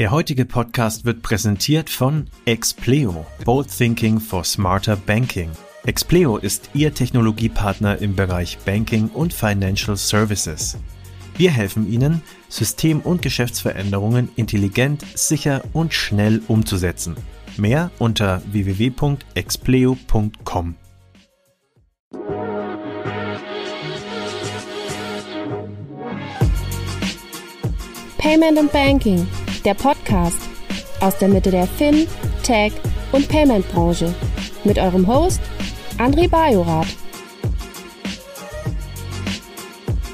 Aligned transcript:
Der 0.00 0.10
heutige 0.10 0.46
Podcast 0.46 1.04
wird 1.04 1.20
präsentiert 1.20 1.90
von 1.90 2.28
Expleo, 2.46 3.26
Bold 3.44 3.68
Thinking 3.68 4.18
for 4.18 4.44
Smarter 4.44 4.96
Banking. 4.96 5.50
Expleo 5.84 6.38
ist 6.38 6.70
Ihr 6.72 6.94
Technologiepartner 6.94 7.98
im 7.98 8.16
Bereich 8.16 8.56
Banking 8.64 9.10
und 9.10 9.34
Financial 9.34 9.98
Services. 9.98 10.78
Wir 11.36 11.50
helfen 11.50 11.86
Ihnen, 11.92 12.22
System- 12.48 13.02
und 13.02 13.20
Geschäftsveränderungen 13.20 14.30
intelligent, 14.36 15.04
sicher 15.14 15.60
und 15.74 15.92
schnell 15.92 16.40
umzusetzen. 16.48 17.16
Mehr 17.58 17.90
unter 17.98 18.40
www.expleo.com. 18.50 20.76
Payment 28.16 28.58
and 28.58 28.72
Banking, 28.72 29.26
der 29.62 29.74
Podcast 29.74 30.40
aus 31.00 31.18
der 31.18 31.28
Mitte 31.28 31.50
der 31.50 31.66
Fin, 31.66 32.06
Tech 32.42 32.72
und 33.12 33.28
Payment 33.28 33.68
Branche 33.72 34.14
mit 34.64 34.78
eurem 34.78 35.06
Host 35.06 35.40
André 35.98 36.28
Bajorath. 36.28 36.86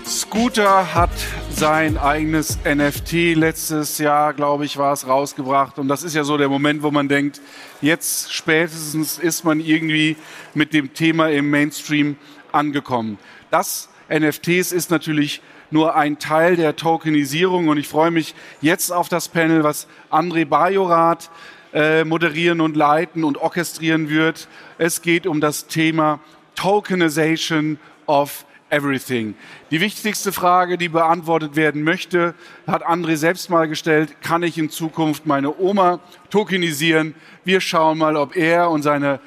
Scooter 0.04 0.94
hat 0.94 1.10
sein 1.50 1.96
eigenes 1.96 2.58
NFT 2.64 3.34
letztes 3.34 3.98
Jahr, 3.98 4.34
glaube 4.34 4.64
ich, 4.64 4.76
war 4.76 4.92
es 4.92 5.06
rausgebracht. 5.06 5.78
Und 5.78 5.88
das 5.88 6.02
ist 6.02 6.14
ja 6.14 6.24
so 6.24 6.36
der 6.36 6.48
Moment, 6.48 6.82
wo 6.82 6.90
man 6.90 7.08
denkt, 7.08 7.40
jetzt 7.80 8.32
spätestens 8.32 9.18
ist 9.18 9.44
man 9.44 9.60
irgendwie 9.60 10.16
mit 10.54 10.74
dem 10.74 10.92
Thema 10.92 11.30
im 11.30 11.48
Mainstream 11.50 12.16
angekommen. 12.52 13.18
Das 13.50 13.88
NFTs 14.10 14.72
ist 14.72 14.90
natürlich 14.90 15.40
nur 15.70 15.96
ein 15.96 16.18
Teil 16.18 16.56
der 16.56 16.76
Tokenisierung 16.76 17.68
und 17.68 17.78
ich 17.78 17.88
freue 17.88 18.10
mich 18.10 18.34
jetzt 18.60 18.92
auf 18.92 19.08
das 19.08 19.28
Panel, 19.28 19.64
was 19.64 19.86
André 20.10 20.44
Bajorath 20.44 21.30
äh, 21.72 22.04
moderieren 22.04 22.60
und 22.60 22.76
leiten 22.76 23.24
und 23.24 23.38
orchestrieren 23.38 24.08
wird. 24.08 24.48
Es 24.78 25.02
geht 25.02 25.26
um 25.26 25.40
das 25.40 25.66
Thema 25.66 26.20
Tokenization 26.54 27.78
of 28.06 28.46
Everything. 28.68 29.34
Die 29.70 29.80
wichtigste 29.80 30.32
Frage, 30.32 30.76
die 30.76 30.88
beantwortet 30.88 31.54
werden 31.54 31.84
möchte, 31.84 32.34
hat 32.66 32.84
André 32.84 33.16
selbst 33.16 33.48
mal 33.48 33.68
gestellt. 33.68 34.20
Kann 34.22 34.42
ich 34.42 34.58
in 34.58 34.70
Zukunft 34.70 35.24
meine 35.24 35.56
Oma 35.56 36.00
tokenisieren? 36.30 37.14
Wir 37.44 37.60
schauen 37.60 37.98
mal, 37.98 38.16
ob 38.16 38.34
er 38.34 38.70
und 38.70 38.82
seine 38.82 39.20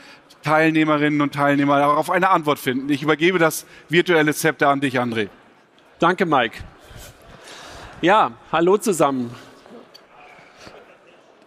Teilnehmerinnen 0.44 1.22
und 1.22 1.34
Teilnehmer 1.34 1.80
darauf 1.80 2.10
eine 2.10 2.30
Antwort 2.30 2.60
finden. 2.60 2.90
Ich 2.90 3.02
übergebe 3.02 3.40
das 3.40 3.66
virtuelle 3.88 4.34
Zepter 4.34 4.70
an 4.70 4.82
dich, 4.82 5.00
André. 5.00 5.30
Danke, 6.00 6.25
Mike. 6.25 6.59
Ja, 8.02 8.31
hallo 8.53 8.78
zusammen. 8.78 9.36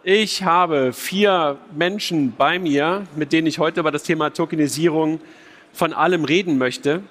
Ich 0.03 0.43
habe 0.43 0.93
vier 0.93 1.57
Menschen 1.75 2.35
bei 2.37 2.59
mir, 2.59 3.07
mit 3.17 3.33
denen 3.33 3.47
ich 3.47 3.59
heute 3.59 3.81
über 3.81 3.91
das 3.91 4.03
Thema 4.03 4.29
Tokenisierung 4.29 5.23
von 5.73 5.95
allem 5.95 6.27
reden 6.27 6.59
möchte. 6.59 7.03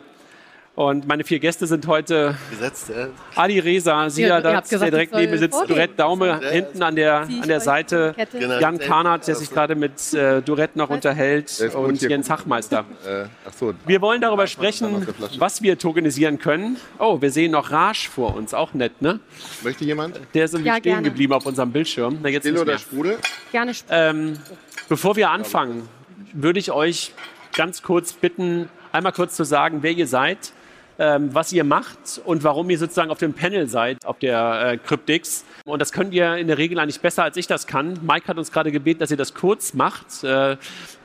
Und 0.74 1.06
meine 1.06 1.26
vier 1.26 1.40
Gäste 1.40 1.68
sind 1.68 1.86
heute 1.86 2.36
Gesetzt, 2.50 2.92
äh. 2.92 3.08
Ali 3.36 3.60
Reza, 3.60 4.10
Siadat, 4.10 4.72
der 4.72 4.80
direkt 4.80 5.14
neben 5.14 5.34
mir 5.34 5.38
sitzt, 5.38 5.60
Durett 5.68 6.00
Daume 6.00 6.40
hinten 6.50 6.82
an 6.82 6.96
der, 6.96 7.22
an 7.24 7.48
der 7.48 7.60
Seite, 7.60 8.16
genau. 8.32 8.58
Jan 8.58 8.80
Karnat, 8.80 9.28
der 9.28 9.36
sich 9.36 9.52
gerade 9.52 9.76
mit 9.76 10.14
äh, 10.14 10.42
Durett 10.42 10.78
noch 10.78 10.90
unterhält 10.90 11.60
und 11.76 12.02
Jens 12.02 12.30
Hachmeister. 12.30 12.86
Äh, 13.06 13.26
so. 13.60 13.74
Wir 13.86 14.00
wollen 14.00 14.22
darüber 14.22 14.48
sprechen, 14.48 15.06
was 15.38 15.62
wir 15.62 15.78
tokenisieren 15.78 16.40
können. 16.40 16.78
Oh, 17.00 17.22
wir 17.22 17.32
sehen 17.32 17.52
noch 17.52 17.72
Raj 17.72 18.08
vor 18.08 18.34
uns, 18.36 18.54
auch 18.54 18.74
nett, 18.74 19.02
ne? 19.02 19.20
Möchte 19.64 19.84
jemand? 19.84 20.22
Der 20.34 20.46
ist 20.46 20.54
irgendwie 20.54 20.70
ja, 20.70 20.76
stehen 20.76 20.94
gerne. 20.94 21.10
geblieben 21.10 21.34
auf 21.34 21.46
unserem 21.46 21.74
Bildschirm. 21.74 22.20
Na, 22.24 22.30
jetzt 22.30 22.50
oder 22.50 22.78
Sprudel? 22.78 23.18
Gerne 23.52 23.74
Sprudel. 23.74 23.98
Ähm, 24.00 24.40
bevor 24.88 25.18
wir 25.18 25.32
anfangen, 25.32 25.90
würde 26.32 26.60
ich 26.60 26.72
euch 26.72 27.14
ganz 27.54 27.82
kurz 27.84 28.14
bitten, 28.14 28.70
einmal 28.94 29.12
kurz 29.12 29.36
zu 29.36 29.44
sagen, 29.44 29.80
wer 29.81 29.92
ihr 29.92 30.08
seid 30.08 30.54
was 31.01 31.51
ihr 31.51 31.63
macht 31.63 32.22
und 32.25 32.44
warum 32.44 32.69
ihr 32.69 32.78
sozusagen 32.78 33.12
auf 33.12 33.17
dem 33.17 33.34
Panel 33.34 33.67
seid, 33.67 34.06
auf 34.06 34.19
der 34.19 34.72
äh, 34.73 34.78
Cryptix. 34.78 35.45
Und 35.66 35.79
das 35.79 35.91
könnt 35.91 36.13
ihr 36.13 36.35
in 36.35 36.47
der 36.47 36.57
Regel 36.57 36.79
eigentlich 36.79 37.01
besser, 37.01 37.23
als 37.23 37.38
ich 37.38 37.47
das 37.47 37.67
kann. 37.67 38.00
Mike 38.01 38.28
hat 38.28 38.38
uns 38.38 38.51
gerade 38.51 38.72
gebeten, 38.72 39.00
dass 39.00 39.12
ihr 39.12 39.17
das 39.17 39.34
kurz 39.34 39.73
macht. 39.73 40.23
Äh, 40.23 40.57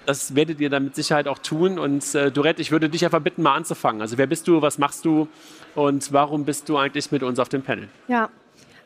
das 0.04 0.34
werdet 0.34 0.60
ihr 0.60 0.70
dann 0.70 0.84
mit 0.84 0.94
Sicherheit 0.94 1.28
auch 1.28 1.38
tun. 1.38 1.78
Und 1.78 2.14
äh, 2.14 2.30
Dorette, 2.30 2.62
ich 2.62 2.70
würde 2.70 2.88
dich 2.88 3.04
einfach 3.04 3.20
bitten, 3.20 3.42
mal 3.42 3.54
anzufangen. 3.54 4.00
Also 4.02 4.18
wer 4.18 4.26
bist 4.26 4.46
du, 4.48 4.62
was 4.62 4.78
machst 4.78 5.04
du 5.04 5.28
und 5.74 6.12
warum 6.12 6.44
bist 6.44 6.68
du 6.68 6.76
eigentlich 6.76 7.10
mit 7.10 7.22
uns 7.22 7.38
auf 7.38 7.48
dem 7.48 7.62
Panel? 7.62 7.88
Ja, 8.08 8.30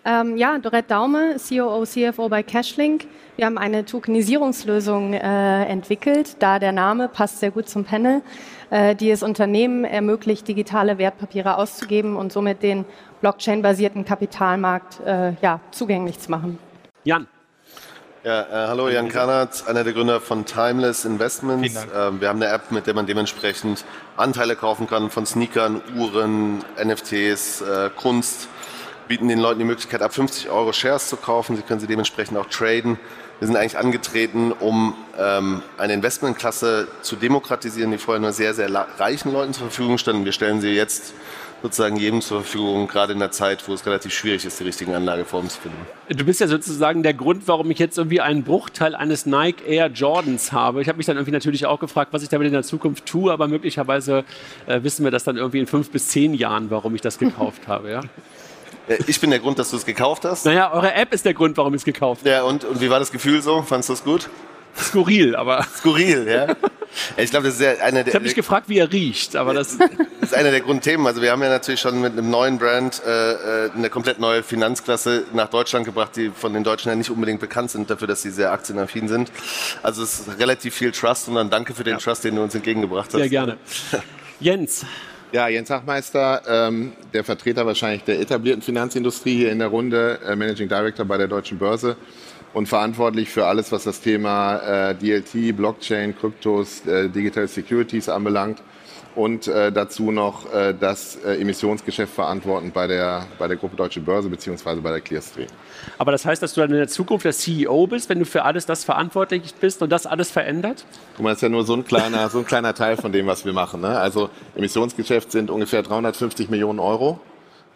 ähm, 0.04 0.36
ja, 0.36 0.58
Dorette 0.58 0.88
Daume, 0.88 1.36
COO, 1.36 1.84
CFO 1.84 2.28
bei 2.28 2.42
Cashlink. 2.42 3.06
Wir 3.36 3.46
haben 3.46 3.58
eine 3.58 3.84
Tokenisierungslösung 3.84 5.14
äh, 5.14 5.64
entwickelt, 5.64 6.36
da 6.40 6.58
der 6.58 6.72
Name 6.72 7.08
passt 7.08 7.40
sehr 7.40 7.50
gut 7.50 7.68
zum 7.68 7.84
Panel, 7.84 8.22
äh, 8.70 8.94
die 8.94 9.10
es 9.10 9.22
Unternehmen 9.22 9.84
ermöglicht, 9.84 10.48
digitale 10.48 10.98
Wertpapiere 10.98 11.56
auszugeben 11.56 12.16
und 12.16 12.32
somit 12.32 12.62
den 12.62 12.84
Blockchain-basierten 13.20 14.04
Kapitalmarkt 14.04 15.00
äh, 15.04 15.32
ja, 15.42 15.60
zugänglich 15.70 16.18
zu 16.18 16.30
machen. 16.30 16.58
Jan. 17.04 17.26
Ja, 18.22 18.42
äh, 18.42 18.68
hallo, 18.68 18.90
Jan 18.90 19.08
Kanat, 19.08 19.66
einer 19.66 19.82
der 19.82 19.94
Gründer 19.94 20.20
von 20.20 20.44
Timeless 20.44 21.06
Investments. 21.06 21.74
Ähm, 21.96 22.20
wir 22.20 22.28
haben 22.28 22.42
eine 22.42 22.52
App, 22.52 22.70
mit 22.70 22.86
der 22.86 22.92
man 22.92 23.06
dementsprechend 23.06 23.86
Anteile 24.18 24.56
kaufen 24.56 24.86
kann 24.86 25.08
von 25.08 25.24
Sneakern, 25.24 25.80
Uhren, 25.96 26.58
NFTs, 26.76 27.62
äh, 27.62 27.88
Kunst 27.96 28.48
bieten 29.10 29.26
den 29.26 29.40
Leuten 29.40 29.58
die 29.58 29.64
Möglichkeit, 29.64 30.02
ab 30.02 30.14
50 30.14 30.50
Euro 30.50 30.72
Shares 30.72 31.08
zu 31.08 31.16
kaufen. 31.16 31.56
Sie 31.56 31.62
können 31.62 31.80
sie 31.80 31.88
dementsprechend 31.88 32.38
auch 32.38 32.46
traden. 32.46 32.96
Wir 33.40 33.48
sind 33.48 33.56
eigentlich 33.56 33.76
angetreten, 33.76 34.52
um 34.52 34.94
ähm, 35.18 35.62
eine 35.78 35.94
Investmentklasse 35.94 36.86
zu 37.02 37.16
demokratisieren, 37.16 37.90
die 37.90 37.98
vorher 37.98 38.20
nur 38.20 38.32
sehr, 38.32 38.54
sehr 38.54 38.72
reichen 38.98 39.32
Leuten 39.32 39.52
zur 39.52 39.64
Verfügung 39.64 39.98
stand. 39.98 40.24
Wir 40.24 40.30
stellen 40.30 40.60
sie 40.60 40.68
jetzt 40.68 41.12
sozusagen 41.60 41.96
jedem 41.96 42.20
zur 42.20 42.42
Verfügung, 42.42 42.86
gerade 42.86 43.12
in 43.12 43.18
der 43.18 43.32
Zeit, 43.32 43.66
wo 43.66 43.74
es 43.74 43.84
relativ 43.84 44.14
schwierig 44.14 44.44
ist, 44.44 44.60
die 44.60 44.64
richtigen 44.64 44.94
Anlageformen 44.94 45.50
zu 45.50 45.60
finden. 45.60 45.78
Du 46.08 46.24
bist 46.24 46.40
ja 46.40 46.46
sozusagen 46.46 47.02
der 47.02 47.12
Grund, 47.12 47.48
warum 47.48 47.68
ich 47.72 47.80
jetzt 47.80 47.98
irgendwie 47.98 48.20
einen 48.20 48.44
Bruchteil 48.44 48.94
eines 48.94 49.26
Nike 49.26 49.66
Air 49.66 49.88
Jordans 49.88 50.52
habe. 50.52 50.82
Ich 50.82 50.88
habe 50.88 50.98
mich 50.98 51.06
dann 51.06 51.16
irgendwie 51.16 51.32
natürlich 51.32 51.66
auch 51.66 51.80
gefragt, 51.80 52.12
was 52.12 52.22
ich 52.22 52.28
damit 52.28 52.46
in 52.46 52.52
der 52.52 52.62
Zukunft 52.62 53.06
tue, 53.06 53.32
aber 53.32 53.48
möglicherweise 53.48 54.24
äh, 54.68 54.84
wissen 54.84 55.02
wir 55.02 55.10
das 55.10 55.24
dann 55.24 55.36
irgendwie 55.36 55.58
in 55.58 55.66
fünf 55.66 55.90
bis 55.90 56.06
zehn 56.08 56.32
Jahren, 56.32 56.70
warum 56.70 56.94
ich 56.94 57.00
das 57.00 57.18
gekauft 57.18 57.62
habe. 57.66 57.90
Ja? 57.90 58.02
Äh, 58.88 58.98
ich 59.06 59.20
bin 59.20 59.30
der 59.30 59.38
Grund, 59.38 59.58
dass 59.58 59.70
du 59.70 59.76
es 59.76 59.86
gekauft 59.86 60.24
hast. 60.24 60.46
Naja, 60.46 60.72
eure 60.72 60.94
App 60.94 61.12
ist 61.12 61.24
der 61.24 61.34
Grund, 61.34 61.56
warum 61.56 61.74
ich 61.74 61.80
es 61.80 61.84
gekauft 61.84 62.22
habe. 62.22 62.30
Ja, 62.30 62.42
und, 62.42 62.64
und 62.64 62.80
wie 62.80 62.90
war 62.90 62.98
das 62.98 63.12
Gefühl 63.12 63.42
so? 63.42 63.62
Fandest 63.62 63.88
du 63.88 63.92
es 63.94 64.04
gut? 64.04 64.28
Skurril, 64.76 65.36
aber. 65.36 65.66
Skurril, 65.76 66.26
ja. 66.28 66.54
Ich 67.16 67.30
glaube, 67.30 67.46
das 67.46 67.54
ist 67.54 67.60
ja 67.60 67.84
einer 67.84 68.02
der. 68.02 68.08
Ich 68.08 68.14
habe 68.14 68.24
mich 68.24 68.34
gefragt, 68.34 68.68
wie 68.68 68.78
er 68.78 68.90
riecht, 68.90 69.36
aber 69.36 69.54
das. 69.54 69.78
Das 69.78 70.32
ist 70.32 70.34
einer 70.34 70.50
der 70.50 70.60
Grundthemen. 70.60 71.06
Also 71.06 71.22
wir 71.22 71.30
haben 71.30 71.42
ja 71.42 71.48
natürlich 71.48 71.80
schon 71.80 72.00
mit 72.00 72.12
einem 72.12 72.30
neuen 72.30 72.58
Brand 72.58 73.02
äh, 73.06 73.66
äh, 73.66 73.70
eine 73.70 73.90
komplett 73.90 74.18
neue 74.18 74.42
Finanzklasse 74.42 75.24
nach 75.32 75.48
Deutschland 75.48 75.86
gebracht, 75.86 76.16
die 76.16 76.30
von 76.30 76.52
den 76.52 76.64
Deutschen 76.64 76.88
ja 76.88 76.96
nicht 76.96 77.10
unbedingt 77.10 77.40
bekannt 77.40 77.70
sind 77.70 77.90
dafür, 77.90 78.08
dass 78.08 78.22
sie 78.22 78.30
sehr 78.30 78.52
aktienaffin 78.52 79.08
sind. 79.08 79.30
Also 79.82 80.02
es 80.02 80.20
ist 80.20 80.38
relativ 80.38 80.74
viel 80.74 80.92
Trust 80.92 81.28
und 81.28 81.36
dann 81.36 81.48
danke 81.48 81.74
für 81.74 81.84
den 81.84 81.94
ja. 81.94 81.98
Trust, 81.98 82.24
den 82.24 82.36
du 82.36 82.42
uns 82.42 82.54
entgegengebracht 82.54 83.06
hast. 83.06 83.20
Sehr 83.20 83.28
gerne. 83.28 83.56
Jens, 84.40 84.84
ja, 85.32 85.48
Jens 85.48 85.70
Hachmeister, 85.70 86.42
ähm, 86.48 86.92
der 87.12 87.24
Vertreter 87.24 87.66
wahrscheinlich 87.66 88.04
der 88.04 88.20
etablierten 88.20 88.62
Finanzindustrie 88.62 89.36
hier 89.36 89.52
in 89.52 89.58
der 89.58 89.68
Runde, 89.68 90.18
äh, 90.26 90.36
Managing 90.36 90.68
Director 90.68 91.04
bei 91.04 91.18
der 91.18 91.28
Deutschen 91.28 91.58
Börse 91.58 91.96
und 92.52 92.68
verantwortlich 92.68 93.30
für 93.30 93.46
alles, 93.46 93.70
was 93.70 93.84
das 93.84 94.00
Thema 94.00 94.90
äh, 94.90 94.94
DLT, 94.94 95.56
Blockchain, 95.56 96.16
Kryptos, 96.16 96.84
äh, 96.86 97.08
Digital 97.08 97.46
Securities 97.46 98.08
anbelangt 98.08 98.62
und 99.14 99.48
äh, 99.48 99.72
dazu 99.72 100.12
noch 100.12 100.52
äh, 100.52 100.74
das 100.78 101.16
äh, 101.16 101.40
Emissionsgeschäft 101.40 102.14
verantworten 102.14 102.70
bei 102.72 102.86
der, 102.86 103.26
bei 103.38 103.48
der 103.48 103.56
Gruppe 103.56 103.76
Deutsche 103.76 104.00
Börse 104.00 104.28
bzw. 104.28 104.76
bei 104.76 104.90
der 104.90 105.00
Clearstream. 105.00 105.48
Aber 105.98 106.12
das 106.12 106.24
heißt, 106.24 106.42
dass 106.42 106.54
du 106.54 106.60
dann 106.60 106.70
in 106.70 106.76
der 106.76 106.88
Zukunft 106.88 107.24
der 107.24 107.32
CEO 107.32 107.86
bist, 107.86 108.08
wenn 108.08 108.18
du 108.18 108.24
für 108.24 108.44
alles 108.44 108.66
das 108.66 108.84
verantwortlich 108.84 109.54
bist 109.60 109.82
und 109.82 109.90
das 109.90 110.06
alles 110.06 110.30
verändert? 110.30 110.84
Guck 111.16 111.24
mal, 111.24 111.30
das 111.30 111.38
ist 111.38 111.42
ja 111.42 111.48
nur 111.48 111.64
so 111.64 111.74
ein 111.74 111.84
kleiner, 111.84 112.28
so 112.30 112.38
ein 112.38 112.46
kleiner 112.46 112.74
Teil 112.74 112.96
von 112.96 113.12
dem, 113.12 113.26
was 113.26 113.44
wir 113.44 113.52
machen. 113.52 113.80
Ne? 113.80 113.98
Also 113.98 114.30
Emissionsgeschäft 114.56 115.32
sind 115.32 115.50
ungefähr 115.50 115.82
350 115.82 116.48
Millionen 116.50 116.78
Euro. 116.78 117.20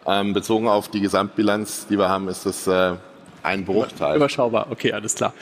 Ähm, 0.06 0.34
bezogen 0.34 0.68
auf 0.68 0.88
die 0.88 1.00
Gesamtbilanz, 1.00 1.86
die 1.86 1.98
wir 1.98 2.10
haben, 2.10 2.28
ist 2.28 2.44
das 2.44 2.66
äh, 2.66 2.94
ein 3.42 3.64
Bruchteil. 3.64 4.16
Überschaubar, 4.16 4.66
okay, 4.70 4.92
alles 4.92 5.14
klar. 5.14 5.32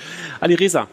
Ali 0.40 0.54
Reza. 0.54 0.86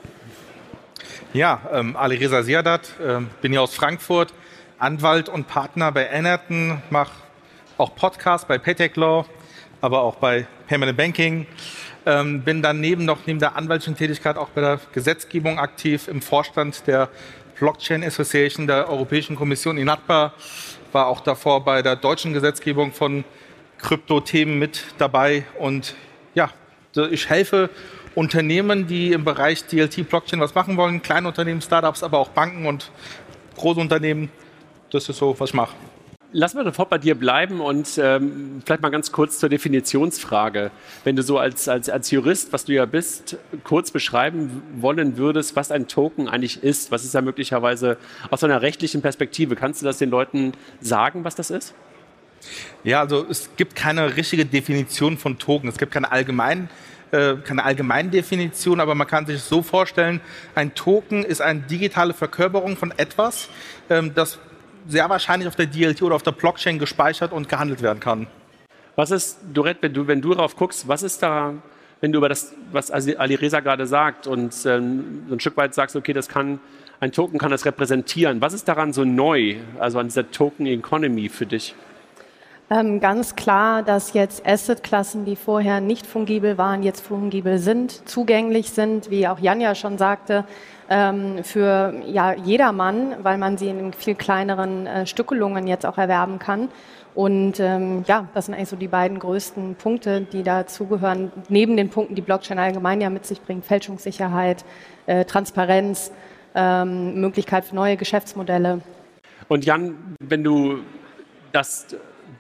Ja, 1.34 1.62
ähm, 1.72 1.96
Ali 1.96 2.16
Reza 2.16 2.42
Siadat, 2.42 2.90
äh, 3.00 3.20
bin 3.42 3.52
hier 3.52 3.62
aus 3.62 3.76
Frankfurt, 3.76 4.34
Anwalt 4.80 5.28
und 5.28 5.46
Partner 5.46 5.92
bei 5.92 6.08
Enerton, 6.08 6.82
mache 6.90 7.12
auch 7.78 7.96
Podcasts 7.96 8.48
bei 8.48 8.58
Paytech 8.58 8.96
Law, 8.96 9.26
aber 9.82 10.02
auch 10.02 10.16
bei 10.16 10.48
Permanent 10.68 10.98
Banking. 10.98 11.48
Ähm, 12.06 12.42
bin 12.44 12.62
daneben 12.62 13.04
noch 13.04 13.20
neben 13.26 13.40
der 13.40 13.58
anwaltlichen 13.58 13.98
Tätigkeit 13.98 14.38
auch 14.38 14.48
bei 14.50 14.62
der 14.62 14.80
Gesetzgebung 14.94 15.60
aktiv 15.60 16.08
im 16.08 16.22
Vorstand 16.22 16.88
der 16.88 17.10
Blockchain 17.60 18.06
Association 18.06 18.68
der 18.68 18.90
Europäischen 18.90 19.36
Kommission 19.36 19.78
INATBA, 19.78 20.34
war 20.94 21.08
auch 21.08 21.20
davor 21.20 21.66
bei 21.66 21.82
der 21.82 21.98
deutschen 21.98 22.32
Gesetzgebung 22.32 22.94
von 22.94 23.26
Krypto-Themen 23.80 24.58
mit 24.58 24.86
dabei 24.98 25.44
und 25.58 25.94
ja, 26.36 26.50
Ich 27.12 27.30
helfe 27.30 27.70
Unternehmen, 28.16 28.88
die 28.88 29.12
im 29.12 29.26
Bereich 29.26 29.66
DLT 29.66 30.08
Blockchain 30.08 30.40
was 30.40 30.56
machen 30.56 30.78
wollen, 30.78 31.02
kleine 31.02 31.28
Unternehmen, 31.28 31.62
Startups, 31.62 32.02
aber 32.02 32.18
auch 32.18 32.30
Banken 32.30 32.66
und 32.66 32.92
große 33.58 33.80
Unternehmen. 33.80 34.32
Das 34.92 35.08
ist 35.08 35.18
so, 35.18 35.40
was 35.40 35.50
ich 35.50 35.54
mache. 35.54 35.76
Lass 36.32 36.54
mal 36.54 36.64
sofort 36.64 36.92
bei 36.92 37.00
dir 37.00 37.16
bleiben 37.16 37.60
und 37.60 38.00
ähm, 38.02 38.62
vielleicht 38.64 38.84
mal 38.84 38.90
ganz 38.90 39.12
kurz 39.12 39.40
zur 39.40 39.50
Definitionsfrage. 39.50 40.70
Wenn 41.04 41.16
du 41.16 41.24
so 41.24 41.40
als, 41.40 41.68
als, 41.68 41.90
als 41.90 42.12
Jurist, 42.12 42.54
was 42.54 42.66
du 42.66 42.74
ja 42.74 42.86
bist, 42.86 43.38
kurz 43.64 43.90
beschreiben 43.90 44.62
wollen 44.76 45.18
würdest, 45.18 45.56
was 45.56 45.72
ein 45.72 45.88
Token 45.88 46.28
eigentlich 46.28 46.64
ist, 46.64 46.92
was 46.92 47.04
ist 47.04 47.16
da 47.16 47.22
möglicherweise 47.22 47.98
aus 48.30 48.44
einer 48.44 48.62
rechtlichen 48.62 49.02
Perspektive? 49.02 49.56
Kannst 49.56 49.82
du 49.82 49.88
das 49.88 49.98
den 49.98 50.12
Leuten 50.12 50.52
sagen, 50.82 51.24
was 51.24 51.34
das 51.34 51.50
ist? 51.50 51.74
Ja, 52.84 53.00
also 53.00 53.26
es 53.28 53.50
gibt 53.58 53.76
keine 53.76 54.16
richtige 54.16 54.46
Definition 54.46 55.18
von 55.18 55.40
Token. 55.40 55.68
Es 55.68 55.80
gibt 55.80 55.92
keine 55.92 56.12
allgemeinen 56.12 56.70
äh, 57.12 57.38
keine 57.44 57.66
Allgemeindefinition, 57.66 58.80
aber 58.80 58.94
man 58.94 59.08
kann 59.08 59.26
sich 59.26 59.38
es 59.38 59.50
so 59.50 59.64
vorstellen, 59.64 60.22
ein 60.54 60.76
Token 60.76 61.24
ist 61.24 61.42
eine 61.42 61.62
digitale 61.62 62.14
Verkörperung 62.14 62.78
von 62.78 62.94
etwas, 62.98 63.50
ähm, 63.90 64.14
das 64.14 64.38
sehr 64.90 65.10
wahrscheinlich 65.10 65.48
auf 65.48 65.56
der 65.56 65.68
DLT 65.68 66.02
oder 66.02 66.16
auf 66.16 66.24
der 66.24 66.32
Blockchain 66.32 66.80
gespeichert 66.80 67.32
und 67.32 67.48
gehandelt 67.48 67.82
werden 67.82 68.00
kann. 68.00 68.28
Was 68.96 69.12
ist, 69.12 69.40
Dorette, 69.54 69.84
wenn 69.84 69.94
du, 69.94 70.08
wenn 70.08 70.22
du 70.22 70.34
darauf 70.34 70.56
guckst, 70.56 70.88
was 70.88 71.04
ist 71.04 71.22
da, 71.24 71.54
wenn 72.02 72.12
du 72.12 72.18
über 72.18 72.28
das, 72.28 72.54
was 72.72 72.92
Ali 72.92 73.36
Reza 73.36 73.60
gerade 73.60 73.86
sagt 73.86 74.28
und 74.28 74.54
ähm, 74.66 75.24
so 75.30 75.36
ein 75.36 75.40
Stück 75.40 75.56
weit 75.58 75.74
sagst, 75.74 75.96
okay, 75.96 76.12
das 76.12 76.28
kann, 76.28 76.60
ein 77.00 77.12
Token 77.12 77.38
kann 77.40 77.52
das 77.52 77.66
repräsentieren. 77.66 78.42
Was 78.42 78.54
ist 78.54 78.68
daran 78.68 78.92
so 78.92 79.06
neu, 79.06 79.58
also 79.80 80.00
an 80.00 80.08
dieser 80.08 80.32
Token 80.32 80.66
Economy 80.66 81.30
für 81.30 81.46
dich? 81.46 81.76
Ähm, 82.72 83.00
ganz 83.00 83.36
klar, 83.36 83.84
dass 83.84 84.14
jetzt 84.14 84.46
Assetklassen, 84.46 85.26
die 85.26 85.36
vorher 85.36 85.82
nicht 85.82 86.06
fungibel 86.06 86.58
waren, 86.58 86.84
jetzt 86.84 87.02
fungibel 87.02 87.58
sind, 87.58 88.08
zugänglich 88.08 88.72
sind, 88.72 89.10
wie 89.10 89.28
auch 89.28 89.40
Jan 89.40 89.60
ja 89.62 89.76
schon 89.76 89.98
sagte, 89.98 90.46
ähm, 90.90 91.44
für 91.44 91.94
ja, 92.06 92.34
jedermann, 92.34 93.16
weil 93.24 93.38
man 93.38 93.58
sie 93.58 93.70
in 93.70 93.94
viel 93.94 94.16
kleineren 94.16 94.88
äh, 94.88 95.06
Stückelungen 95.06 95.68
jetzt 95.68 95.86
auch 95.86 95.98
erwerben 95.98 96.40
kann. 96.40 96.70
Und 97.16 97.60
ähm, 97.60 98.04
ja, 98.08 98.28
das 98.34 98.46
sind 98.46 98.56
eigentlich 98.56 98.70
so 98.70 98.76
die 98.76 98.88
beiden 98.88 99.20
größten 99.20 99.76
Punkte, 99.76 100.22
die 100.22 100.44
dazugehören, 100.44 101.32
neben 101.50 101.76
den 101.76 101.90
Punkten, 101.90 102.16
die 102.16 102.22
Blockchain 102.22 102.60
allgemein 102.60 103.02
ja 103.02 103.10
mit 103.10 103.26
sich 103.26 103.42
bringt, 103.42 103.66
Fälschungssicherheit, 103.66 104.64
äh, 105.06 105.26
Transparenz, 105.26 106.12
ähm, 106.56 107.20
Möglichkeit 107.20 107.66
für 107.66 107.76
neue 107.76 107.98
Geschäftsmodelle. 107.98 108.82
Und 109.48 109.66
Jan, 109.66 110.16
wenn 110.20 110.44
du 110.44 110.80
das 111.52 111.88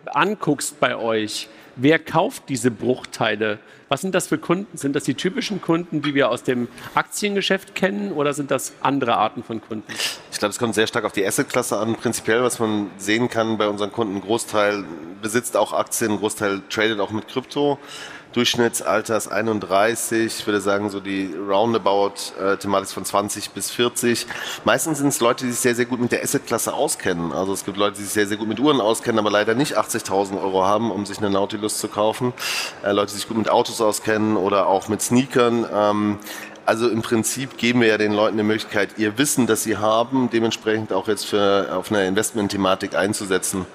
anguckst 0.05 0.79
bei 0.79 0.95
euch, 0.95 1.49
wer 1.81 1.99
kauft 1.99 2.43
diese 2.49 2.71
Bruchteile? 2.71 3.59
Was 3.87 4.01
sind 4.01 4.13
das 4.13 4.27
für 4.27 4.37
Kunden? 4.37 4.77
Sind 4.77 4.95
das 4.95 5.03
die 5.03 5.15
typischen 5.15 5.61
Kunden, 5.61 6.01
die 6.01 6.13
wir 6.13 6.29
aus 6.29 6.43
dem 6.43 6.67
Aktiengeschäft 6.93 7.73
kennen 7.73 8.11
oder 8.11 8.33
sind 8.33 8.51
das 8.51 8.73
andere 8.81 9.17
Arten 9.17 9.43
von 9.43 9.61
Kunden? 9.61 9.91
Ich 10.31 10.37
glaube, 10.37 10.51
es 10.51 10.59
kommt 10.59 10.75
sehr 10.75 10.85
stark 10.85 11.05
auf 11.05 11.11
die 11.11 11.25
Assetklasse 11.25 11.77
an. 11.77 11.95
Prinzipiell, 11.95 12.43
was 12.43 12.59
man 12.59 12.91
sehen 12.97 13.29
kann 13.29 13.57
bei 13.57 13.67
unseren 13.67 13.91
Kunden, 13.91 14.17
ein 14.17 14.21
Großteil 14.21 14.83
besitzt 15.21 15.57
auch 15.57 15.73
Aktien, 15.73 16.11
ein 16.11 16.17
Großteil 16.19 16.61
tradet 16.69 16.99
auch 16.99 17.11
mit 17.11 17.27
Krypto. 17.27 17.79
Durchschnittsalters 18.33 19.27
31, 19.27 20.39
ich 20.39 20.45
würde 20.45 20.61
sagen 20.61 20.91
so 20.91 20.99
die 20.99 21.33
Roundabout-Thematik 21.35 22.89
von 22.89 23.03
20 23.03 23.49
bis 23.51 23.71
40. 23.71 24.27
Meistens 24.65 24.99
sind 24.99 25.07
es 25.07 25.19
Leute, 25.19 25.45
die 25.45 25.51
sich 25.51 25.59
sehr, 25.59 25.73
sehr 25.73 25.85
gut 25.85 25.99
mit 25.99 26.11
der 26.11 26.21
Assetklasse 26.21 26.73
auskennen. 26.73 27.31
Also 27.31 27.53
es 27.53 27.65
gibt 27.65 27.77
Leute, 27.77 27.97
die 27.97 28.03
sich 28.03 28.13
sehr, 28.13 28.27
sehr 28.27 28.37
gut 28.37 28.47
mit 28.47 28.59
Uhren 28.59 28.81
auskennen, 28.81 29.17
aber 29.17 29.31
leider 29.31 29.55
nicht 29.55 29.79
80.000 29.79 30.39
Euro 30.41 30.63
haben, 30.63 30.91
um 30.91 31.07
sich 31.07 31.17
eine 31.17 31.31
Nautilus 31.31 31.79
zu 31.79 31.87
kaufen. 31.87 32.33
Äh, 32.83 32.91
Leute, 32.91 33.13
die 33.13 33.17
sich 33.17 33.27
gut 33.27 33.37
mit 33.37 33.49
Autos 33.49 33.81
auskennen 33.81 34.37
oder 34.37 34.67
auch 34.67 34.89
mit 34.89 35.01
Sneakern. 35.01 35.65
Ähm, 35.73 36.19
also 36.67 36.87
im 36.87 37.01
Prinzip 37.01 37.57
geben 37.57 37.81
wir 37.81 37.87
ja 37.87 37.97
den 37.97 38.13
Leuten 38.13 38.37
die 38.37 38.43
Möglichkeit, 38.43 38.89
ihr 38.97 39.17
Wissen, 39.17 39.47
das 39.47 39.63
sie 39.63 39.77
haben, 39.77 40.29
dementsprechend 40.29 40.93
auch 40.93 41.07
jetzt 41.07 41.25
für, 41.25 41.69
auf 41.75 41.91
eine 41.91 42.05
Investment-Thematik 42.05 42.93
einzusetzen. 42.93 43.65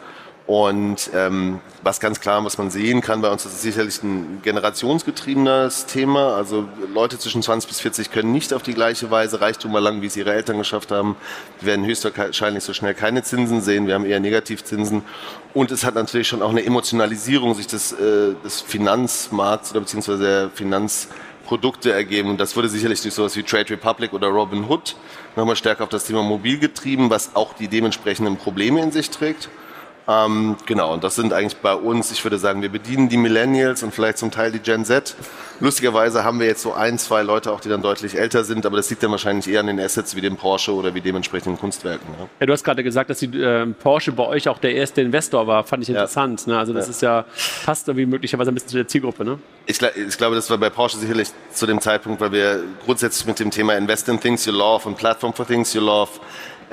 Und 0.46 1.10
ähm, 1.14 1.60
was 1.82 2.00
ganz 2.00 2.20
klar, 2.20 2.44
was 2.44 2.58
man 2.58 2.70
sehen 2.70 3.00
kann 3.00 3.22
bei 3.22 3.30
uns, 3.30 3.44
das 3.44 3.54
ist 3.54 3.62
sicherlich 3.62 4.02
ein 4.02 4.40
generationsgetriebenes 4.42 5.86
Thema. 5.86 6.36
Also 6.36 6.68
Leute 6.92 7.18
zwischen 7.18 7.42
20 7.42 7.66
bis 7.68 7.80
40 7.80 8.10
können 8.10 8.30
nicht 8.30 8.52
auf 8.52 8.62
die 8.62 8.74
gleiche 8.74 9.10
Weise 9.10 9.40
Reichtum 9.40 9.74
erlangen, 9.74 10.02
wie 10.02 10.06
es 10.06 10.18
ihre 10.18 10.34
Eltern 10.34 10.58
geschafft 10.58 10.90
haben. 10.90 11.16
Wir 11.60 11.68
werden 11.68 11.86
höchstwahrscheinlich 11.86 12.62
so 12.62 12.74
schnell 12.74 12.92
keine 12.92 13.22
Zinsen 13.22 13.62
sehen. 13.62 13.86
Wir 13.86 13.94
haben 13.94 14.04
eher 14.04 14.20
Negativzinsen. 14.20 15.02
Und 15.54 15.70
es 15.70 15.82
hat 15.82 15.94
natürlich 15.94 16.28
schon 16.28 16.42
auch 16.42 16.50
eine 16.50 16.64
Emotionalisierung 16.64 17.54
sich 17.54 17.66
des, 17.66 17.92
äh, 17.92 18.34
des 18.44 18.60
Finanzmarkts 18.60 19.70
oder 19.70 19.80
beziehungsweise 19.80 20.22
der 20.22 20.50
Finanzprodukte 20.50 21.90
ergeben. 21.90 22.28
Und 22.28 22.38
das 22.38 22.54
wurde 22.54 22.68
sicherlich 22.68 23.00
durch 23.00 23.14
sowas 23.14 23.34
wie 23.36 23.44
Trade 23.44 23.70
Republic 23.70 24.12
oder 24.12 24.28
Robin 24.28 24.68
Hood 24.68 24.94
nochmal 25.36 25.56
stärker 25.56 25.84
auf 25.84 25.90
das 25.90 26.04
Thema 26.04 26.22
mobil 26.22 26.58
getrieben, 26.58 27.08
was 27.08 27.34
auch 27.34 27.54
die 27.54 27.68
dementsprechenden 27.68 28.36
Probleme 28.36 28.82
in 28.82 28.92
sich 28.92 29.08
trägt. 29.08 29.48
Ähm, 30.06 30.56
genau, 30.66 30.92
und 30.92 31.02
das 31.02 31.14
sind 31.14 31.32
eigentlich 31.32 31.56
bei 31.56 31.74
uns, 31.74 32.12
ich 32.12 32.22
würde 32.24 32.38
sagen, 32.38 32.60
wir 32.60 32.68
bedienen 32.68 33.08
die 33.08 33.16
Millennials 33.16 33.82
und 33.82 33.94
vielleicht 33.94 34.18
zum 34.18 34.30
Teil 34.30 34.52
die 34.52 34.58
Gen 34.58 34.84
Z. 34.84 35.14
Lustigerweise 35.60 36.24
haben 36.24 36.40
wir 36.40 36.46
jetzt 36.46 36.62
so 36.62 36.74
ein, 36.74 36.98
zwei 36.98 37.22
Leute 37.22 37.50
auch, 37.52 37.60
die 37.60 37.70
dann 37.70 37.80
deutlich 37.80 38.18
älter 38.18 38.44
sind, 38.44 38.66
aber 38.66 38.76
das 38.76 38.90
liegt 38.90 39.02
dann 39.02 39.12
wahrscheinlich 39.12 39.48
eher 39.48 39.60
an 39.60 39.66
den 39.66 39.80
Assets 39.80 40.14
wie 40.14 40.20
dem 40.20 40.36
Porsche 40.36 40.74
oder 40.74 40.94
wie 40.94 41.00
dementsprechenden 41.00 41.58
Kunstwerken. 41.58 42.06
Ja. 42.18 42.28
ja 42.40 42.46
du 42.46 42.52
hast 42.52 42.64
gerade 42.64 42.82
gesagt, 42.84 43.08
dass 43.08 43.20
die 43.20 43.40
äh, 43.40 43.66
Porsche 43.66 44.12
bei 44.12 44.26
euch 44.26 44.48
auch 44.48 44.58
der 44.58 44.74
erste 44.74 45.00
Investor 45.00 45.46
war, 45.46 45.64
fand 45.64 45.84
ich 45.84 45.88
interessant. 45.88 46.46
Ja. 46.46 46.52
Ne? 46.52 46.58
Also 46.58 46.72
das 46.74 46.86
ja. 46.86 46.90
ist 46.90 47.02
ja, 47.02 47.24
passt 47.64 47.88
irgendwie 47.88 48.06
möglicherweise 48.06 48.50
ein 48.50 48.54
bisschen 48.54 48.68
zu 48.68 48.76
der 48.76 48.88
Zielgruppe, 48.88 49.24
ne? 49.24 49.38
Ich, 49.66 49.80
ich, 49.80 50.18
glaube, 50.18 50.34
das 50.36 50.50
war 50.50 50.58
bei 50.58 50.68
Porsche 50.68 50.98
sicherlich 50.98 51.28
zu 51.50 51.66
dem 51.66 51.80
Zeitpunkt, 51.80 52.20
weil 52.20 52.32
wir 52.32 52.62
grundsätzlich 52.84 53.26
mit 53.26 53.40
dem 53.40 53.50
Thema 53.50 53.74
Invest 53.74 54.06
in 54.10 54.20
Things 54.20 54.44
You 54.44 54.52
Love 54.52 54.86
und 54.86 54.98
Platform 54.98 55.32
for 55.32 55.46
Things 55.46 55.72
You 55.72 55.80
Love 55.80 56.10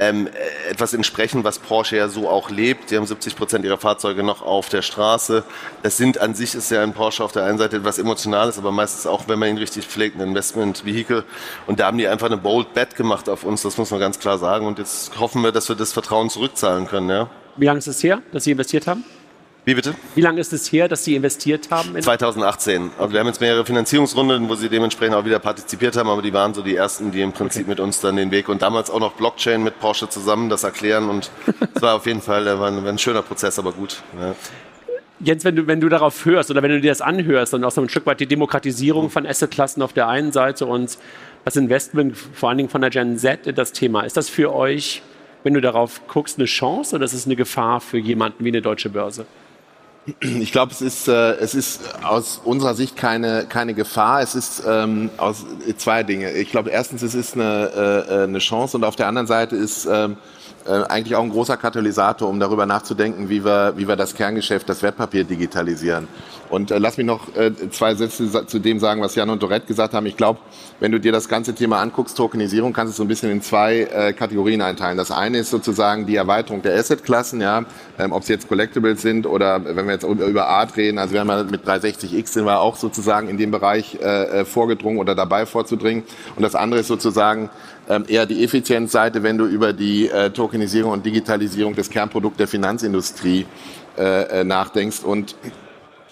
ähm, 0.02 0.28
etwas 0.68 0.96
entsprechen, 0.96 1.44
was 1.44 1.60
Porsche 1.60 1.96
ja 1.96 2.10
so 2.10 2.28
auch 2.28 2.50
lebt. 2.50 2.90
Die 2.90 2.98
haben 2.98 3.06
70 3.06 3.36
Prozent 3.36 3.64
ihrer 3.64 3.78
Fahrzeuge 3.78 4.24
noch 4.24 4.42
auf 4.42 4.68
der 4.68 4.82
Straße. 4.82 5.44
Das 5.84 5.96
sind 5.96 6.20
an 6.20 6.34
sich 6.34 6.56
ist 6.56 6.72
ja 6.72 6.82
ein 6.82 6.94
Porsche 6.94 7.24
auf 7.24 7.32
der 7.32 7.44
einen 7.44 7.60
Seite 7.60 7.78
etwas 7.78 8.00
Emotionales, 8.00 8.58
aber 8.58 8.72
meistens 8.72 9.06
auch, 9.06 9.28
wenn 9.28 9.38
man 9.38 9.50
ihn 9.50 9.60
richtig 9.60 9.86
pflegt, 9.86 10.20
ein 10.20 10.22
Investment-Vehikel. 10.30 11.24
Und 11.68 11.80
da 11.80 11.86
haben 11.86 12.00
die 12.00 12.08
einfach 12.08 12.26
eine 12.26 12.38
bold 12.38 12.74
Bet 12.74 12.96
gemacht 12.96 13.30
auf 13.30 13.44
uns, 13.44 13.62
das 13.62 13.78
muss 13.78 13.92
man 13.92 14.00
ganz 14.00 14.18
klar 14.18 14.40
sagen. 14.40 14.66
Und 14.66 14.80
jetzt 14.80 15.20
hoffen 15.20 15.44
wir, 15.44 15.52
dass 15.52 15.70
wir 15.70 15.76
das 15.76 15.94
Vertrauen 15.94 16.32
zurückzahlen 16.32 16.88
können. 16.88 17.10
Ja. 17.10 17.30
Wie 17.56 17.66
lange 17.66 17.78
ist 17.78 17.88
es 17.88 18.02
her, 18.02 18.24
dass 18.32 18.46
Sie 18.46 18.52
investiert 18.52 18.88
haben? 18.88 19.06
Wie 19.64 19.76
bitte? 19.76 19.94
Wie 20.16 20.22
lange 20.22 20.42
ist 20.42 20.54
es 20.54 20.72
her, 20.72 20.88
dass 20.88 21.04
Sie 21.04 21.16
investiert 21.16 21.70
haben? 21.70 22.02
2018. 22.02 22.90
Also 22.98 23.14
wir 23.14 23.20
haben 23.20 23.28
jetzt 23.28 23.42
mehrere 23.42 23.64
Finanzierungsrunden, 23.64 24.50
wo 24.50 24.56
Sie 24.56 24.70
dementsprechend 24.70 25.16
auch 25.16 25.24
wieder 25.24 25.38
partizipiert 25.38 25.96
haben, 25.96 26.10
aber 26.10 26.24
die 26.24 26.34
waren 26.34 26.56
so 26.56 26.64
die 26.64 26.76
ersten, 26.76 27.12
die 27.12 27.22
im 27.22 27.32
Prinzip 27.32 27.64
okay. 27.64 27.70
mit 27.70 27.80
uns 27.80 28.02
dann 28.02 28.16
den 28.16 28.32
Weg 28.32 28.50
und 28.50 28.64
damals 28.64 28.90
auch 28.90 29.00
noch 29.00 29.14
Blockchain 29.14 29.62
mit 29.62 29.80
Porsche 29.80 30.10
zusammen 30.10 30.50
das 30.50 30.64
erklären 30.64 31.10
und 31.10 31.30
es 31.76 31.82
war 31.82 31.96
auf 31.96 32.08
jeden 32.08 32.22
Fall 32.22 32.46
war 32.46 32.70
ein, 32.70 32.84
war 32.84 32.90
ein, 32.90 32.98
schöner 32.98 33.22
Prozess, 33.22 33.60
aber 33.60 33.72
gut. 33.72 34.02
Ja. 34.20 34.34
Jens, 35.20 35.46
wenn 35.46 35.56
du, 35.56 35.68
wenn 35.68 35.80
du 35.80 35.90
darauf 35.90 36.26
hörst 36.26 36.50
oder 36.50 36.64
wenn 36.64 36.72
du 36.72 36.82
dir 36.82 36.90
das 36.90 37.02
anhörst 37.02 37.54
und 37.54 37.64
auch 37.64 37.70
so 37.70 37.82
ein 37.82 37.90
Stück 37.90 38.08
weit 38.08 38.20
die 38.20 38.26
Demokratisierung 38.26 39.12
von 39.12 39.28
Assetklassen 39.28 39.84
auf 39.84 39.94
der 39.94 40.08
einen 40.08 40.32
Seite 40.32 40.66
und 40.66 40.98
das 41.46 41.56
Investment 41.56 42.18
vor 42.18 42.50
allen 42.50 42.58
Dingen 42.58 42.70
von 42.70 42.82
der 42.82 42.90
Gen 42.90 43.20
Z 43.20 43.46
in 43.46 43.54
das 43.54 43.74
Thema, 43.74 44.02
ist 44.02 44.18
das 44.18 44.28
für 44.28 44.56
euch, 44.56 45.04
wenn 45.44 45.54
du 45.54 45.62
darauf 45.62 46.08
guckst, 46.08 46.40
eine 46.40 46.46
Chance 46.46 46.96
oder 46.96 47.06
ist 47.06 47.14
es 47.14 47.28
eine 47.28 47.36
Gefahr 47.36 47.80
für 47.80 48.00
jemanden 48.00 48.44
wie 48.44 48.50
eine 48.50 48.64
deutsche 48.64 48.90
Börse? 48.90 49.28
Ich 50.20 50.52
glaube, 50.52 50.72
es 50.72 50.82
ist, 50.82 51.08
äh, 51.08 51.34
es 51.34 51.54
ist 51.54 51.82
aus 52.04 52.42
unserer 52.44 52.74
Sicht 52.74 52.96
keine, 52.96 53.46
keine 53.48 53.76
Gefahr. 53.76 54.22
Es 54.22 54.34
ist 54.34 54.64
ähm, 54.68 55.12
aus 55.18 55.46
zwei 55.78 56.02
Dinge. 56.02 56.32
Ich 56.32 56.50
glaube, 56.50 56.72
erstens, 56.72 57.04
es 57.04 57.14
ist 57.14 57.36
eine, 57.36 58.06
äh, 58.10 58.24
eine 58.24 58.40
Chance 58.40 58.78
und 58.78 58.84
auf 58.84 58.96
der 58.96 59.08
anderen 59.08 59.28
Seite 59.28 59.56
ist 59.56 59.86
ähm, 59.86 60.18
äh, 60.66 60.84
eigentlich 60.90 61.16
auch 61.16 61.24
ein 61.24 61.32
großer 61.32 61.58
Katalysator, 61.58 62.30
um 62.30 62.40
darüber 62.40 62.66
nachzudenken, 62.66 63.30
wie 63.30 63.44
wir, 63.44 63.74
wie 63.78 63.88
wir 63.88 63.96
das 63.96 64.16
Kerngeschäft, 64.16 64.68
das 64.70 64.84
Wertpapier 64.84 65.24
digitalisieren. 65.24 66.08
Und 66.52 66.70
äh, 66.70 66.80
lass 66.80 66.98
mich 66.98 67.06
noch 67.06 67.34
äh, 67.36 67.52
zwei 67.70 67.96
Sätze 67.96 68.46
zu 68.46 68.60
dem 68.60 68.80
sagen, 68.80 69.02
was 69.02 69.16
Jan 69.16 69.30
und 69.30 69.42
Dorette 69.42 69.68
gesagt 69.68 69.94
haben. 69.94 70.06
Ich 70.06 70.18
glaube, 70.18 70.40
wenn 70.82 70.92
du 70.92 71.00
dir 71.00 71.14
das 71.14 71.30
ganze 71.30 71.56
Thema 71.56 71.80
anguckst, 71.80 72.18
Tokenisierung, 72.18 72.74
kannst 72.74 72.90
du 72.90 72.92
es 72.92 72.98
so 72.98 73.04
ein 73.04 73.08
bisschen 73.08 73.32
in 73.32 73.42
zwei 73.42 73.84
äh, 73.84 74.12
Kategorien 74.12 74.62
einteilen. 74.62 74.98
Das 74.98 75.12
eine 75.12 75.38
ist 75.38 75.50
sozusagen 75.50 76.06
die 76.06 76.18
Erweiterung 76.18 76.62
der 76.62 76.76
Assetklassen, 76.76 77.40
ja, 77.40 77.64
ähm, 77.98 78.12
ob 78.12 78.24
es 78.24 78.28
jetzt 78.28 78.50
Collectibles 78.50 79.02
sind 79.02 79.26
oder 79.26 79.64
wenn 79.64 79.86
wir 79.86 79.94
jetzt 79.94 80.04
über 80.04 80.48
Art 80.48 80.76
reden, 80.76 80.98
also 80.98 81.14
wir 81.14 81.22
haben 81.22 81.30
ja 81.30 81.44
mit 81.44 81.66
360X 81.66 82.28
sind 82.28 82.46
wir 82.46 82.60
auch 82.60 82.76
sozusagen 82.76 83.30
in 83.30 83.38
dem 83.38 83.52
Bereich 83.52 83.98
äh, 84.02 84.42
äh, 84.42 84.46
vorgedrungen 84.46 85.00
oder 85.00 85.16
dabei 85.16 85.46
vorzudringen. 85.46 86.04
Und 86.36 86.44
das 86.44 86.56
andere 86.56 86.82
ist 86.82 86.88
sozusagen 86.88 87.50
eher 88.08 88.26
die 88.26 88.44
Effizienzseite, 88.44 89.24
wenn 89.24 89.38
du 89.38 89.46
über 89.46 89.74
die 89.74 90.10
äh, 90.10 90.30
Tokenisierung 90.30 90.92
und 90.92 91.06
Digitalisierung 91.06 91.76
des 91.76 91.90
Kernprodukts 91.90 92.38
der 92.38 92.48
Finanzindustrie 92.48 93.46
äh, 93.98 94.42
äh, 94.42 94.44
nachdenkst. 94.44 95.04
Und 95.04 95.36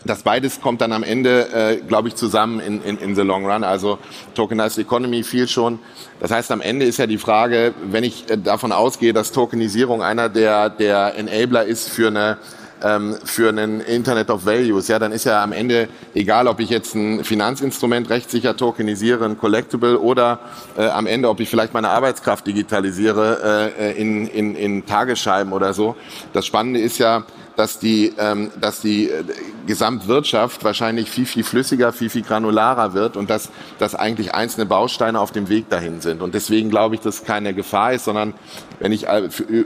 das 0.06 0.24
beides 0.24 0.62
kommt 0.62 0.82
dann 0.82 0.92
am 0.92 1.04
Ende, 1.04 1.50
äh, 1.54 1.78
glaube 1.78 2.08
ich, 2.08 2.16
zusammen 2.16 2.60
in, 2.60 2.82
in, 2.84 2.98
in 2.98 3.16
the 3.16 3.22
long 3.22 3.46
run. 3.46 3.64
Also 3.64 4.00
Tokenized 4.34 4.78
Economy 4.80 5.24
viel 5.24 5.48
schon. 5.48 5.80
Das 6.20 6.32
heißt, 6.32 6.52
am 6.52 6.62
Ende 6.62 6.86
ist 6.86 6.98
ja 6.98 7.08
die 7.08 7.18
Frage, 7.18 7.74
wenn 7.84 8.04
ich 8.04 8.26
davon 8.44 8.72
ausgehe, 8.72 9.14
dass 9.14 9.32
Tokenisierung 9.32 10.02
einer 10.02 10.30
der, 10.30 10.70
der 10.70 11.16
Enabler 11.18 11.66
ist 11.66 11.90
für 11.90 12.08
eine 12.08 12.38
ähm, 12.84 13.16
für 13.24 13.50
einen 13.50 13.82
Internet 13.82 14.30
of 14.30 14.46
Values, 14.46 14.88
ja, 14.88 15.00
dann 15.00 15.12
ist 15.12 15.26
ja 15.26 15.44
am 15.44 15.52
Ende 15.52 15.88
egal, 16.14 16.48
ob 16.48 16.60
ich 16.60 16.70
jetzt 16.70 16.96
ein 16.96 17.24
Finanzinstrument 17.24 18.10
rechtssicher 18.10 18.56
tokenisiere, 18.56 19.26
ein 19.26 19.38
Collectible 19.38 20.00
oder 20.00 20.40
äh, 20.78 20.88
am 20.88 21.08
Ende, 21.08 21.30
ob 21.30 21.40
ich 21.40 21.50
vielleicht 21.50 21.74
meine 21.74 21.90
Arbeitskraft 21.90 22.48
digitalisiere 22.48 23.74
äh, 23.80 24.02
in, 24.02 24.28
in, 24.28 24.56
in 24.56 24.86
Tagesscheiben 24.86 25.54
oder 25.54 25.74
so. 25.74 25.96
Das 26.34 26.46
Spannende 26.46 26.80
ist 26.80 26.98
ja, 26.98 27.24
dass 27.56 27.78
die, 27.78 28.14
ähm, 28.18 28.52
dass 28.60 28.80
die 28.80 29.10
äh, 29.10 29.24
Gesamtwirtschaft 29.70 30.64
wahrscheinlich 30.64 31.12
viel, 31.12 31.28
viel 31.28 31.44
flüssiger, 31.44 31.94
viel, 31.94 32.10
viel 32.10 32.24
granularer 32.24 32.96
wird 32.96 33.16
und 33.16 33.30
dass, 33.30 33.52
dass 33.78 33.94
eigentlich 33.94 34.34
einzelne 34.34 34.66
Bausteine 34.66 35.20
auf 35.20 35.32
dem 35.32 35.48
Weg 35.48 35.70
dahin 35.70 36.02
sind. 36.02 36.24
Und 36.24 36.34
deswegen 36.34 36.72
glaube 36.72 36.96
ich, 36.96 37.02
dass 37.02 37.24
keine 37.24 37.54
Gefahr 37.54 37.94
ist, 37.94 38.06
sondern 38.06 38.34
wenn 38.80 38.92
ich 38.92 39.06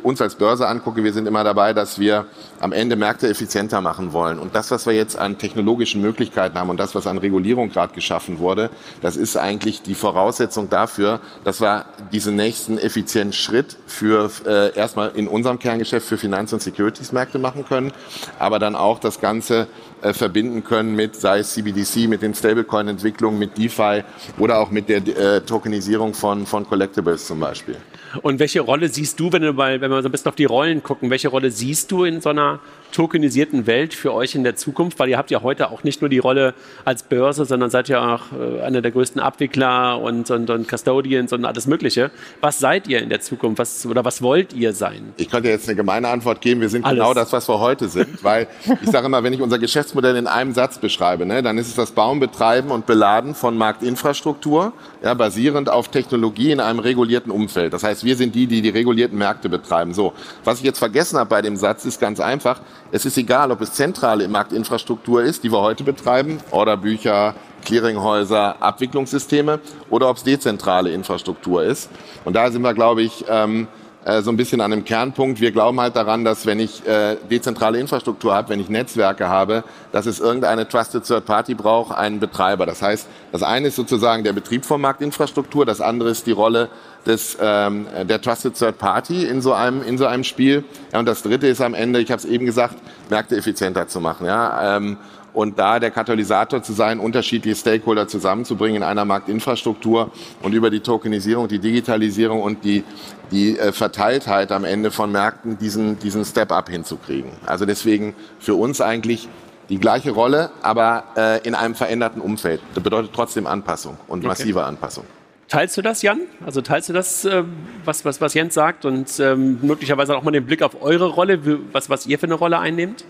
uns 0.03 0.21
als 0.21 0.35
Börse 0.35 0.67
angucke, 0.67 1.05
wir 1.05 1.13
sind 1.13 1.25
immer 1.25 1.45
dabei, 1.45 1.73
dass 1.73 1.99
wir 1.99 2.25
am 2.59 2.73
Ende 2.73 2.97
Märkte 2.97 3.29
effizienter 3.29 3.79
machen 3.79 4.11
wollen. 4.11 4.39
Und 4.39 4.55
das, 4.55 4.71
was 4.71 4.85
wir 4.85 4.93
jetzt 4.93 5.17
an 5.17 5.37
technologischen 5.37 6.01
Möglichkeiten 6.01 6.59
haben 6.59 6.69
und 6.69 6.81
das, 6.81 6.95
was 6.95 7.07
an 7.07 7.17
Regulierung 7.17 7.69
gerade 7.69 7.93
geschaffen 7.93 8.39
wurde, 8.39 8.71
das 9.01 9.15
ist 9.15 9.37
eigentlich 9.37 9.83
die 9.83 9.95
Voraussetzung 9.95 10.69
dafür, 10.69 11.21
dass 11.45 11.61
wir 11.61 11.85
diesen 12.11 12.35
nächsten 12.35 12.77
effizienten 12.77 13.31
Schritt 13.31 13.77
für 13.85 14.29
äh, 14.45 14.75
erstmal 14.75 15.11
in 15.15 15.29
unserem 15.29 15.59
Kerngeschäft 15.59 16.05
für 16.05 16.17
Finanz- 16.17 16.51
und 16.51 16.61
Securities-Märkte 16.61 17.39
machen 17.39 17.65
können, 17.65 17.93
aber 18.37 18.59
dann 18.59 18.75
auch 18.75 18.99
das 18.99 19.21
Ganze 19.21 19.67
äh, 20.03 20.13
verbinden 20.13 20.63
können 20.63 20.95
mit, 20.95 21.15
sei 21.15 21.39
es 21.39 21.53
CBDC, 21.53 22.07
mit 22.07 22.21
den 22.21 22.33
Stablecoin-Entwicklungen, 22.33 23.39
mit 23.39 23.57
DeFi 23.57 24.03
oder 24.37 24.59
auch 24.59 24.69
mit 24.69 24.89
der 24.89 24.97
äh, 24.97 25.41
Tokenisierung 25.41 26.13
von, 26.13 26.45
von 26.45 26.67
Collectibles 26.67 27.25
zum 27.25 27.39
Beispiel. 27.39 27.77
Und 28.21 28.39
welche 28.39 28.61
Rolle 28.61 28.89
siehst 28.89 29.19
du, 29.19 29.31
wenn, 29.31 29.41
du 29.41 29.53
mal, 29.53 29.81
wenn 29.81 29.89
wir 29.89 30.01
so 30.01 30.09
ein 30.09 30.11
bisschen 30.11 30.29
auf 30.29 30.35
die 30.35 30.45
Rollen 30.45 30.83
gucken, 30.83 31.09
welche 31.09 31.29
Rolle 31.29 31.51
siehst 31.51 31.91
du 31.91 32.03
in 32.03 32.21
so 32.21 32.29
einer 32.29 32.59
tokenisierten 32.93 33.67
Welt 33.67 33.93
für 33.93 34.13
euch 34.13 34.35
in 34.35 34.43
der 34.43 34.55
Zukunft? 34.55 34.99
Weil 34.99 35.09
ihr 35.09 35.17
habt 35.17 35.31
ja 35.31 35.41
heute 35.41 35.69
auch 35.69 35.83
nicht 35.83 36.01
nur 36.01 36.09
die 36.09 36.19
Rolle 36.19 36.53
als 36.85 37.03
Börse, 37.03 37.43
sondern 37.43 37.69
seid 37.69 37.89
ja 37.89 38.15
auch 38.15 38.21
äh, 38.31 38.61
einer 38.61 38.81
der 38.81 38.91
größten 38.91 39.19
Abwickler 39.19 39.99
und, 39.99 40.31
und, 40.31 40.49
und 40.49 40.67
Custodians 40.69 41.33
und 41.33 41.43
alles 41.43 41.67
Mögliche. 41.67 42.11
Was 42.39 42.59
seid 42.59 42.87
ihr 42.87 43.01
in 43.01 43.09
der 43.09 43.19
Zukunft? 43.19 43.59
Was, 43.59 43.85
oder 43.85 44.05
was 44.05 44.21
wollt 44.21 44.53
ihr 44.53 44.73
sein? 44.73 45.13
Ich 45.17 45.29
könnte 45.29 45.49
jetzt 45.49 45.67
eine 45.67 45.75
gemeine 45.75 46.07
Antwort 46.07 46.39
geben. 46.39 46.61
Wir 46.61 46.69
sind 46.69 46.85
alles. 46.85 46.99
genau 46.99 47.13
das, 47.13 47.33
was 47.33 47.49
wir 47.49 47.59
heute 47.59 47.89
sind. 47.89 48.23
Weil 48.23 48.47
ich 48.81 48.89
sage 48.89 49.07
immer, 49.07 49.23
wenn 49.23 49.33
ich 49.33 49.41
unser 49.41 49.59
Geschäftsmodell 49.59 50.15
in 50.15 50.27
einem 50.27 50.53
Satz 50.53 50.77
beschreibe, 50.77 51.25
ne, 51.25 51.43
dann 51.43 51.57
ist 51.57 51.67
es 51.67 51.75
das 51.75 51.91
Bauen, 51.91 52.19
Betreiben 52.19 52.71
und 52.71 52.85
Beladen 52.85 53.35
von 53.35 53.57
Marktinfrastruktur, 53.57 54.73
ja, 55.03 55.13
basierend 55.13 55.69
auf 55.69 55.89
Technologie 55.89 56.51
in 56.51 56.59
einem 56.59 56.79
regulierten 56.79 57.31
Umfeld. 57.31 57.73
Das 57.73 57.83
heißt, 57.83 58.03
wir 58.03 58.15
sind 58.15 58.35
die, 58.35 58.47
die 58.47 58.61
die 58.61 58.69
regulierten 58.69 59.17
Märkte 59.17 59.49
betreiben. 59.49 59.93
So, 59.93 60.13
was 60.43 60.59
ich 60.59 60.63
jetzt 60.63 60.79
vergessen 60.79 61.17
habe 61.17 61.29
bei 61.29 61.41
dem 61.41 61.55
Satz, 61.55 61.85
ist 61.85 61.99
ganz 61.99 62.19
einfach. 62.19 62.61
Es 62.95 63.07
ist 63.07 63.17
egal, 63.17 63.49
ob 63.49 63.59
es 63.61 63.73
zentrale 63.73 64.27
Marktinfrastruktur 64.27 65.23
ist, 65.23 65.43
die 65.43 65.51
wir 65.51 65.61
heute 65.61 65.83
betreiben, 65.83 66.37
Orderbücher, 66.51 67.33
Clearinghäuser, 67.65 68.61
Abwicklungssysteme, 68.61 69.59
oder 69.89 70.11
ob 70.11 70.17
es 70.17 70.23
dezentrale 70.23 70.91
Infrastruktur 70.91 71.63
ist. 71.63 71.89
Und 72.23 72.35
da 72.35 72.51
sind 72.51 72.61
wir, 72.61 72.75
glaube 72.75 73.01
ich, 73.01 73.25
ähm, 73.27 73.67
äh, 74.05 74.21
so 74.21 74.29
ein 74.29 74.37
bisschen 74.37 74.61
an 74.61 74.71
einem 74.71 74.85
Kernpunkt. 74.85 75.41
Wir 75.41 75.51
glauben 75.51 75.79
halt 75.81 75.95
daran, 75.95 76.23
dass 76.23 76.45
wenn 76.45 76.59
ich 76.59 76.85
äh, 76.85 77.15
dezentrale 77.31 77.79
Infrastruktur 77.79 78.35
habe, 78.35 78.49
wenn 78.49 78.59
ich 78.59 78.69
Netzwerke 78.69 79.27
habe, 79.27 79.63
dass 79.91 80.05
es 80.05 80.19
irgendeine 80.19 80.67
Trusted 80.67 81.03
Third 81.03 81.25
Party 81.25 81.55
braucht, 81.55 81.97
einen 81.97 82.19
Betreiber. 82.19 82.67
Das 82.67 82.83
heißt, 82.83 83.07
das 83.31 83.41
eine 83.41 83.69
ist 83.69 83.75
sozusagen 83.75 84.23
der 84.23 84.33
Betrieb 84.33 84.65
von 84.65 84.79
Marktinfrastruktur, 84.81 85.65
das 85.65 85.81
andere 85.81 86.11
ist 86.11 86.27
die 86.27 86.31
Rolle 86.31 86.69
des, 87.05 87.37
ähm, 87.41 87.85
der 88.03 88.21
Trusted 88.21 88.55
Third 88.55 88.77
Party 88.77 89.25
in 89.25 89.41
so 89.41 89.53
einem, 89.53 89.83
in 89.83 89.97
so 89.97 90.05
einem 90.05 90.23
Spiel. 90.23 90.63
Ja, 90.91 90.99
und 90.99 91.05
das 91.05 91.23
dritte 91.23 91.47
ist 91.47 91.61
am 91.61 91.73
Ende, 91.73 91.99
ich 91.99 92.11
habe 92.11 92.19
es 92.19 92.25
eben 92.25 92.45
gesagt, 92.45 92.75
Märkte 93.09 93.35
effizienter 93.35 93.87
zu 93.87 93.99
machen. 93.99 94.25
Ja? 94.25 94.77
Ähm, 94.77 94.97
und 95.33 95.57
da 95.57 95.79
der 95.79 95.91
Katalysator 95.91 96.61
zu 96.61 96.73
sein, 96.73 96.99
unterschiedliche 96.99 97.55
Stakeholder 97.55 98.07
zusammenzubringen 98.07 98.77
in 98.77 98.83
einer 98.83 99.03
Marktinfrastruktur 99.03 100.11
und 100.41 100.53
über 100.53 100.69
die 100.69 100.79
Tokenisierung, 100.79 101.47
die 101.47 101.59
Digitalisierung 101.59 102.41
und 102.41 102.63
die, 102.63 102.83
die 103.31 103.57
äh, 103.57 103.71
Verteiltheit 103.71 104.51
am 104.51 104.63
Ende 104.63 104.91
von 104.91 105.11
Märkten 105.11 105.57
diesen, 105.57 105.97
diesen 105.99 106.23
Step-up 106.23 106.69
hinzukriegen. 106.69 107.31
Also 107.45 107.65
deswegen 107.65 108.15
für 108.39 108.53
uns 108.53 108.79
eigentlich 108.79 109.27
die 109.69 109.79
gleiche 109.79 110.11
Rolle, 110.11 110.51
aber 110.61 111.03
äh, 111.17 111.47
in 111.47 111.55
einem 111.55 111.73
veränderten 111.73 112.21
Umfeld. 112.21 112.61
Das 112.75 112.83
bedeutet 112.83 113.11
trotzdem 113.13 113.47
Anpassung 113.47 113.97
und 114.07 114.23
massive 114.23 114.59
okay. 114.59 114.67
Anpassung. 114.67 115.05
Teilst 115.53 115.77
du 115.77 115.83
das, 115.83 116.01
Jan? 116.01 116.21
Also 116.43 116.61
teilst 116.61 116.89
du 116.89 116.93
das, 116.93 117.25
äh, 117.25 117.43
was, 117.85 118.03
was, 118.05 118.19
was 118.19 118.33
Jens 118.33 118.55
sagt 118.55 118.85
und 118.85 119.19
ähm, 119.19 119.59
möglicherweise 119.61 120.17
auch 120.17 120.23
mal 120.23 120.31
den 120.31 120.47
Blick 120.47 120.63
auf 120.63 120.81
eure 120.81 121.05
Rolle, 121.05 121.39
was, 121.71 121.91
was 121.91 122.07
ihr 122.07 122.17
für 122.17 122.25
eine 122.25 122.33
Rolle 122.33 122.57
einnehmt? 122.57 123.05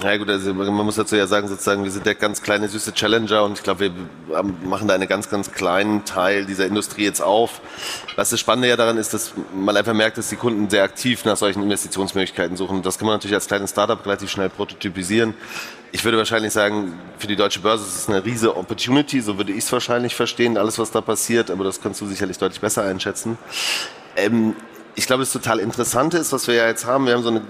Ja 0.00 0.16
gut, 0.16 0.28
also 0.28 0.54
man 0.54 0.72
muss 0.86 0.94
dazu 0.94 1.16
ja 1.16 1.26
sagen, 1.26 1.48
sozusagen, 1.48 1.82
wir 1.82 1.90
sind 1.90 2.06
der 2.06 2.14
ganz 2.14 2.42
kleine 2.42 2.68
süße 2.68 2.92
Challenger 2.92 3.42
und 3.42 3.54
ich 3.54 3.64
glaube, 3.64 3.80
wir 3.80 4.42
machen 4.62 4.86
da 4.86 4.94
einen 4.94 5.08
ganz, 5.08 5.28
ganz 5.28 5.50
kleinen 5.50 6.04
Teil 6.04 6.44
dieser 6.44 6.66
Industrie 6.66 7.02
jetzt 7.02 7.20
auf. 7.20 7.60
Was 8.14 8.30
das 8.30 8.38
Spannende 8.38 8.68
ja 8.68 8.76
daran 8.76 8.96
ist, 8.96 9.12
dass 9.12 9.32
man 9.52 9.76
einfach 9.76 9.94
merkt, 9.94 10.16
dass 10.16 10.28
die 10.28 10.36
Kunden 10.36 10.70
sehr 10.70 10.84
aktiv 10.84 11.24
nach 11.24 11.36
solchen 11.36 11.60
Investitionsmöglichkeiten 11.64 12.56
suchen. 12.56 12.82
Das 12.82 12.98
kann 12.98 13.06
man 13.06 13.16
natürlich 13.16 13.34
als 13.34 13.48
kleines 13.48 13.70
Startup 13.70 14.06
relativ 14.06 14.30
schnell 14.30 14.48
prototypisieren 14.48 15.34
ich 15.94 16.04
würde 16.04 16.18
wahrscheinlich 16.18 16.52
sagen, 16.52 16.98
für 17.18 17.28
die 17.28 17.36
deutsche 17.36 17.60
Börse 17.60 17.84
ist 17.84 17.96
es 17.96 18.08
eine 18.08 18.24
riesige 18.24 18.56
Opportunity, 18.56 19.20
so 19.20 19.38
würde 19.38 19.52
ich 19.52 19.58
es 19.58 19.70
wahrscheinlich 19.70 20.12
verstehen, 20.12 20.58
alles 20.58 20.76
was 20.76 20.90
da 20.90 21.00
passiert, 21.00 21.52
aber 21.52 21.62
das 21.62 21.80
kannst 21.80 22.00
du 22.00 22.06
sicherlich 22.06 22.36
deutlich 22.36 22.60
besser 22.60 22.82
einschätzen. 22.82 23.38
Ähm, 24.16 24.56
ich 24.96 25.06
glaube, 25.06 25.22
das 25.22 25.32
total 25.32 25.60
Interessante 25.60 26.18
ist, 26.18 26.32
was 26.32 26.48
wir 26.48 26.54
ja 26.54 26.66
jetzt 26.66 26.84
haben. 26.84 27.06
Wir 27.06 27.14
haben 27.14 27.22
so 27.22 27.28
eine 27.28 27.42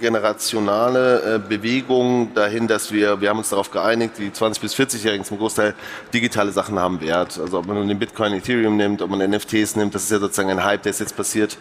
generationale 0.00 1.36
äh, 1.36 1.38
Bewegung 1.38 2.34
dahin, 2.34 2.66
dass 2.66 2.90
wir, 2.90 3.20
wir 3.20 3.28
haben 3.28 3.38
uns 3.38 3.50
darauf 3.50 3.70
geeinigt, 3.70 4.14
die 4.18 4.30
20- 4.30 4.60
bis 4.60 4.74
40-Jährigen 4.74 5.24
zum 5.24 5.38
Großteil 5.38 5.72
digitale 6.12 6.50
Sachen 6.50 6.80
haben 6.80 7.00
Wert. 7.00 7.38
Also 7.38 7.60
ob 7.60 7.66
man 7.66 7.76
nun 7.76 7.86
den 7.86 8.00
Bitcoin, 8.00 8.32
Ethereum 8.32 8.76
nimmt, 8.76 9.00
ob 9.00 9.10
man 9.10 9.20
NFTs 9.30 9.76
nimmt, 9.76 9.94
das 9.94 10.02
ist 10.02 10.10
ja 10.10 10.18
sozusagen 10.18 10.50
ein 10.50 10.64
Hype, 10.64 10.82
der 10.82 10.90
ist 10.90 10.98
jetzt 10.98 11.16
passiert. 11.16 11.56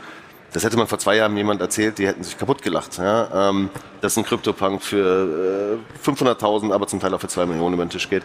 Das 0.53 0.65
hätte 0.65 0.75
man 0.75 0.87
vor 0.87 0.99
zwei 0.99 1.15
Jahren 1.15 1.37
jemand 1.37 1.61
erzählt, 1.61 1.97
die 1.97 2.07
hätten 2.07 2.23
sich 2.23 2.37
kaputt 2.37 2.61
gelacht. 2.61 2.97
Ja? 2.97 3.49
Ähm, 3.49 3.69
dass 4.01 4.17
ein 4.17 4.25
Krypto-Punk 4.25 4.81
für 4.81 5.79
äh, 6.05 6.09
500.000, 6.09 6.73
aber 6.73 6.87
zum 6.87 6.99
Teil 6.99 7.13
auch 7.13 7.21
für 7.21 7.29
zwei 7.29 7.45
Millionen 7.45 7.75
über 7.75 7.85
den 7.85 7.89
Tisch 7.89 8.09
geht. 8.09 8.23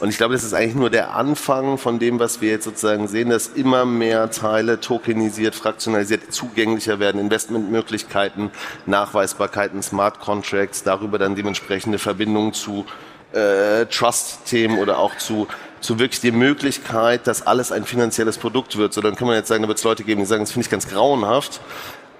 Und 0.00 0.08
ich 0.08 0.16
glaube, 0.16 0.34
das 0.34 0.42
ist 0.42 0.54
eigentlich 0.54 0.74
nur 0.74 0.90
der 0.90 1.14
Anfang 1.14 1.78
von 1.78 2.00
dem, 2.00 2.18
was 2.18 2.40
wir 2.40 2.50
jetzt 2.50 2.64
sozusagen 2.64 3.06
sehen, 3.06 3.30
dass 3.30 3.48
immer 3.48 3.84
mehr 3.84 4.30
Teile 4.30 4.80
tokenisiert, 4.80 5.54
fraktionalisiert, 5.54 6.32
zugänglicher 6.32 6.98
werden, 6.98 7.20
Investmentmöglichkeiten, 7.20 8.50
Nachweisbarkeiten, 8.86 9.82
Smart 9.82 10.18
Contracts, 10.18 10.82
darüber 10.82 11.18
dann 11.18 11.36
dementsprechende 11.36 11.98
Verbindungen 11.98 12.54
zu 12.54 12.86
äh, 13.32 13.86
Trust-Themen 13.86 14.78
oder 14.78 14.98
auch 14.98 15.16
zu 15.16 15.46
zu 15.80 15.98
wirklich 15.98 16.20
die 16.20 16.32
Möglichkeit, 16.32 17.26
dass 17.26 17.46
alles 17.46 17.72
ein 17.72 17.84
finanzielles 17.84 18.38
Produkt 18.38 18.76
wird. 18.76 18.92
So, 18.92 19.00
dann 19.00 19.16
kann 19.16 19.26
man 19.26 19.36
jetzt 19.36 19.48
sagen, 19.48 19.62
da 19.62 19.68
wird 19.68 19.78
es 19.78 19.84
Leute 19.84 20.04
geben, 20.04 20.20
die 20.20 20.26
sagen, 20.26 20.42
das 20.42 20.52
finde 20.52 20.66
ich 20.66 20.70
ganz 20.70 20.88
grauenhaft. 20.88 21.60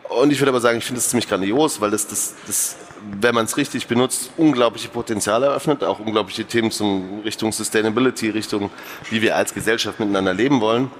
Und 0.09 0.33
ich 0.33 0.41
würde 0.41 0.50
aber 0.50 0.61
sagen, 0.61 0.79
ich 0.79 0.85
finde 0.85 1.00
es 1.00 1.09
ziemlich 1.09 1.29
grandios, 1.29 1.81
weil 1.81 1.91
das, 1.91 2.07
das, 2.07 2.35
das 2.47 2.77
wenn 3.21 3.35
man 3.35 3.45
es 3.45 3.57
richtig 3.57 3.87
benutzt, 3.87 4.31
unglaubliche 4.37 4.88
Potenziale 4.88 5.47
eröffnet, 5.47 5.85
auch 5.85 6.00
unglaubliche 6.00 6.45
Themen 6.45 6.71
zum 6.71 7.21
Richtung 7.25 7.53
Sustainability, 7.53 8.31
Richtung, 8.31 8.71
wie 9.11 9.23
wir 9.23 9.37
als 9.37 9.55
Gesellschaft 9.55 10.00
miteinander 10.00 10.35
leben 10.35 10.61
wollen. 10.61 10.91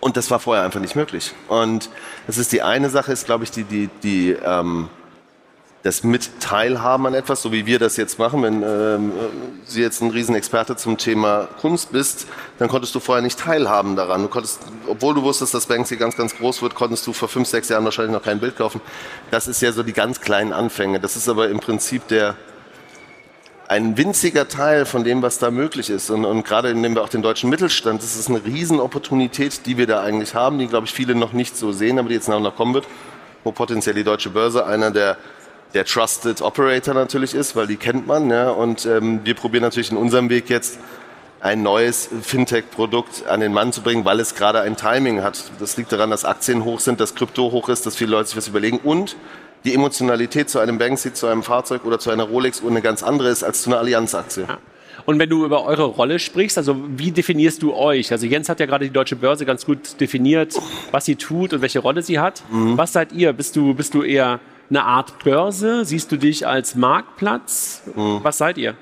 Und 0.00 0.16
das 0.16 0.30
war 0.30 0.38
vorher 0.38 0.64
einfach 0.64 0.80
nicht 0.80 0.96
möglich. 0.96 1.32
Und 1.48 1.90
das 2.26 2.38
ist 2.38 2.52
die 2.52 2.62
eine 2.62 2.88
Sache, 2.88 3.12
ist 3.12 3.26
glaube 3.26 3.44
ich 3.44 3.50
die, 3.50 3.64
die, 3.64 3.90
die 4.02 4.30
ähm, 4.30 4.88
das 5.82 6.04
mit 6.04 6.40
teilhaben 6.40 7.06
an 7.06 7.14
etwas, 7.14 7.40
so 7.40 7.52
wie 7.52 7.64
wir 7.64 7.78
das 7.78 7.96
jetzt 7.96 8.18
machen. 8.18 8.42
Wenn 8.42 8.62
ähm, 8.62 9.12
Sie 9.64 9.80
jetzt 9.80 10.02
ein 10.02 10.10
Riesenexperte 10.10 10.76
zum 10.76 10.98
Thema 10.98 11.48
Kunst 11.60 11.90
bist, 11.92 12.26
dann 12.58 12.68
konntest 12.68 12.94
du 12.94 13.00
vorher 13.00 13.22
nicht 13.22 13.38
teilhaben 13.38 13.96
daran. 13.96 14.22
Du 14.22 14.28
konntest, 14.28 14.60
obwohl 14.86 15.14
du 15.14 15.22
wusstest, 15.22 15.54
dass 15.54 15.66
Banksy 15.66 15.96
ganz, 15.96 16.16
ganz 16.16 16.36
groß 16.36 16.60
wird, 16.60 16.74
konntest 16.74 17.06
du 17.06 17.14
vor 17.14 17.28
fünf, 17.28 17.48
sechs 17.48 17.70
Jahren 17.70 17.84
wahrscheinlich 17.84 18.12
noch 18.12 18.22
kein 18.22 18.40
Bild 18.40 18.56
kaufen. 18.56 18.82
Das 19.30 19.48
ist 19.48 19.62
ja 19.62 19.72
so 19.72 19.82
die 19.82 19.94
ganz 19.94 20.20
kleinen 20.20 20.52
Anfänge. 20.52 21.00
Das 21.00 21.16
ist 21.16 21.28
aber 21.28 21.48
im 21.48 21.60
Prinzip 21.60 22.06
der 22.08 22.36
ein 23.68 23.96
winziger 23.96 24.48
Teil 24.48 24.84
von 24.84 25.04
dem, 25.04 25.22
was 25.22 25.38
da 25.38 25.52
möglich 25.52 25.90
ist. 25.90 26.10
Und, 26.10 26.24
und 26.24 26.44
gerade 26.44 26.74
nehmen 26.74 26.96
wir 26.96 27.02
auch 27.02 27.08
den 27.08 27.22
deutschen 27.22 27.48
Mittelstand, 27.48 28.02
das 28.02 28.16
ist 28.16 28.28
eine 28.28 28.44
Riesenopportunität, 28.44 29.64
die 29.64 29.78
wir 29.78 29.86
da 29.86 30.02
eigentlich 30.02 30.34
haben, 30.34 30.58
die, 30.58 30.66
glaube 30.66 30.86
ich, 30.86 30.92
viele 30.92 31.14
noch 31.14 31.32
nicht 31.32 31.56
so 31.56 31.70
sehen, 31.70 32.00
aber 32.00 32.08
die 32.08 32.16
jetzt 32.16 32.28
nach 32.28 32.38
und 32.38 32.42
nach 32.42 32.56
kommen 32.56 32.74
wird, 32.74 32.88
wo 33.44 33.52
potenziell 33.52 33.94
die 33.94 34.02
deutsche 34.02 34.30
Börse 34.30 34.66
einer 34.66 34.90
der 34.90 35.16
der 35.74 35.84
Trusted 35.84 36.42
Operator 36.42 36.94
natürlich 36.94 37.34
ist, 37.34 37.56
weil 37.56 37.66
die 37.66 37.76
kennt 37.76 38.06
man. 38.06 38.30
Ja, 38.30 38.50
und 38.50 38.86
ähm, 38.86 39.20
wir 39.24 39.34
probieren 39.34 39.62
natürlich 39.62 39.90
in 39.90 39.96
unserem 39.96 40.30
Weg 40.30 40.50
jetzt 40.50 40.78
ein 41.40 41.62
neues 41.62 42.10
Fintech-Produkt 42.22 43.26
an 43.26 43.40
den 43.40 43.52
Mann 43.52 43.72
zu 43.72 43.80
bringen, 43.80 44.04
weil 44.04 44.20
es 44.20 44.34
gerade 44.34 44.60
ein 44.60 44.76
Timing 44.76 45.22
hat. 45.22 45.50
Das 45.58 45.76
liegt 45.76 45.90
daran, 45.90 46.10
dass 46.10 46.24
Aktien 46.24 46.64
hoch 46.64 46.80
sind, 46.80 47.00
dass 47.00 47.14
Krypto 47.14 47.50
hoch 47.50 47.68
ist, 47.68 47.86
dass 47.86 47.96
viele 47.96 48.10
Leute 48.10 48.28
sich 48.28 48.36
was 48.36 48.48
überlegen 48.48 48.78
und 48.78 49.16
die 49.64 49.74
Emotionalität 49.74 50.48
zu 50.48 50.58
einem 50.58 50.78
Banksy, 50.78 51.12
zu 51.12 51.26
einem 51.26 51.42
Fahrzeug 51.42 51.84
oder 51.84 51.98
zu 51.98 52.10
einer 52.10 52.24
Rolex 52.24 52.62
eine 52.66 52.82
ganz 52.82 53.02
andere 53.02 53.28
ist 53.28 53.42
als 53.42 53.62
zu 53.62 53.70
einer 53.70 53.78
Allianz-Aktie. 53.78 54.44
Ja. 54.48 54.58
Und 55.06 55.18
wenn 55.18 55.30
du 55.30 55.44
über 55.44 55.64
eure 55.64 55.84
Rolle 55.84 56.18
sprichst, 56.18 56.58
also 56.58 56.76
wie 56.96 57.10
definierst 57.10 57.62
du 57.62 57.74
euch? 57.74 58.12
Also 58.12 58.26
Jens 58.26 58.48
hat 58.48 58.60
ja 58.60 58.66
gerade 58.66 58.84
die 58.84 58.92
deutsche 58.92 59.16
Börse 59.16 59.46
ganz 59.46 59.64
gut 59.64 60.00
definiert, 60.00 60.54
was 60.90 61.06
sie 61.06 61.16
tut 61.16 61.52
und 61.52 61.62
welche 61.62 61.78
Rolle 61.78 62.02
sie 62.02 62.18
hat. 62.18 62.42
Mhm. 62.50 62.76
Was 62.76 62.92
seid 62.92 63.12
ihr? 63.12 63.32
Bist 63.32 63.56
du, 63.56 63.74
bist 63.74 63.94
du 63.94 64.02
eher 64.02 64.40
eine 64.70 64.84
Art 64.84 65.22
Börse? 65.24 65.84
Siehst 65.84 66.10
du 66.12 66.16
dich 66.16 66.46
als 66.46 66.74
Marktplatz? 66.74 67.82
Mhm. 67.94 68.20
Was 68.22 68.38
seid 68.38 68.56
ihr? 68.56 68.76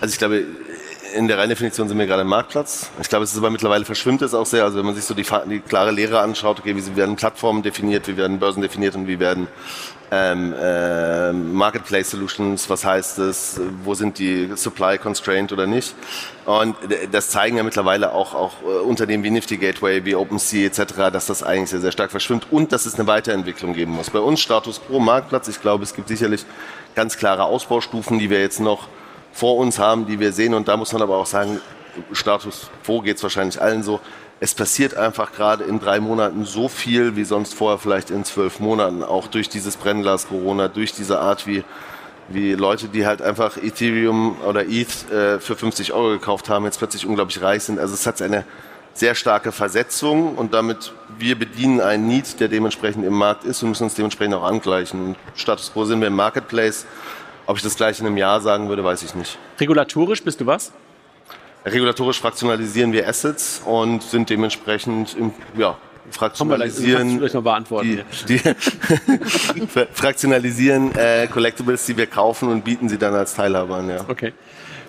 Also 0.00 0.12
ich 0.12 0.18
glaube, 0.18 0.44
in 1.14 1.28
der 1.28 1.38
reinen 1.38 1.50
Definition 1.50 1.88
sind 1.88 1.98
wir 1.98 2.06
gerade 2.06 2.22
ein 2.22 2.28
Marktplatz. 2.28 2.90
Ich 3.00 3.08
glaube, 3.08 3.24
es 3.24 3.32
ist 3.32 3.38
aber 3.38 3.50
mittlerweile 3.50 3.84
verschwimmt 3.84 4.22
es 4.22 4.34
auch 4.34 4.46
sehr. 4.46 4.64
Also 4.64 4.78
wenn 4.78 4.86
man 4.86 4.94
sich 4.94 5.04
so 5.04 5.14
die, 5.14 5.26
die 5.48 5.60
klare 5.60 5.90
Lehre 5.90 6.20
anschaut, 6.20 6.58
okay, 6.60 6.76
wie 6.76 6.96
werden 6.96 7.16
Plattformen 7.16 7.62
definiert, 7.62 8.08
wie 8.08 8.16
werden 8.16 8.38
Börsen 8.38 8.62
definiert 8.62 8.94
und 8.94 9.06
wie 9.06 9.18
werden 9.18 9.48
ähm, 10.10 10.54
äh, 10.58 11.32
Marketplace 11.32 12.10
Solutions, 12.10 12.70
was 12.70 12.84
heißt 12.84 13.18
es, 13.18 13.60
wo 13.84 13.94
sind 13.94 14.18
die 14.18 14.50
Supply 14.54 14.98
constrained 14.98 15.52
oder 15.52 15.66
nicht. 15.66 15.94
Und 16.46 16.76
das 17.12 17.30
zeigen 17.30 17.58
ja 17.58 17.62
mittlerweile 17.62 18.12
auch, 18.12 18.34
auch 18.34 18.52
äh, 18.62 18.80
Unternehmen 18.80 19.22
wie 19.24 19.30
Nifty 19.30 19.58
Gateway, 19.58 20.04
wie 20.04 20.14
OpenSea 20.14 20.66
etc., 20.66 21.10
dass 21.12 21.26
das 21.26 21.42
eigentlich 21.42 21.70
sehr, 21.70 21.80
sehr 21.80 21.92
stark 21.92 22.10
verschwimmt 22.10 22.46
und 22.50 22.72
dass 22.72 22.86
es 22.86 22.94
eine 22.94 23.06
Weiterentwicklung 23.06 23.74
geben 23.74 23.92
muss. 23.92 24.10
Bei 24.10 24.20
uns 24.20 24.40
Status 24.40 24.80
Quo 24.86 24.98
Marktplatz, 24.98 25.48
ich 25.48 25.60
glaube, 25.60 25.84
es 25.84 25.94
gibt 25.94 26.08
sicherlich 26.08 26.46
ganz 26.94 27.18
klare 27.18 27.44
Ausbaustufen, 27.44 28.18
die 28.18 28.30
wir 28.30 28.40
jetzt 28.40 28.60
noch 28.60 28.88
vor 29.38 29.56
uns 29.56 29.78
haben, 29.78 30.06
die 30.06 30.18
wir 30.18 30.32
sehen. 30.32 30.52
Und 30.52 30.66
da 30.66 30.76
muss 30.76 30.92
man 30.92 31.00
aber 31.00 31.16
auch 31.16 31.26
sagen, 31.26 31.60
Status 32.12 32.70
quo 32.84 33.00
geht 33.00 33.18
es 33.18 33.22
wahrscheinlich 33.22 33.60
allen 33.60 33.84
so. 33.84 34.00
Es 34.40 34.54
passiert 34.54 34.96
einfach 34.96 35.32
gerade 35.32 35.64
in 35.64 35.78
drei 35.78 36.00
Monaten 36.00 36.44
so 36.44 36.68
viel 36.68 37.14
wie 37.14 37.24
sonst 37.24 37.54
vorher 37.54 37.78
vielleicht 37.78 38.10
in 38.10 38.24
zwölf 38.24 38.58
Monaten, 38.58 39.02
auch 39.04 39.28
durch 39.28 39.48
dieses 39.48 39.76
Brennglas 39.76 40.28
Corona, 40.28 40.68
durch 40.68 40.92
diese 40.92 41.20
Art, 41.20 41.46
wie, 41.46 41.62
wie 42.28 42.54
Leute, 42.54 42.88
die 42.88 43.06
halt 43.06 43.22
einfach 43.22 43.56
Ethereum 43.56 44.36
oder 44.46 44.66
ETH 44.66 45.10
äh, 45.10 45.38
für 45.38 45.56
50 45.56 45.92
Euro 45.92 46.10
gekauft 46.10 46.48
haben, 46.48 46.64
jetzt 46.64 46.78
plötzlich 46.78 47.06
unglaublich 47.06 47.40
reich 47.40 47.62
sind. 47.64 47.78
Also 47.78 47.94
es 47.94 48.06
hat 48.06 48.20
eine 48.20 48.44
sehr 48.92 49.14
starke 49.14 49.52
Versetzung 49.52 50.34
und 50.34 50.52
damit 50.52 50.92
wir 51.16 51.38
bedienen 51.38 51.80
einen 51.80 52.08
Need, 52.08 52.40
der 52.40 52.48
dementsprechend 52.48 53.04
im 53.04 53.14
Markt 53.14 53.44
ist 53.44 53.62
und 53.62 53.68
müssen 53.68 53.84
uns 53.84 53.94
dementsprechend 53.94 54.34
auch 54.34 54.42
angleichen. 54.42 55.14
Status 55.36 55.72
quo 55.72 55.84
sind 55.84 56.00
wir 56.00 56.08
im 56.08 56.16
Marketplace 56.16 56.86
ob 57.48 57.56
ich 57.56 57.62
das 57.62 57.76
gleich 57.76 57.98
in 57.98 58.06
einem 58.06 58.18
Jahr 58.18 58.42
sagen 58.42 58.68
würde, 58.68 58.84
weiß 58.84 59.02
ich 59.02 59.14
nicht. 59.14 59.38
Regulatorisch 59.58 60.22
bist 60.22 60.38
du 60.38 60.46
was? 60.46 60.70
Regulatorisch 61.64 62.20
fraktionalisieren 62.20 62.92
wir 62.92 63.08
Assets 63.08 63.62
und 63.64 64.02
sind 64.02 64.28
dementsprechend 64.28 65.16
im, 65.16 65.32
ja, 65.56 65.78
fraktionalisieren, 66.10 67.18
vielleicht 67.18 67.34
noch 67.34 67.42
beantworten. 67.42 68.02
Die, 68.28 68.38
die 68.38 69.66
fraktionalisieren 69.94 70.94
äh, 70.94 71.26
Collectibles, 71.26 71.86
die 71.86 71.96
wir 71.96 72.06
kaufen 72.06 72.50
und 72.50 72.64
bieten 72.64 72.90
sie 72.90 72.98
dann 72.98 73.14
als 73.14 73.34
Teilhaber 73.34 73.76
an. 73.76 73.88
Ja. 73.88 74.04
Okay. 74.06 74.34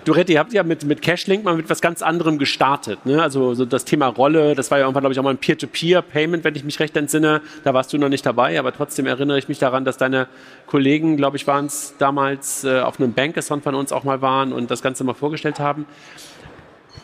Duretti, 0.04 0.32
ihr 0.32 0.38
habt 0.38 0.52
ja 0.52 0.62
mit, 0.62 0.84
mit 0.84 1.02
Cashlink 1.02 1.44
mal 1.44 1.56
mit 1.56 1.68
was 1.68 1.80
ganz 1.80 2.00
anderem 2.00 2.38
gestartet. 2.38 3.04
Ne? 3.04 3.22
Also 3.22 3.54
so 3.54 3.66
das 3.66 3.84
Thema 3.84 4.06
Rolle, 4.06 4.54
das 4.54 4.70
war 4.70 4.78
ja 4.78 4.84
irgendwann, 4.84 5.02
glaube 5.02 5.12
ich, 5.12 5.18
auch 5.18 5.24
mal 5.24 5.30
ein 5.30 5.38
Peer-to-Peer-Payment, 5.38 6.42
wenn 6.42 6.54
ich 6.54 6.64
mich 6.64 6.80
recht 6.80 6.96
entsinne. 6.96 7.42
Da 7.64 7.74
warst 7.74 7.92
du 7.92 7.98
noch 7.98 8.08
nicht 8.08 8.24
dabei, 8.24 8.58
aber 8.58 8.72
trotzdem 8.72 9.06
erinnere 9.06 9.38
ich 9.38 9.48
mich 9.48 9.58
daran, 9.58 9.84
dass 9.84 9.98
deine 9.98 10.28
Kollegen, 10.66 11.16
glaube 11.16 11.36
ich, 11.36 11.46
waren 11.46 11.66
es 11.66 11.94
damals 11.98 12.64
äh, 12.64 12.80
auf 12.80 12.98
einem 12.98 13.12
Bankathon 13.12 13.60
von 13.60 13.74
uns 13.74 13.92
auch 13.92 14.04
mal 14.04 14.22
waren 14.22 14.52
und 14.52 14.70
das 14.70 14.80
Ganze 14.82 15.04
mal 15.04 15.14
vorgestellt 15.14 15.60
haben. 15.60 15.86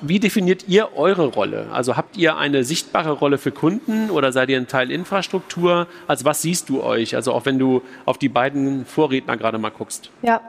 Wie 0.02 0.20
definiert 0.20 0.68
ihr 0.68 0.96
eure 0.96 1.26
Rolle? 1.26 1.68
Also 1.72 1.96
habt 1.96 2.16
ihr 2.16 2.36
eine 2.36 2.64
sichtbare 2.64 3.12
Rolle 3.12 3.38
für 3.38 3.50
Kunden 3.50 4.10
oder 4.10 4.30
seid 4.30 4.50
ihr 4.50 4.58
ein 4.58 4.68
Teil 4.68 4.90
Infrastruktur? 4.90 5.86
Also 6.06 6.24
was 6.26 6.42
siehst 6.42 6.68
du 6.68 6.82
euch? 6.82 7.14
Also 7.16 7.32
auch 7.32 7.46
wenn 7.46 7.58
du 7.58 7.82
auf 8.04 8.18
die 8.18 8.28
beiden 8.28 8.84
Vorredner 8.84 9.36
gerade 9.36 9.58
mal 9.58 9.70
guckst. 9.70 10.10
Ja, 10.22 10.42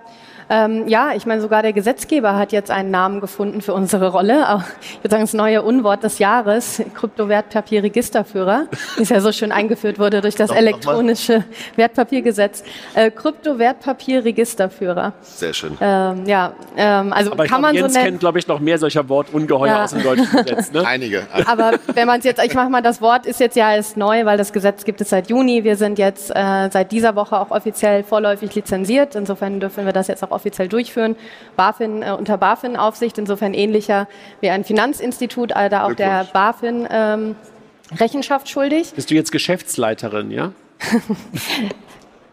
ähm, 0.49 0.87
ja, 0.87 1.11
ich 1.15 1.25
meine, 1.25 1.41
sogar 1.41 1.61
der 1.61 1.73
Gesetzgeber 1.73 2.37
hat 2.37 2.51
jetzt 2.51 2.71
einen 2.71 2.89
Namen 2.89 3.19
gefunden 3.19 3.61
für 3.61 3.73
unsere 3.73 4.07
Rolle. 4.09 4.63
Ich 4.81 5.03
würde 5.03 5.09
sagen, 5.09 5.23
das 5.23 5.33
neue 5.33 5.61
Unwort 5.61 6.03
des 6.03 6.19
Jahres, 6.19 6.81
Kryptowertpapierregisterführer, 6.93 8.67
ist 8.97 9.11
ja 9.11 9.19
so 9.19 9.33
schön 9.33 9.51
eingeführt 9.51 9.99
wurde 9.99 10.21
durch 10.21 10.35
das 10.35 10.51
elektronische 10.51 11.43
Wertpapiergesetz. 11.75 12.63
Äh, 12.93 13.11
Kryptowertpapierregisterführer. 13.11 15.11
Sehr 15.21 15.53
schön. 15.53 15.77
Ähm, 15.81 16.25
ja, 16.25 16.53
ähm, 16.77 17.11
also 17.11 17.33
Aber 17.33 17.43
kann 17.43 17.59
glaub, 17.59 17.61
man 17.61 17.75
Jens 17.75 17.93
so 17.93 17.99
nennen. 17.99 18.11
kennt, 18.11 18.21
glaube 18.21 18.39
ich, 18.39 18.47
noch 18.47 18.59
mehr 18.59 18.77
solcher 18.77 19.09
Wortungeheuer 19.09 19.67
ja. 19.67 19.83
aus 19.83 19.91
dem 19.91 20.03
deutschen 20.03 20.31
Gesetz. 20.31 20.71
Ne? 20.71 20.87
Einige. 20.87 21.27
Aber 21.45 21.73
wenn 21.93 22.07
man 22.07 22.19
es 22.19 22.25
jetzt, 22.25 22.41
ich 22.43 22.53
mache 22.53 22.69
mal, 22.69 22.81
das 22.81 23.01
Wort 23.01 23.25
ist 23.25 23.41
jetzt 23.41 23.57
ja 23.57 23.75
erst 23.75 23.97
neu, 23.97 24.23
weil 24.25 24.37
das 24.37 24.53
Gesetz 24.53 24.85
gibt 24.85 25.01
es 25.01 25.09
seit 25.09 25.29
Juni. 25.29 25.65
Wir 25.65 25.75
sind 25.75 25.99
jetzt 25.99 26.31
äh, 26.33 26.69
seit 26.71 26.93
dieser 26.93 27.15
Woche 27.15 27.37
auch 27.37 27.51
offiziell 27.51 28.03
vorläufig 28.03 28.55
lizenziert. 28.55 29.15
Insofern 29.15 29.59
dürfen 29.59 29.85
wir 29.85 29.93
das 29.93 30.07
jetzt 30.07 30.23
auch 30.23 30.36
offiziell 30.37 30.69
durchführen. 30.69 31.15
BaFin, 31.57 32.03
äh, 32.03 32.11
unter 32.11 32.37
BaFin-Aufsicht, 32.37 33.17
insofern 33.17 33.53
ähnlicher 33.53 34.07
wie 34.39 34.49
ein 34.49 34.63
Finanzinstitut, 34.63 35.51
äh, 35.51 35.69
da 35.69 35.85
auch 35.85 35.93
der 35.93 36.27
BaFin 36.31 36.87
ähm, 36.89 37.35
Rechenschaft 37.99 38.47
schuldig. 38.47 38.93
Bist 38.93 39.11
du 39.11 39.15
jetzt 39.15 39.31
Geschäftsleiterin, 39.31 40.31
ja? 40.31 40.51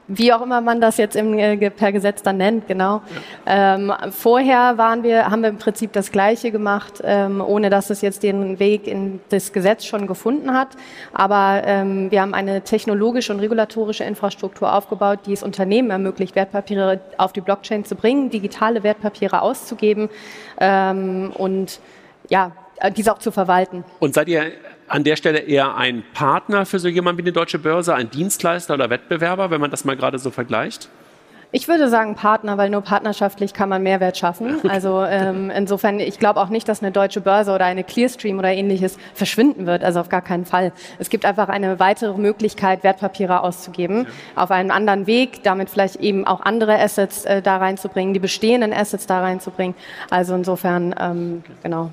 wie 0.06 0.32
auch 0.32 0.42
immer 0.42 0.60
man 0.60 0.80
das 0.80 0.96
jetzt 0.98 1.16
im, 1.16 1.38
äh, 1.38 1.70
per 1.70 1.92
Gesetz 1.92 2.22
dann 2.22 2.36
nennt, 2.36 2.68
genau. 2.68 3.02
Ja. 3.46 3.74
Ähm, 3.74 3.92
vorher 4.10 4.76
waren 4.76 5.02
wir, 5.02 5.30
haben 5.30 5.42
wir 5.42 5.48
im 5.48 5.58
Prinzip 5.58 5.92
das 5.92 6.12
Gleiche 6.12 6.50
gemacht, 6.50 7.00
ähm, 7.02 7.40
ohne 7.40 7.70
dass 7.70 7.90
es 7.90 8.02
jetzt 8.02 8.22
den 8.22 8.58
Weg 8.58 8.86
in 8.86 9.20
das 9.30 9.52
Gesetz 9.52 9.84
schon 9.84 10.06
gefunden 10.06 10.52
hat. 10.52 10.68
Aber 11.12 11.62
ähm, 11.64 12.10
wir 12.10 12.20
haben 12.20 12.34
eine 12.34 12.62
technologische 12.62 13.32
und 13.32 13.40
regulatorische 13.40 14.04
Infrastruktur 14.04 14.72
aufgebaut, 14.74 15.20
die 15.26 15.32
es 15.32 15.42
Unternehmen 15.42 15.90
ermöglicht, 15.90 16.36
Wertpapiere 16.36 17.00
auf 17.16 17.32
die 17.32 17.40
Blockchain 17.40 17.84
zu 17.84 17.94
bringen, 17.94 18.30
digitale 18.30 18.82
Wertpapiere 18.82 19.40
auszugeben 19.40 20.10
ähm, 20.60 21.32
und 21.36 21.80
ja, 22.28 22.52
diese 22.96 23.12
auch 23.12 23.18
zu 23.18 23.30
verwalten. 23.30 23.84
Und 24.00 24.14
seid 24.14 24.28
ihr 24.28 24.52
an 24.88 25.04
der 25.04 25.16
Stelle 25.16 25.40
eher 25.40 25.76
ein 25.76 26.04
Partner 26.12 26.66
für 26.66 26.78
so 26.78 26.88
jemanden 26.88 27.18
wie 27.18 27.22
eine 27.22 27.32
deutsche 27.32 27.58
Börse, 27.58 27.94
ein 27.94 28.10
Dienstleister 28.10 28.74
oder 28.74 28.90
Wettbewerber, 28.90 29.50
wenn 29.50 29.60
man 29.60 29.70
das 29.70 29.84
mal 29.84 29.96
gerade 29.96 30.18
so 30.18 30.30
vergleicht? 30.30 30.88
Ich 31.56 31.68
würde 31.68 31.88
sagen 31.88 32.16
Partner, 32.16 32.58
weil 32.58 32.68
nur 32.68 32.80
partnerschaftlich 32.80 33.54
kann 33.54 33.68
man 33.68 33.80
Mehrwert 33.84 34.18
schaffen. 34.18 34.60
Also 34.68 35.04
ähm, 35.04 35.50
insofern, 35.50 36.00
ich 36.00 36.18
glaube 36.18 36.40
auch 36.40 36.48
nicht, 36.48 36.68
dass 36.68 36.82
eine 36.82 36.90
deutsche 36.90 37.20
Börse 37.20 37.52
oder 37.52 37.64
eine 37.64 37.84
Clearstream 37.84 38.40
oder 38.40 38.50
ähnliches 38.52 38.98
verschwinden 39.14 39.64
wird. 39.66 39.84
Also 39.84 40.00
auf 40.00 40.08
gar 40.08 40.20
keinen 40.20 40.46
Fall. 40.46 40.72
Es 40.98 41.10
gibt 41.10 41.24
einfach 41.24 41.48
eine 41.48 41.78
weitere 41.78 42.18
Möglichkeit, 42.18 42.82
Wertpapiere 42.82 43.44
auszugeben, 43.44 44.08
ja. 44.08 44.42
auf 44.42 44.50
einen 44.50 44.72
anderen 44.72 45.06
Weg, 45.06 45.44
damit 45.44 45.70
vielleicht 45.70 45.96
eben 45.96 46.26
auch 46.26 46.40
andere 46.40 46.76
Assets 46.80 47.24
äh, 47.24 47.40
da 47.40 47.58
reinzubringen, 47.58 48.14
die 48.14 48.20
bestehenden 48.20 48.72
Assets 48.72 49.06
da 49.06 49.20
reinzubringen. 49.20 49.76
Also 50.10 50.34
insofern, 50.34 50.92
ähm, 50.98 51.44
genau. 51.62 51.90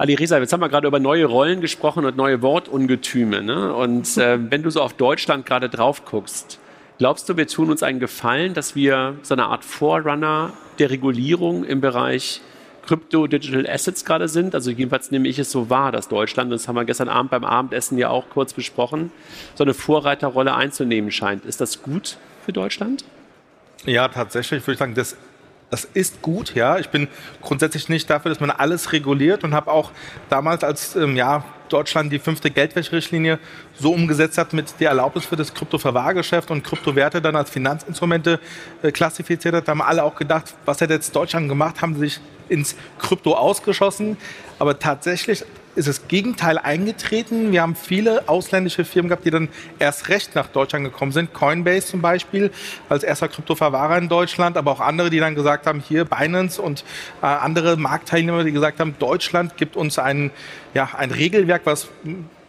Ali 0.00 0.14
Reza, 0.14 0.38
jetzt 0.38 0.50
haben 0.54 0.62
wir 0.62 0.70
gerade 0.70 0.88
über 0.88 0.98
neue 0.98 1.26
Rollen 1.26 1.60
gesprochen 1.60 2.06
und 2.06 2.16
neue 2.16 2.40
Wortungetüme. 2.40 3.42
Ne? 3.42 3.74
Und 3.74 4.16
äh, 4.16 4.38
wenn 4.50 4.62
du 4.62 4.70
so 4.70 4.80
auf 4.80 4.94
Deutschland 4.94 5.44
gerade 5.44 5.68
drauf 5.68 6.06
guckst, 6.06 6.58
glaubst 6.96 7.28
du, 7.28 7.36
wir 7.36 7.46
tun 7.46 7.70
uns 7.70 7.82
einen 7.82 8.00
Gefallen, 8.00 8.54
dass 8.54 8.74
wir 8.74 9.16
so 9.20 9.34
eine 9.34 9.44
Art 9.44 9.62
Forerunner 9.62 10.54
der 10.78 10.88
Regulierung 10.88 11.64
im 11.64 11.82
Bereich 11.82 12.40
Crypto 12.86 13.26
Digital 13.26 13.68
Assets 13.68 14.06
gerade 14.06 14.28
sind? 14.28 14.54
Also 14.54 14.70
jedenfalls 14.70 15.10
nehme 15.10 15.28
ich 15.28 15.38
es 15.38 15.50
so 15.50 15.68
wahr, 15.68 15.92
dass 15.92 16.08
Deutschland, 16.08 16.50
das 16.50 16.66
haben 16.66 16.76
wir 16.76 16.86
gestern 16.86 17.10
Abend 17.10 17.30
beim 17.30 17.44
Abendessen 17.44 17.98
ja 17.98 18.08
auch 18.08 18.30
kurz 18.30 18.54
besprochen, 18.54 19.12
so 19.54 19.64
eine 19.64 19.74
Vorreiterrolle 19.74 20.54
einzunehmen 20.54 21.10
scheint. 21.10 21.44
Ist 21.44 21.60
das 21.60 21.82
gut 21.82 22.16
für 22.46 22.54
Deutschland? 22.54 23.04
Ja, 23.84 24.08
tatsächlich 24.08 24.62
würde 24.62 24.72
ich 24.72 24.78
sagen, 24.78 24.94
das 24.94 25.18
das 25.70 25.84
ist 25.84 26.20
gut, 26.20 26.54
ja. 26.54 26.78
Ich 26.78 26.88
bin 26.88 27.08
grundsätzlich 27.40 27.88
nicht 27.88 28.10
dafür, 28.10 28.30
dass 28.30 28.40
man 28.40 28.50
alles 28.50 28.92
reguliert 28.92 29.44
und 29.44 29.54
habe 29.54 29.70
auch 29.70 29.92
damals, 30.28 30.64
als 30.64 30.96
ähm, 30.96 31.16
ja, 31.16 31.44
Deutschland 31.68 32.12
die 32.12 32.18
fünfte 32.18 32.50
Geldwäscherichtlinie 32.50 33.38
so 33.78 33.92
umgesetzt 33.92 34.36
hat 34.36 34.52
mit 34.52 34.74
der 34.80 34.90
Erlaubnis 34.90 35.24
für 35.24 35.36
das 35.36 35.54
Kryptoverwahrgeschäft 35.54 36.50
und 36.50 36.64
Kryptowerte 36.64 37.22
dann 37.22 37.36
als 37.36 37.50
Finanzinstrumente 37.50 38.40
äh, 38.82 38.90
klassifiziert 38.90 39.54
hat, 39.54 39.68
haben 39.68 39.80
alle 39.80 40.02
auch 40.02 40.16
gedacht, 40.16 40.54
was 40.64 40.80
hat 40.80 40.90
jetzt 40.90 41.14
Deutschland 41.14 41.48
gemacht, 41.48 41.80
haben 41.80 41.96
sich 41.96 42.20
ins 42.50 42.76
Krypto 42.98 43.34
ausgeschossen. 43.34 44.16
Aber 44.58 44.78
tatsächlich 44.78 45.44
ist 45.76 45.88
das 45.88 46.08
Gegenteil 46.08 46.58
eingetreten. 46.58 47.52
Wir 47.52 47.62
haben 47.62 47.76
viele 47.76 48.28
ausländische 48.28 48.84
Firmen 48.84 49.08
gehabt, 49.08 49.24
die 49.24 49.30
dann 49.30 49.48
erst 49.78 50.08
recht 50.08 50.34
nach 50.34 50.48
Deutschland 50.48 50.84
gekommen 50.84 51.12
sind. 51.12 51.32
Coinbase 51.32 51.86
zum 51.86 52.02
Beispiel 52.02 52.50
als 52.88 53.04
erster 53.04 53.28
Kryptoverwahrer 53.28 53.96
in 53.98 54.08
Deutschland, 54.08 54.56
aber 54.56 54.72
auch 54.72 54.80
andere, 54.80 55.10
die 55.10 55.20
dann 55.20 55.34
gesagt 55.34 55.66
haben, 55.66 55.80
hier 55.80 56.04
Binance 56.04 56.60
und 56.60 56.84
äh, 57.22 57.26
andere 57.26 57.76
Marktteilnehmer, 57.76 58.44
die 58.44 58.52
gesagt 58.52 58.80
haben, 58.80 58.96
Deutschland 58.98 59.56
gibt 59.56 59.76
uns 59.76 59.98
ein, 59.98 60.32
ja, 60.74 60.90
ein 60.96 61.12
Regelwerk, 61.12 61.62
was 61.64 61.88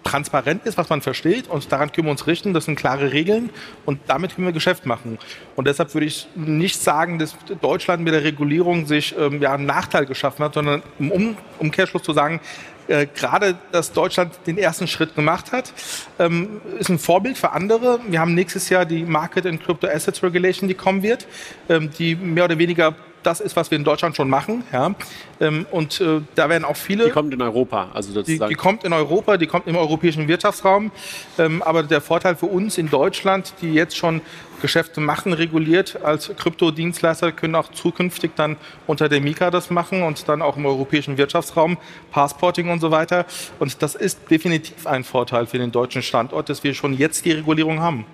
transparent 0.04 0.66
ist, 0.66 0.78
was 0.78 0.90
man 0.90 1.02
versteht 1.02 1.48
und 1.48 1.72
daran 1.72 1.92
können 1.92 2.08
wir 2.08 2.12
uns 2.12 2.28
richten. 2.28 2.54
Das 2.54 2.66
sind 2.66 2.76
klare 2.76 3.12
Regeln 3.12 3.50
und 3.86 4.00
damit 4.08 4.36
können 4.36 4.48
wir 4.48 4.54
Geschäft 4.54 4.86
machen. 4.86 5.18
Und 5.56 5.68
deshalb 5.68 5.94
würde 5.94 6.08
ich 6.08 6.28
nicht 6.36 6.82
sagen, 6.82 7.20
dass 7.20 7.36
Deutschland 7.62 8.04
mit 8.04 8.14
der 8.14 8.24
Regulierung 8.24 8.86
sich 8.86 9.16
ähm, 9.18 9.42
ja, 9.42 9.54
einen 9.54 9.66
Nachteil 9.66 10.06
geschaffen 10.06 10.44
hat, 10.44 10.54
sondern 10.56 10.82
im 11.00 11.36
Umkehrschluss 11.60 12.04
zu 12.04 12.14
sagen, 12.14 12.42
äh, 12.88 13.08
gerade, 13.08 13.58
dass 13.72 13.94
Deutschland 13.94 14.34
den 14.48 14.58
ersten 14.58 14.88
Schritt 14.88 15.16
gemacht 15.16 15.52
hat, 15.52 15.72
ähm, 16.20 16.62
ist 16.80 16.90
ein 16.90 17.00
Vorbild 17.00 17.38
für 17.38 17.52
andere. 17.52 18.00
Wir 18.08 18.20
haben 18.20 18.34
nächstes 18.34 18.70
Jahr 18.70 18.86
die 18.86 19.04
Market 19.04 19.46
and 19.46 19.64
Crypto 19.64 19.88
Assets 19.88 20.22
Regulation, 20.24 20.68
die 20.68 20.74
kommen 20.74 21.04
wird, 21.04 21.28
ähm, 21.70 21.90
die 21.98 22.16
mehr 22.16 22.46
oder 22.46 22.58
weniger 22.58 22.96
das 23.24 23.40
ist, 23.40 23.56
was 23.56 23.72
wir 23.72 23.78
in 23.78 23.84
Deutschland 23.84 24.16
schon 24.16 24.30
machen. 24.30 24.64
Ja. 24.72 24.94
Ähm, 25.40 25.66
und 25.72 26.02
äh, 26.02 26.22
da 26.36 26.50
werden 26.50 26.66
auch 26.66 26.76
viele. 26.76 27.06
Die 27.06 27.12
kommt 27.12 27.34
in 27.34 27.42
Europa, 27.42 27.90
also 27.94 28.12
sozusagen. 28.12 28.50
Die, 28.50 28.56
die 28.56 28.60
kommt 28.60 28.84
in 28.84 28.94
Europa, 28.94 29.38
die 29.38 29.48
kommt 29.48 29.68
im 29.68 29.76
europäischen 29.76 30.28
Wirtschaftsraum. 30.28 30.92
Ähm, 31.38 31.62
aber 31.62 31.84
der 31.84 32.02
Vorteil 32.02 32.36
für 32.36 32.48
uns 32.48 32.78
in 32.78 32.90
Deutschland, 32.90 33.54
die 33.62 33.74
jetzt 33.74 33.98
schon 33.98 34.22
Geschäfte 34.62 35.02
machen, 35.02 35.34
reguliert 35.34 36.00
als 36.04 36.32
Kryptodienstleister, 36.38 37.32
können 37.32 37.56
auch 37.56 37.72
zukünftig 37.72 38.32
dann 38.36 38.58
unter 38.88 39.10
der 39.10 39.20
Mika 39.20 39.50
das 39.50 39.70
machen 39.70 40.04
und 40.04 40.28
dann 40.30 40.42
auch 40.42 40.56
im 40.56 40.66
europäischen 40.66 41.18
Wirtschaftsraum, 41.18 41.78
Passporting 42.12 42.70
und 42.70 42.80
so 42.80 42.92
weiter. 42.92 43.26
Und 43.60 43.82
das 43.82 43.96
ist 43.96 44.30
definitiv 44.30 44.86
ein 44.86 45.04
Vorteil 45.04 45.48
für 45.48 45.58
den 45.58 45.72
deutschen 45.72 46.04
Standort, 46.04 46.50
dass 46.50 46.64
wir 46.64 46.74
schon 46.74 46.94
jetzt 46.94 47.26
die 47.26 47.32
Regulierung 47.32 47.80
haben. 47.80 48.06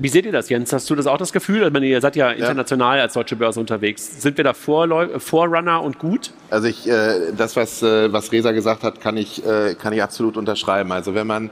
Wie 0.00 0.08
seht 0.08 0.26
ihr 0.26 0.32
das, 0.32 0.48
Jens? 0.48 0.72
Hast 0.72 0.88
du 0.88 0.94
das 0.94 1.08
auch 1.08 1.18
das 1.18 1.32
Gefühl? 1.32 1.66
Ich 1.66 1.72
meine, 1.72 1.86
ihr 1.86 2.00
seid 2.00 2.14
ja 2.14 2.30
international 2.30 2.98
ja. 2.98 3.02
als 3.02 3.14
deutsche 3.14 3.34
Börse 3.34 3.58
unterwegs. 3.58 4.22
Sind 4.22 4.36
wir 4.36 4.44
da 4.44 4.54
Vorläu 4.54 5.18
Vorrunner 5.18 5.82
und 5.82 5.98
gut? 5.98 6.30
Also 6.50 6.68
ich, 6.68 6.88
äh, 6.88 7.32
das, 7.36 7.56
was, 7.56 7.82
äh, 7.82 8.12
was 8.12 8.30
Resa 8.30 8.52
gesagt 8.52 8.84
hat, 8.84 9.00
kann 9.00 9.16
ich, 9.16 9.44
äh, 9.44 9.74
kann 9.74 9.92
ich 9.92 10.00
absolut 10.00 10.36
unterschreiben. 10.36 10.92
Also 10.92 11.14
wenn 11.14 11.26
man 11.26 11.50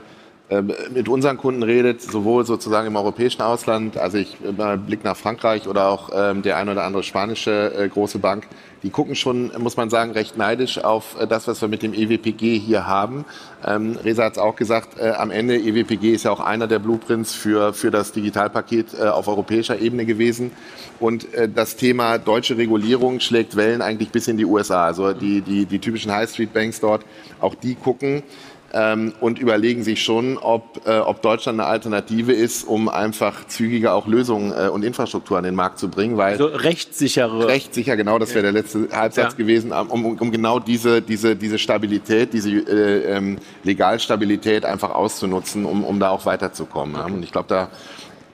mit 0.93 1.09
unseren 1.09 1.37
Kunden 1.37 1.61
redet, 1.61 2.01
sowohl 2.01 2.45
sozusagen 2.45 2.87
im 2.87 2.95
europäischen 2.95 3.41
Ausland, 3.41 3.97
also 3.97 4.17
ich 4.17 4.37
äh, 4.45 4.77
Blick 4.77 5.03
nach 5.03 5.17
Frankreich 5.17 5.67
oder 5.67 5.89
auch 5.89 6.09
ähm, 6.13 6.41
der 6.41 6.55
ein 6.55 6.69
oder 6.69 6.83
andere 6.83 7.03
spanische 7.03 7.73
äh, 7.77 7.89
große 7.89 8.19
Bank, 8.19 8.47
die 8.83 8.89
gucken 8.89 9.15
schon, 9.15 9.51
muss 9.57 9.75
man 9.75 9.89
sagen, 9.89 10.11
recht 10.11 10.37
neidisch 10.37 10.81
auf 10.81 11.19
äh, 11.19 11.27
das, 11.27 11.47
was 11.47 11.61
wir 11.61 11.67
mit 11.67 11.83
dem 11.83 11.93
EWPG 11.93 12.59
hier 12.59 12.87
haben. 12.87 13.25
Ähm, 13.65 13.97
Reza 14.01 14.23
hat 14.23 14.33
es 14.33 14.37
auch 14.37 14.55
gesagt, 14.55 14.97
äh, 14.97 15.09
am 15.09 15.31
Ende 15.31 15.57
EWPG 15.57 16.13
ist 16.13 16.23
ja 16.23 16.31
auch 16.31 16.39
einer 16.39 16.67
der 16.67 16.79
Blueprints 16.79 17.33
für, 17.33 17.73
für 17.73 17.91
das 17.91 18.13
Digitalpaket 18.13 18.93
äh, 18.93 19.07
auf 19.07 19.27
europäischer 19.27 19.79
Ebene 19.79 20.05
gewesen. 20.05 20.51
Und 21.01 21.33
äh, 21.33 21.49
das 21.49 21.75
Thema 21.75 22.19
deutsche 22.19 22.57
Regulierung 22.57 23.19
schlägt 23.19 23.57
Wellen 23.57 23.81
eigentlich 23.81 24.11
bis 24.11 24.29
in 24.29 24.37
die 24.37 24.45
USA. 24.45 24.85
Also 24.85 25.11
die, 25.11 25.41
die, 25.41 25.65
die 25.65 25.79
typischen 25.79 26.11
High 26.11 26.29
Street 26.29 26.53
Banks 26.53 26.79
dort, 26.79 27.03
auch 27.41 27.55
die 27.55 27.75
gucken, 27.75 28.23
ähm, 28.73 29.13
und 29.19 29.39
überlegen 29.39 29.83
sich 29.83 30.03
schon, 30.03 30.37
ob, 30.37 30.85
äh, 30.85 30.99
ob 30.99 31.21
Deutschland 31.21 31.59
eine 31.59 31.69
Alternative 31.69 32.33
ist, 32.33 32.67
um 32.67 32.89
einfach 32.89 33.47
zügiger 33.47 33.93
auch 33.93 34.07
Lösungen 34.07 34.51
äh, 34.51 34.69
und 34.69 34.83
Infrastruktur 34.83 35.37
an 35.37 35.43
den 35.43 35.55
Markt 35.55 35.79
zu 35.79 35.89
bringen. 35.89 36.17
Weil 36.17 36.33
also 36.33 36.45
rechtssichere. 36.47 37.47
Rechtssicher, 37.47 37.95
genau, 37.95 38.19
das 38.19 38.33
wäre 38.33 38.43
der 38.43 38.51
letzte 38.51 38.89
Halbsatz 38.91 39.33
ja. 39.33 39.37
gewesen, 39.37 39.71
um, 39.71 40.05
um, 40.05 40.31
genau 40.31 40.59
diese, 40.59 41.01
diese, 41.01 41.35
diese 41.35 41.57
Stabilität, 41.57 42.33
diese 42.33 42.49
äh, 42.51 43.15
ähm, 43.15 43.37
Legalstabilität 43.63 44.65
einfach 44.65 44.91
auszunutzen, 44.91 45.65
um, 45.65 45.83
um 45.83 45.99
da 45.99 46.09
auch 46.09 46.25
weiterzukommen. 46.25 46.95
Okay. 46.95 47.11
Und 47.11 47.23
ich 47.23 47.31
glaube, 47.31 47.47
da, 47.47 47.69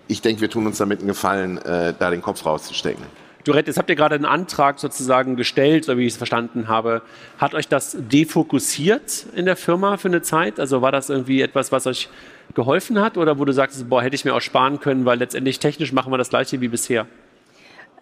ich 0.08 0.22
denke, 0.22 0.42
wir 0.42 0.50
tun 0.50 0.66
uns 0.66 0.78
damit 0.78 1.00
einen 1.00 1.08
Gefallen, 1.08 1.58
äh, 1.60 1.94
da 1.98 2.10
den 2.10 2.22
Kopf 2.22 2.46
rauszustecken. 2.46 3.23
Dorette, 3.44 3.68
jetzt 3.68 3.78
habt 3.78 3.90
ihr 3.90 3.96
gerade 3.96 4.16
einen 4.16 4.26
Antrag 4.26 4.80
sozusagen 4.80 5.36
gestellt, 5.36 5.86
so 5.86 5.98
wie 5.98 6.06
ich 6.06 6.14
es 6.14 6.18
verstanden 6.18 6.68
habe. 6.70 7.02
Hat 7.38 7.54
euch 7.54 7.68
das 7.68 7.98
defokussiert 8.00 9.26
in 9.36 9.46
der 9.46 9.58
Firma 9.58 9.98
für 9.98 10.08
eine 10.08 10.22
Zeit? 10.22 10.60
Also 10.60 10.82
war 10.82 10.92
das 10.92 11.10
irgendwie 11.10 11.42
etwas, 11.42 11.72
was 11.72 11.86
euch 11.86 12.10
geholfen 12.56 13.02
hat 13.02 13.18
oder 13.18 13.40
wo 13.40 13.46
du 13.46 13.52
sagst, 13.52 13.90
boah, 13.90 14.02
hätte 14.02 14.16
ich 14.16 14.24
mir 14.24 14.34
auch 14.34 14.42
sparen 14.42 14.80
können, 14.80 15.06
weil 15.06 15.20
letztendlich 15.20 15.60
technisch 15.60 15.92
machen 15.92 16.12
wir 16.12 16.18
das 16.18 16.30
gleiche 16.30 16.62
wie 16.62 16.70
bisher? 16.70 17.06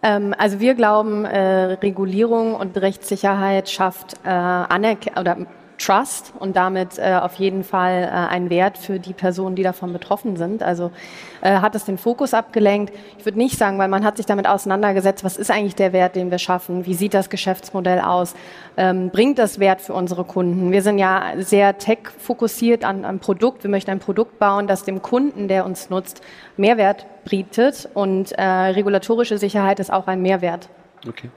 Ähm, 0.02 0.34
also 0.38 0.60
wir 0.60 0.74
glauben, 0.74 1.24
äh, 1.24 1.74
Regulierung 1.74 2.54
und 2.54 2.76
Rechtssicherheit 2.76 3.68
schafft 3.68 4.14
äh, 4.24 4.28
Anerkennung 4.28 5.20
oder 5.20 5.36
Trust 5.82 6.32
und 6.38 6.56
damit 6.56 6.98
äh, 6.98 7.18
auf 7.20 7.34
jeden 7.34 7.64
Fall 7.64 8.04
äh, 8.04 8.06
ein 8.06 8.50
Wert 8.50 8.78
für 8.78 9.00
die 9.00 9.12
Personen, 9.12 9.56
die 9.56 9.62
davon 9.62 9.92
betroffen 9.92 10.36
sind. 10.36 10.62
Also 10.62 10.92
äh, 11.40 11.58
hat 11.58 11.74
es 11.74 11.84
den 11.84 11.98
Fokus 11.98 12.34
abgelenkt. 12.34 12.94
Ich 13.18 13.24
würde 13.24 13.38
nicht 13.38 13.58
sagen, 13.58 13.78
weil 13.78 13.88
man 13.88 14.04
hat 14.04 14.16
sich 14.16 14.26
damit 14.26 14.46
auseinandergesetzt, 14.46 15.24
was 15.24 15.36
ist 15.36 15.50
eigentlich 15.50 15.74
der 15.74 15.92
Wert, 15.92 16.14
den 16.14 16.30
wir 16.30 16.38
schaffen? 16.38 16.86
Wie 16.86 16.94
sieht 16.94 17.14
das 17.14 17.30
Geschäftsmodell 17.30 18.00
aus? 18.00 18.34
Ähm, 18.76 19.10
bringt 19.10 19.38
das 19.38 19.58
Wert 19.58 19.80
für 19.80 19.94
unsere 19.94 20.24
Kunden? 20.24 20.70
Wir 20.70 20.82
sind 20.82 20.98
ja 20.98 21.32
sehr 21.38 21.78
tech-fokussiert 21.78 22.84
an, 22.84 23.04
an 23.04 23.18
Produkt. 23.18 23.64
Wir 23.64 23.70
möchten 23.70 23.90
ein 23.90 23.98
Produkt 23.98 24.38
bauen, 24.38 24.66
das 24.66 24.84
dem 24.84 25.02
Kunden, 25.02 25.48
der 25.48 25.66
uns 25.66 25.90
nutzt, 25.90 26.22
Mehrwert 26.56 27.06
bietet 27.24 27.88
und 27.94 28.32
äh, 28.32 28.42
regulatorische 28.42 29.38
Sicherheit 29.38 29.80
ist 29.80 29.92
auch 29.92 30.06
ein 30.06 30.22
Mehrwert. 30.22 30.68
Okay. 31.06 31.30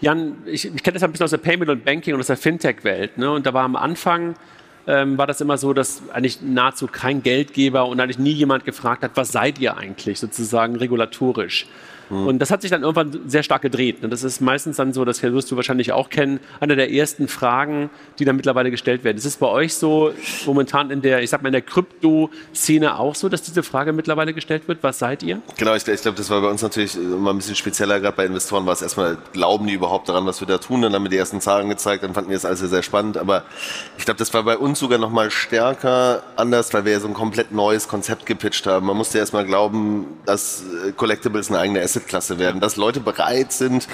Jan, 0.00 0.36
ich, 0.46 0.64
ich 0.64 0.82
kenne 0.82 0.94
das 0.94 1.02
ein 1.02 1.10
bisschen 1.10 1.24
aus 1.24 1.30
der 1.30 1.38
Payment 1.38 1.70
und 1.70 1.84
Banking 1.84 2.14
und 2.14 2.20
aus 2.20 2.28
der 2.28 2.36
Fintech-Welt. 2.36 3.18
Ne? 3.18 3.30
Und 3.30 3.46
da 3.46 3.54
war 3.54 3.64
am 3.64 3.74
Anfang, 3.74 4.34
ähm, 4.86 5.18
war 5.18 5.26
das 5.26 5.40
immer 5.40 5.58
so, 5.58 5.72
dass 5.72 6.02
eigentlich 6.10 6.40
nahezu 6.40 6.86
kein 6.86 7.22
Geldgeber 7.22 7.86
und 7.86 8.00
eigentlich 8.00 8.18
nie 8.18 8.32
jemand 8.32 8.64
gefragt 8.64 9.02
hat, 9.02 9.12
was 9.14 9.32
seid 9.32 9.58
ihr 9.58 9.76
eigentlich 9.76 10.20
sozusagen 10.20 10.76
regulatorisch? 10.76 11.66
Mhm. 12.10 12.26
Und 12.26 12.38
das 12.38 12.50
hat 12.50 12.62
sich 12.62 12.70
dann 12.70 12.82
irgendwann 12.82 13.28
sehr 13.28 13.42
stark 13.42 13.62
gedreht. 13.62 14.02
Und 14.02 14.10
das 14.10 14.22
ist 14.22 14.40
meistens 14.40 14.76
dann 14.76 14.92
so, 14.92 15.04
das 15.04 15.22
wirst 15.22 15.50
du 15.50 15.56
wahrscheinlich 15.56 15.92
auch 15.92 16.10
kennen, 16.10 16.40
eine 16.60 16.76
der 16.76 16.92
ersten 16.92 17.28
Fragen, 17.28 17.90
die 18.18 18.24
dann 18.24 18.36
mittlerweile 18.36 18.70
gestellt 18.70 19.04
werden. 19.04 19.16
Ist 19.16 19.24
es 19.24 19.36
bei 19.36 19.46
euch 19.46 19.74
so 19.74 20.12
momentan 20.46 20.90
in 20.90 21.02
der, 21.02 21.22
ich 21.22 21.30
sag 21.30 21.42
mal, 21.42 21.48
in 21.48 21.52
der 21.52 21.62
Krypto-Szene 21.62 22.98
auch 22.98 23.14
so, 23.14 23.28
dass 23.28 23.42
diese 23.42 23.62
Frage 23.62 23.92
mittlerweile 23.92 24.32
gestellt 24.34 24.68
wird? 24.68 24.78
Was 24.82 24.98
seid 24.98 25.22
ihr? 25.22 25.40
Genau, 25.56 25.74
ich, 25.74 25.86
ich 25.86 26.02
glaube, 26.02 26.16
das 26.16 26.30
war 26.30 26.40
bei 26.40 26.48
uns 26.48 26.62
natürlich 26.62 26.96
immer 26.96 27.32
ein 27.32 27.36
bisschen 27.38 27.56
spezieller. 27.56 28.00
Gerade 28.00 28.16
bei 28.16 28.26
Investoren 28.26 28.66
war 28.66 28.72
es 28.72 28.82
erstmal, 28.82 29.18
glauben 29.32 29.66
die 29.66 29.74
überhaupt 29.74 30.08
daran, 30.08 30.26
was 30.26 30.40
wir 30.40 30.46
da 30.46 30.58
tun? 30.58 30.82
Dann 30.82 30.94
haben 30.94 31.04
wir 31.04 31.10
die 31.10 31.16
ersten 31.16 31.40
Zahlen 31.40 31.68
gezeigt, 31.68 32.02
dann 32.02 32.14
fanden 32.14 32.30
wir 32.30 32.36
das 32.36 32.44
alles 32.44 32.60
sehr, 32.60 32.68
sehr 32.68 32.82
spannend. 32.82 33.16
Aber 33.16 33.44
ich 33.96 34.04
glaube, 34.04 34.18
das 34.18 34.32
war 34.34 34.42
bei 34.42 34.56
uns 34.56 34.78
sogar 34.78 34.98
noch 34.98 35.10
mal 35.10 35.30
stärker 35.30 36.22
anders, 36.36 36.72
weil 36.72 36.84
wir 36.84 36.92
ja 36.92 37.00
so 37.00 37.08
ein 37.08 37.14
komplett 37.14 37.52
neues 37.52 37.88
Konzept 37.88 38.26
gepitcht 38.26 38.66
haben. 38.66 38.86
Man 38.86 38.96
musste 38.96 39.18
erstmal 39.18 39.44
glauben, 39.44 40.06
dass 40.24 40.62
Collectibles 40.96 41.50
eine 41.50 41.58
eigene 41.58 41.82
Asset 41.82 41.97
Assetklasse 41.98 42.38
werden, 42.38 42.60
dass 42.60 42.76
Leute 42.76 43.00
bereit 43.00 43.52
sind, 43.52 43.88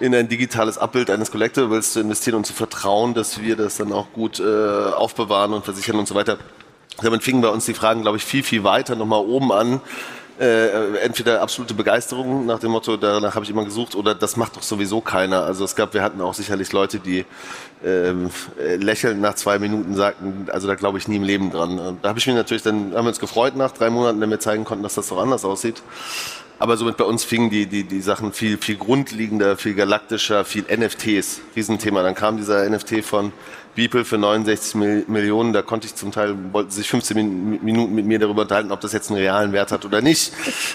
in 0.00 0.14
ein 0.14 0.28
digitales 0.28 0.78
Abbild 0.78 1.10
eines 1.10 1.30
Collectibles 1.30 1.92
zu 1.92 2.00
investieren 2.00 2.36
und 2.36 2.46
zu 2.46 2.52
vertrauen, 2.52 3.14
dass 3.14 3.40
wir 3.40 3.56
das 3.56 3.76
dann 3.76 3.92
auch 3.92 4.12
gut 4.12 4.40
äh, 4.40 4.44
aufbewahren 4.44 5.52
und 5.52 5.64
versichern 5.64 5.96
und 5.96 6.08
so 6.08 6.14
weiter. 6.14 6.38
Damit 7.02 7.22
fingen 7.22 7.42
bei 7.42 7.48
uns 7.48 7.64
die 7.64 7.74
Fragen, 7.74 8.02
glaube 8.02 8.16
ich, 8.16 8.24
viel, 8.24 8.42
viel 8.42 8.64
weiter 8.64 8.96
nochmal 8.96 9.20
oben 9.20 9.52
an. 9.52 9.80
Äh, 10.40 10.96
entweder 10.98 11.42
absolute 11.42 11.74
Begeisterung 11.74 12.44
nach 12.44 12.58
dem 12.58 12.72
Motto, 12.72 12.96
danach 12.96 13.36
habe 13.36 13.44
ich 13.44 13.50
immer 13.52 13.64
gesucht, 13.64 13.94
oder 13.94 14.16
das 14.16 14.36
macht 14.36 14.56
doch 14.56 14.64
sowieso 14.64 15.00
keiner. 15.00 15.44
Also 15.44 15.64
es 15.64 15.76
gab, 15.76 15.94
wir 15.94 16.02
hatten 16.02 16.20
auch 16.20 16.34
sicherlich 16.34 16.72
Leute, 16.72 16.98
die 16.98 17.24
äh, 17.84 18.12
lächelnd 18.76 19.20
nach 19.20 19.34
zwei 19.34 19.60
Minuten 19.60 19.94
sagten, 19.94 20.48
also 20.50 20.66
da 20.66 20.74
glaube 20.74 20.98
ich 20.98 21.06
nie 21.06 21.16
im 21.16 21.22
Leben 21.22 21.52
dran. 21.52 21.98
Da 22.02 22.08
habe 22.08 22.18
ich 22.18 22.26
mich 22.26 22.34
natürlich, 22.34 22.64
dann 22.64 22.94
haben 22.94 23.04
wir 23.04 23.10
uns 23.10 23.20
gefreut 23.20 23.54
nach 23.54 23.70
drei 23.70 23.90
Monaten, 23.90 24.20
wenn 24.20 24.30
wir 24.30 24.40
zeigen 24.40 24.64
konnten, 24.64 24.82
dass 24.82 24.94
das 24.94 25.08
doch 25.08 25.18
anders 25.18 25.44
aussieht. 25.44 25.82
Aber 26.58 26.76
somit 26.76 26.96
bei 26.96 27.04
uns 27.04 27.24
fingen 27.24 27.50
die, 27.50 27.66
die, 27.66 27.84
die 27.84 28.00
Sachen 28.00 28.32
viel, 28.32 28.58
viel 28.58 28.76
grundlegender, 28.76 29.56
viel 29.56 29.74
galaktischer, 29.74 30.44
viel 30.44 30.64
NFTs, 30.64 31.40
Riesenthema. 31.56 32.02
Dann 32.02 32.14
kam 32.14 32.36
dieser 32.36 32.68
NFT 32.68 33.04
von 33.04 33.32
Beeple 33.74 34.04
für 34.04 34.18
69 34.18 35.08
Millionen. 35.08 35.52
Da 35.52 35.62
konnte 35.62 35.86
ich 35.86 35.96
zum 35.96 36.12
Teil, 36.12 36.36
wollten 36.52 36.70
sich 36.70 36.88
15 36.88 37.60
Minuten 37.60 37.94
mit 37.94 38.06
mir 38.06 38.18
darüber 38.20 38.42
unterhalten, 38.42 38.70
ob 38.70 38.80
das 38.80 38.92
jetzt 38.92 39.10
einen 39.10 39.18
realen 39.18 39.52
Wert 39.52 39.72
hat 39.72 39.84
oder 39.84 40.00
nicht. 40.00 40.32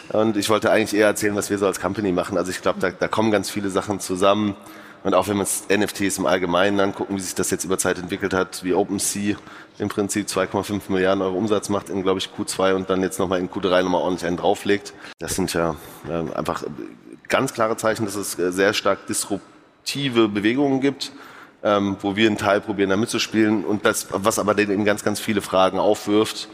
Und 0.09 0.35
ich 0.35 0.49
wollte 0.49 0.69
eigentlich 0.69 0.99
eher 0.99 1.07
erzählen, 1.07 1.35
was 1.35 1.49
wir 1.49 1.57
so 1.57 1.65
als 1.65 1.79
Company 1.79 2.11
machen. 2.11 2.37
Also 2.37 2.51
ich 2.51 2.61
glaube, 2.61 2.79
da, 2.79 2.91
da 2.91 3.07
kommen 3.07 3.31
ganz 3.31 3.49
viele 3.49 3.69
Sachen 3.69 4.01
zusammen. 4.01 4.55
Und 5.03 5.13
auch 5.13 5.29
wenn 5.29 5.35
wir 5.37 5.41
uns 5.41 5.63
NFTs 5.69 6.17
im 6.17 6.25
Allgemeinen 6.25 6.79
angucken, 6.81 7.15
wie 7.15 7.21
sich 7.21 7.35
das 7.35 7.51
jetzt 7.51 7.63
über 7.63 7.77
Zeit 7.77 7.97
entwickelt 7.99 8.33
hat, 8.33 8.65
wie 8.65 8.73
OpenSea 8.73 9.37
im 9.79 9.89
Prinzip 9.89 10.27
2,5 10.27 10.81
Milliarden 10.89 11.21
Euro 11.21 11.37
Umsatz 11.37 11.69
macht 11.69 11.89
in, 11.89 12.03
glaube 12.03 12.19
ich, 12.19 12.29
Q2 12.37 12.73
und 12.73 12.89
dann 12.89 13.01
jetzt 13.01 13.19
nochmal 13.19 13.39
in 13.39 13.49
Q3 13.49 13.83
nochmal 13.83 14.01
ordentlich 14.01 14.25
einen 14.25 14.37
drauflegt. 14.37 14.93
Das 15.19 15.35
sind 15.35 15.53
ja 15.53 15.75
äh, 16.07 16.35
einfach 16.35 16.63
ganz 17.27 17.53
klare 17.53 17.77
Zeichen, 17.77 18.05
dass 18.05 18.15
es 18.15 18.37
äh, 18.37 18.51
sehr 18.51 18.73
stark 18.73 19.07
disruptive 19.07 20.27
Bewegungen 20.27 20.81
gibt, 20.81 21.11
ähm, 21.63 21.97
wo 22.01 22.15
wir 22.15 22.27
einen 22.27 22.37
Teil 22.37 22.61
probieren, 22.61 22.89
da 22.89 22.97
mitzuspielen 22.97 23.63
und 23.63 23.85
das, 23.85 24.07
was 24.11 24.37
aber 24.39 24.53
dann 24.53 24.69
eben 24.69 24.85
ganz, 24.85 25.03
ganz 25.03 25.19
viele 25.19 25.41
Fragen 25.41 25.79
aufwirft, 25.79 26.49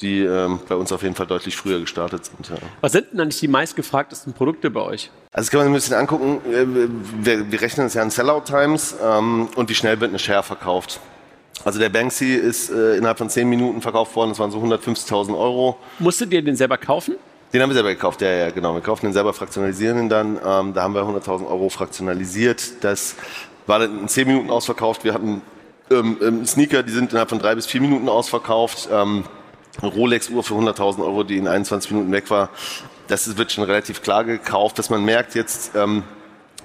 die 0.00 0.20
ähm, 0.20 0.58
bei 0.68 0.74
uns 0.74 0.90
auf 0.90 1.02
jeden 1.02 1.14
Fall 1.14 1.26
deutlich 1.26 1.56
früher 1.56 1.78
gestartet 1.78 2.24
sind. 2.24 2.48
Ja. 2.48 2.56
Was 2.80 2.92
sind 2.92 3.12
denn 3.12 3.20
eigentlich 3.20 3.38
die 3.38 3.48
meistgefragtesten 3.48 4.32
Produkte 4.32 4.70
bei 4.70 4.80
euch? 4.80 5.10
Also 5.32 5.46
das 5.46 5.50
kann 5.50 5.60
man 5.60 5.68
ein 5.68 5.72
bisschen 5.74 5.94
angucken. 5.94 6.40
Äh, 6.52 6.66
wir, 7.24 7.52
wir 7.52 7.60
rechnen 7.60 7.86
es 7.86 7.94
ja 7.94 8.02
an 8.02 8.10
Sellout-Times 8.10 8.96
ähm, 9.02 9.48
und 9.54 9.68
wie 9.68 9.74
schnell 9.74 10.00
wird 10.00 10.10
eine 10.10 10.18
Share 10.18 10.42
verkauft. 10.42 11.00
Also 11.64 11.78
der 11.78 11.88
Banksy 11.88 12.34
ist 12.34 12.70
äh, 12.70 12.96
innerhalb 12.96 13.18
von 13.18 13.30
zehn 13.30 13.48
Minuten 13.48 13.80
verkauft 13.80 14.14
worden, 14.16 14.30
das 14.30 14.38
waren 14.38 14.50
so 14.50 14.58
150.000 14.58 15.36
Euro. 15.36 15.78
Musstet 15.98 16.32
ihr 16.32 16.42
den 16.42 16.56
selber 16.56 16.76
kaufen? 16.76 17.14
Den 17.52 17.62
haben 17.62 17.70
wir 17.70 17.74
selber 17.74 17.90
gekauft, 17.90 18.20
ja, 18.20 18.30
ja, 18.30 18.50
genau. 18.50 18.74
Wir 18.74 18.80
kaufen 18.80 19.06
den 19.06 19.12
selber, 19.12 19.32
fraktionalisieren 19.32 19.98
ihn 19.98 20.08
dann. 20.08 20.38
Ähm, 20.44 20.74
da 20.74 20.82
haben 20.82 20.94
wir 20.94 21.02
100.000 21.02 21.46
Euro 21.46 21.68
fraktionalisiert. 21.68 22.84
Das 22.84 23.14
war 23.66 23.78
dann 23.78 24.00
in 24.00 24.08
zehn 24.08 24.26
Minuten 24.26 24.50
ausverkauft. 24.50 25.04
Wir 25.04 25.14
hatten 25.14 25.40
ähm, 25.90 26.18
ähm, 26.20 26.46
Sneaker, 26.46 26.82
die 26.82 26.92
sind 26.92 27.12
innerhalb 27.12 27.30
von 27.30 27.38
drei 27.38 27.54
bis 27.54 27.66
vier 27.66 27.80
Minuten 27.80 28.08
ausverkauft. 28.08 28.88
Ähm, 28.90 29.24
Rolex-Uhr 29.82 30.42
für 30.42 30.54
100.000 30.54 31.00
Euro, 31.04 31.24
die 31.24 31.36
in 31.36 31.48
21 31.48 31.92
Minuten 31.92 32.12
weg 32.12 32.30
war. 32.30 32.50
Das 33.08 33.36
wird 33.36 33.52
schon 33.52 33.64
relativ 33.64 34.02
klar 34.02 34.24
gekauft, 34.24 34.78
dass 34.78 34.90
man 34.90 35.04
merkt 35.04 35.34
jetzt, 35.34 35.74
ähm, 35.74 36.02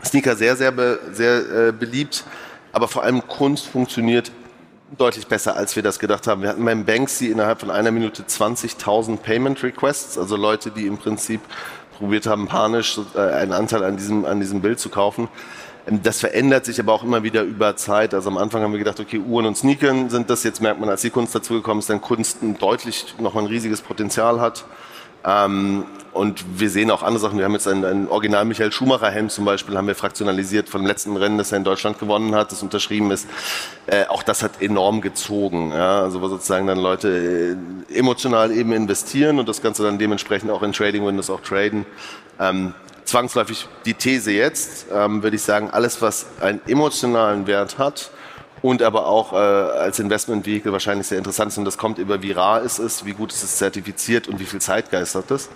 Sneaker 0.03 0.35
sehr, 0.35 0.55
sehr, 0.55 0.73
sehr 1.11 1.67
äh, 1.67 1.71
beliebt, 1.71 2.23
aber 2.71 2.87
vor 2.87 3.03
allem 3.03 3.27
Kunst 3.27 3.67
funktioniert 3.67 4.31
deutlich 4.97 5.27
besser, 5.27 5.55
als 5.55 5.75
wir 5.75 5.83
das 5.83 5.99
gedacht 5.99 6.27
haben. 6.27 6.41
Wir 6.41 6.49
hatten 6.49 6.65
beim 6.65 6.85
Banksy 6.85 7.27
innerhalb 7.27 7.59
von 7.59 7.71
einer 7.71 7.91
Minute 7.91 8.23
20.000 8.23 9.17
Payment 9.17 9.61
Requests, 9.63 10.17
also 10.17 10.35
Leute, 10.35 10.71
die 10.71 10.87
im 10.87 10.97
Prinzip 10.97 11.41
probiert 11.97 12.25
haben, 12.25 12.47
panisch 12.47 12.99
äh, 13.15 13.19
einen 13.19 13.53
Anteil 13.53 13.83
an 13.83 13.97
diesem, 13.97 14.25
an 14.25 14.39
diesem 14.39 14.61
Bild 14.61 14.79
zu 14.79 14.89
kaufen. 14.89 15.27
Ähm, 15.87 16.01
das 16.01 16.19
verändert 16.19 16.65
sich 16.65 16.79
aber 16.79 16.93
auch 16.93 17.03
immer 17.03 17.23
wieder 17.23 17.43
über 17.43 17.75
Zeit. 17.75 18.13
Also 18.13 18.29
am 18.29 18.37
Anfang 18.37 18.63
haben 18.63 18.71
wir 18.71 18.79
gedacht, 18.79 18.99
okay, 18.99 19.19
Uhren 19.19 19.45
und 19.45 19.57
Sneakern 19.57 20.09
sind 20.09 20.29
das. 20.29 20.43
Jetzt 20.43 20.61
merkt 20.61 20.79
man, 20.79 20.89
als 20.89 21.01
die 21.01 21.09
Kunst 21.09 21.35
dazugekommen 21.35 21.79
ist, 21.79 21.89
dann 21.89 22.01
Kunst 22.01 22.41
ein 22.41 22.57
deutlich 22.57 23.15
noch 23.19 23.35
ein 23.35 23.45
riesiges 23.45 23.81
Potenzial 23.81 24.39
hat. 24.39 24.65
Ähm, 25.25 25.85
und 26.11 26.43
wir 26.59 26.69
sehen 26.69 26.89
auch 26.91 27.03
andere 27.03 27.19
Sachen. 27.19 27.37
Wir 27.37 27.45
haben 27.45 27.53
jetzt 27.53 27.67
ein, 27.67 27.85
ein 27.85 28.07
Original 28.07 28.43
Michael 28.43 28.71
Schumacher 28.71 29.11
Helm 29.11 29.29
zum 29.29 29.45
Beispiel, 29.45 29.77
haben 29.77 29.87
wir 29.87 29.95
fraktionalisiert 29.95 30.67
von 30.67 30.81
dem 30.81 30.87
letzten 30.87 31.15
Rennen, 31.15 31.37
das 31.37 31.51
er 31.51 31.59
in 31.59 31.63
Deutschland 31.63 31.99
gewonnen 31.99 32.35
hat, 32.35 32.51
das 32.51 32.63
unterschrieben 32.63 33.11
ist. 33.11 33.27
Äh, 33.85 34.05
auch 34.07 34.23
das 34.23 34.41
hat 34.41 34.61
enorm 34.61 35.01
gezogen. 35.01 35.71
Ja? 35.71 36.01
Also 36.01 36.21
wo 36.21 36.27
sozusagen 36.27 36.67
dann 36.67 36.79
Leute 36.79 37.55
äh, 37.89 37.97
emotional 37.97 38.51
eben 38.51 38.73
investieren 38.73 39.39
und 39.39 39.47
das 39.47 39.61
Ganze 39.61 39.83
dann 39.83 39.99
dementsprechend 39.99 40.51
auch 40.51 40.63
in 40.63 40.73
Trading 40.73 41.05
Windows 41.05 41.29
auch 41.29 41.41
traden. 41.41 41.85
Ähm, 42.39 42.73
zwangsläufig 43.05 43.67
die 43.85 43.93
These 43.93 44.31
jetzt, 44.31 44.87
ähm, 44.93 45.23
würde 45.23 45.35
ich 45.35 45.43
sagen, 45.43 45.69
alles, 45.69 46.01
was 46.01 46.25
einen 46.41 46.61
emotionalen 46.67 47.47
Wert 47.47 47.77
hat, 47.77 48.11
und 48.61 48.81
aber 48.81 49.07
auch 49.07 49.33
äh, 49.33 49.35
als 49.35 49.99
Investmentvehikel 49.99 50.71
wahrscheinlich 50.71 51.07
sehr 51.07 51.17
interessant 51.17 51.51
ist. 51.51 51.57
Und 51.57 51.65
das 51.65 51.77
kommt 51.77 51.97
über, 51.97 52.21
wie 52.21 52.31
rar 52.31 52.63
es 52.63 52.79
ist, 52.79 53.05
wie 53.05 53.13
gut 53.13 53.31
ist 53.31 53.43
es 53.43 53.57
zertifiziert 53.57 54.27
und 54.27 54.39
wie 54.39 54.45
viel 54.45 54.61
Zeitgeist 54.61 55.15
hat 55.15 55.31
es. 55.31 55.49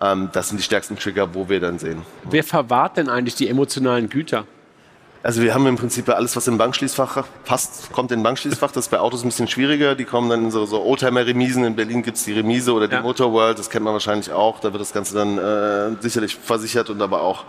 Ähm, 0.00 0.30
das 0.32 0.48
sind 0.48 0.58
die 0.58 0.64
stärksten 0.64 0.96
Trigger, 0.96 1.34
wo 1.34 1.48
wir 1.48 1.60
dann 1.60 1.78
sehen. 1.78 2.02
Wer 2.24 2.44
verwahrt 2.44 2.96
denn 2.96 3.08
eigentlich 3.08 3.34
die 3.34 3.48
emotionalen 3.48 4.08
Güter? 4.08 4.44
Also 5.24 5.40
wir 5.40 5.54
haben 5.54 5.66
im 5.68 5.76
Prinzip 5.76 6.08
alles, 6.08 6.34
was 6.34 6.48
im 6.48 6.58
Bankschließfach 6.58 7.24
passt, 7.44 7.92
kommt 7.92 8.10
in 8.10 8.20
ein 8.20 8.22
Bankschließfach. 8.24 8.72
Das 8.72 8.86
ist 8.86 8.90
bei 8.90 8.98
Autos 8.98 9.22
ein 9.22 9.28
bisschen 9.28 9.46
schwieriger. 9.46 9.94
Die 9.94 10.04
kommen 10.04 10.28
dann 10.28 10.46
in 10.46 10.50
so, 10.50 10.66
so 10.66 10.82
Oldtimer-Remisen. 10.82 11.62
In 11.62 11.76
Berlin 11.76 12.02
gibt 12.02 12.16
es 12.16 12.24
die 12.24 12.32
Remise 12.32 12.72
oder 12.72 12.88
die 12.88 12.96
ja. 12.96 13.02
Motor 13.02 13.32
World. 13.32 13.56
Das 13.56 13.70
kennt 13.70 13.84
man 13.84 13.92
wahrscheinlich 13.92 14.32
auch. 14.32 14.58
Da 14.58 14.72
wird 14.72 14.80
das 14.80 14.92
Ganze 14.92 15.14
dann 15.14 15.38
äh, 15.38 16.02
sicherlich 16.02 16.34
versichert 16.34 16.90
und 16.90 17.00
aber 17.00 17.22
auch 17.22 17.44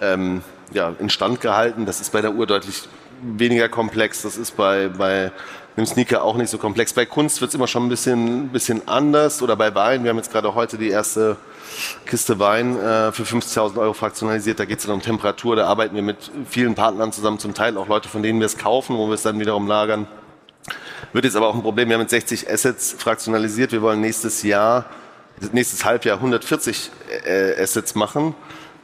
ähm, 0.00 0.40
ja, 0.72 0.94
instand 0.98 1.42
gehalten. 1.42 1.84
Das 1.84 2.00
ist 2.00 2.10
bei 2.10 2.22
der 2.22 2.32
Uhr 2.32 2.46
deutlich 2.46 2.84
weniger 3.22 3.68
komplex. 3.68 4.22
Das 4.22 4.36
ist 4.36 4.56
bei, 4.56 4.88
bei 4.88 5.32
einem 5.76 5.86
Sneaker 5.86 6.24
auch 6.24 6.36
nicht 6.36 6.50
so 6.50 6.58
komplex. 6.58 6.92
Bei 6.92 7.06
Kunst 7.06 7.40
wird 7.40 7.50
es 7.50 7.54
immer 7.54 7.66
schon 7.66 7.86
ein 7.86 7.88
bisschen, 7.88 8.48
bisschen 8.48 8.86
anders. 8.88 9.42
Oder 9.42 9.56
bei 9.56 9.74
Wein. 9.74 10.04
Wir 10.04 10.10
haben 10.10 10.16
jetzt 10.16 10.32
gerade 10.32 10.54
heute 10.54 10.78
die 10.78 10.90
erste 10.90 11.36
Kiste 12.06 12.38
Wein 12.38 12.76
äh, 12.78 13.12
für 13.12 13.22
50.000 13.22 13.78
Euro 13.78 13.92
fraktionalisiert. 13.92 14.58
Da 14.58 14.64
geht 14.64 14.78
es 14.78 14.86
dann 14.86 14.94
um 14.94 15.02
Temperatur. 15.02 15.56
Da 15.56 15.66
arbeiten 15.66 15.94
wir 15.94 16.02
mit 16.02 16.30
vielen 16.48 16.74
Partnern 16.74 17.12
zusammen, 17.12 17.38
zum 17.38 17.54
Teil 17.54 17.76
auch 17.76 17.88
Leute, 17.88 18.08
von 18.08 18.22
denen 18.22 18.40
wir 18.40 18.46
es 18.46 18.58
kaufen, 18.58 18.96
wo 18.96 19.06
wir 19.06 19.14
es 19.14 19.22
dann 19.22 19.38
wiederum 19.38 19.66
lagern. 19.66 20.06
Wird 21.12 21.24
jetzt 21.24 21.36
aber 21.36 21.48
auch 21.48 21.54
ein 21.54 21.62
Problem. 21.62 21.88
Wir 21.88 21.94
haben 21.94 22.02
mit 22.02 22.10
60 22.10 22.50
Assets 22.50 22.94
fraktionalisiert. 22.98 23.72
Wir 23.72 23.82
wollen 23.82 24.00
nächstes 24.00 24.42
Jahr, 24.42 24.86
nächstes 25.52 25.84
Halbjahr 25.84 26.16
140 26.16 26.90
äh, 27.24 27.62
Assets 27.62 27.94
machen 27.94 28.34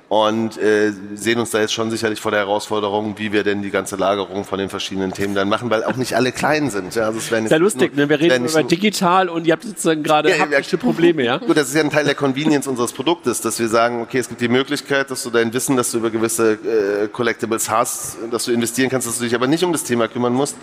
und 0.09 0.57
äh, 0.59 0.93
sehen 1.15 1.41
uns 1.41 1.51
da 1.51 1.59
jetzt 1.61 1.73
schon 1.73 1.91
sicherlich 1.91 2.21
vor 2.21 2.31
der 2.31 2.41
Herausforderung, 2.41 3.19
wie 3.19 3.33
wir 3.33 3.43
denn 3.43 3.63
die 3.63 3.71
ganze 3.71 3.97
Lagerung 3.97 4.45
von 4.45 4.59
den 4.59 4.69
verschiedenen 4.69 5.13
Themen 5.13 5.35
dann 5.35 5.49
machen, 5.49 5.69
weil 5.69 5.83
auch 5.83 5.97
nicht 5.97 6.15
alle 6.15 6.31
klein 6.31 6.71
sind. 6.71 6.95
Ja, 6.95 7.07
also 7.07 7.19
es 7.19 7.33
ist 7.33 7.51
ja 7.51 7.57
lustig, 7.57 7.97
ne? 7.97 8.09
wir 8.09 8.21
reden 8.21 8.47
über 8.47 8.63
digital 8.63 9.29
und 9.29 9.49
ihr 9.49 9.53
habt 9.53 9.65
sozusagen 9.65 10.05
gerade 10.05 10.31
ja, 10.31 10.39
haptische 10.39 10.79
Probleme, 10.79 11.25
ja? 11.25 11.39
Gut, 11.39 11.57
das 11.57 11.69
ist 11.69 11.75
ja 11.75 11.81
ein 11.81 11.91
Teil 11.91 12.05
der 12.05 12.15
Convenience 12.15 12.69
unseres 12.69 12.93
Produktes, 12.93 13.41
dass 13.41 13.59
wir 13.59 13.69
sagen, 13.69 14.01
okay, 14.01 14.19
es 14.19 14.29
gibt 14.29 14.41
die 14.41 14.49
Möglichkeit, 14.49 15.11
dass 15.11 15.25
du 15.25 15.31
dein 15.31 15.53
Wissen, 15.53 15.77
dass 15.77 15.91
du 15.91 15.99
über 15.99 16.11
gewisse 16.11 16.53
äh, 16.53 17.09
Collectibles 17.09 17.69
hast, 17.69 18.19
dass 18.31 18.45
du 18.45 18.53
investieren 18.53 18.91
kannst, 18.91 19.09
dass 19.09 19.19
du 19.19 19.25
dich 19.25 19.35
aber 19.35 19.49
nicht 19.49 19.65
um 19.65 19.73
das 19.73 19.83
Thema 19.83 20.07
kümmern 20.07 20.35
musst. 20.35 20.57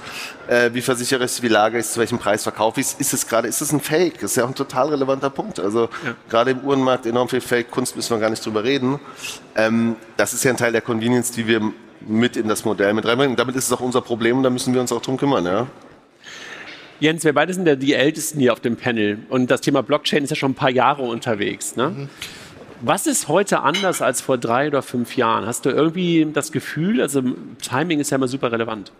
Äh, 0.47 0.69
wie 0.73 0.81
versichere 0.81 1.25
ich 1.25 1.31
es, 1.31 1.43
wie 1.43 1.49
lagere 1.49 1.79
ich 1.79 1.85
es, 1.87 1.93
zu 1.93 1.99
welchem 1.99 2.17
Preis 2.17 2.43
verkaufe 2.43 2.79
ich 2.79 2.87
es? 2.87 2.93
Ist 2.93 3.13
es 3.13 3.27
gerade, 3.27 3.49
ist 3.49 3.59
es 3.59 3.73
ein 3.73 3.81
Fake? 3.81 4.21
Das 4.21 4.31
ist 4.31 4.37
ja 4.37 4.45
auch 4.45 4.49
ein 4.49 4.55
total 4.55 4.89
relevanter 4.89 5.29
Punkt. 5.29 5.59
Also 5.59 5.89
ja. 6.05 6.15
gerade 6.29 6.51
im 6.51 6.59
Uhrenmarkt 6.61 7.05
enorm 7.05 7.27
viel 7.27 7.41
Fake, 7.41 7.71
Kunst 7.71 7.97
müssen 7.97 8.15
wir 8.15 8.19
gar 8.19 8.29
nicht 8.29 8.45
drüber 8.45 8.63
reden. 8.63 8.99
Ähm, 9.55 9.95
das 10.17 10.33
ist 10.33 10.43
ja 10.43 10.51
ein 10.51 10.57
Teil 10.57 10.71
der 10.71 10.81
Convenience, 10.81 11.31
die 11.31 11.47
wir 11.47 11.61
mit 12.01 12.37
in 12.37 12.47
das 12.47 12.65
Modell 12.65 12.93
mit 12.93 13.05
reinbringen. 13.05 13.35
Damit 13.35 13.55
ist 13.55 13.67
es 13.67 13.71
auch 13.71 13.79
unser 13.79 14.01
Problem 14.01 14.37
und 14.37 14.43
da 14.43 14.49
müssen 14.49 14.73
wir 14.73 14.81
uns 14.81 14.91
auch 14.91 15.01
drum 15.01 15.17
kümmern. 15.17 15.45
Ja? 15.45 15.67
Jens, 16.99 17.23
wir 17.23 17.33
beide 17.33 17.53
sind 17.53 17.67
ja 17.67 17.75
die 17.75 17.93
Ältesten 17.93 18.39
hier 18.39 18.53
auf 18.53 18.59
dem 18.59 18.75
Panel 18.75 19.19
und 19.29 19.49
das 19.51 19.61
Thema 19.61 19.83
Blockchain 19.83 20.23
ist 20.23 20.29
ja 20.29 20.35
schon 20.35 20.51
ein 20.51 20.55
paar 20.55 20.69
Jahre 20.69 21.03
unterwegs. 21.03 21.75
Ne? 21.75 21.89
Mhm. 21.89 22.09
Was 22.81 23.07
ist 23.07 23.29
heute 23.29 23.61
anders 23.61 24.01
als 24.01 24.19
vor 24.19 24.37
drei 24.37 24.67
oder 24.67 24.81
fünf 24.81 25.15
Jahren? 25.15 25.45
Hast 25.45 25.65
du 25.65 25.69
irgendwie 25.69 26.27
das 26.31 26.51
Gefühl, 26.51 27.01
also 27.01 27.21
Timing 27.61 28.01
ist 28.01 28.11
ja 28.11 28.15
immer 28.15 28.27
super 28.27 28.51
relevant. 28.51 28.91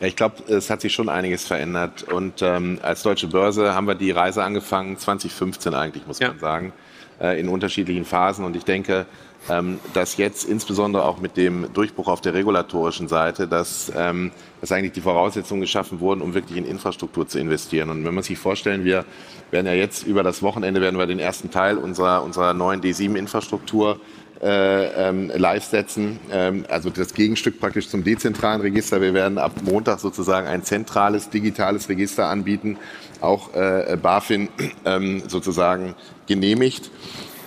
Ja, 0.00 0.06
ich 0.06 0.16
glaube, 0.16 0.42
es 0.48 0.70
hat 0.70 0.80
sich 0.80 0.94
schon 0.94 1.08
einiges 1.08 1.46
verändert. 1.46 2.04
Und 2.04 2.42
ähm, 2.42 2.78
als 2.82 3.02
Deutsche 3.02 3.28
Börse 3.28 3.74
haben 3.74 3.86
wir 3.86 3.94
die 3.94 4.10
Reise 4.10 4.42
angefangen, 4.42 4.96
2015 4.96 5.74
eigentlich, 5.74 6.06
muss 6.06 6.18
ja. 6.18 6.28
man 6.28 6.38
sagen, 6.38 6.72
äh, 7.20 7.38
in 7.38 7.48
unterschiedlichen 7.48 8.04
Phasen. 8.04 8.44
Und 8.44 8.56
ich 8.56 8.64
denke, 8.64 9.06
ähm, 9.48 9.80
dass 9.92 10.16
jetzt 10.16 10.44
insbesondere 10.44 11.04
auch 11.04 11.20
mit 11.20 11.36
dem 11.36 11.72
Durchbruch 11.72 12.08
auf 12.08 12.20
der 12.20 12.34
regulatorischen 12.34 13.08
Seite, 13.08 13.48
dass, 13.48 13.90
ähm, 13.96 14.30
dass 14.60 14.70
eigentlich 14.72 14.92
die 14.92 15.00
Voraussetzungen 15.00 15.60
geschaffen 15.60 16.00
wurden, 16.00 16.22
um 16.22 16.34
wirklich 16.34 16.58
in 16.58 16.64
Infrastruktur 16.64 17.26
zu 17.26 17.38
investieren. 17.38 17.90
Und 17.90 18.04
wenn 18.04 18.14
man 18.14 18.22
sich 18.22 18.38
vorstellen, 18.38 18.84
wir 18.84 19.04
werden 19.50 19.66
ja 19.66 19.74
jetzt 19.74 20.06
über 20.06 20.22
das 20.22 20.42
Wochenende 20.42 20.80
werden 20.80 20.98
wir 20.98 21.06
den 21.06 21.18
ersten 21.18 21.50
Teil 21.50 21.76
unserer, 21.76 22.22
unserer 22.22 22.54
neuen 22.54 22.80
D7-Infrastruktur 22.80 23.98
äh, 24.42 25.08
ähm, 25.08 25.30
live 25.34 25.64
setzen. 25.64 26.18
Ähm, 26.30 26.64
also 26.68 26.90
das 26.90 27.14
Gegenstück 27.14 27.60
praktisch 27.60 27.88
zum 27.88 28.02
dezentralen 28.02 28.60
Register. 28.60 29.00
Wir 29.00 29.14
werden 29.14 29.38
ab 29.38 29.52
Montag 29.62 30.00
sozusagen 30.00 30.46
ein 30.48 30.64
zentrales 30.64 31.30
digitales 31.30 31.88
Register 31.88 32.26
anbieten, 32.26 32.76
auch 33.20 33.54
äh, 33.54 33.96
BaFin 34.00 34.48
ähm, 34.84 35.22
sozusagen 35.28 35.94
genehmigt. 36.26 36.90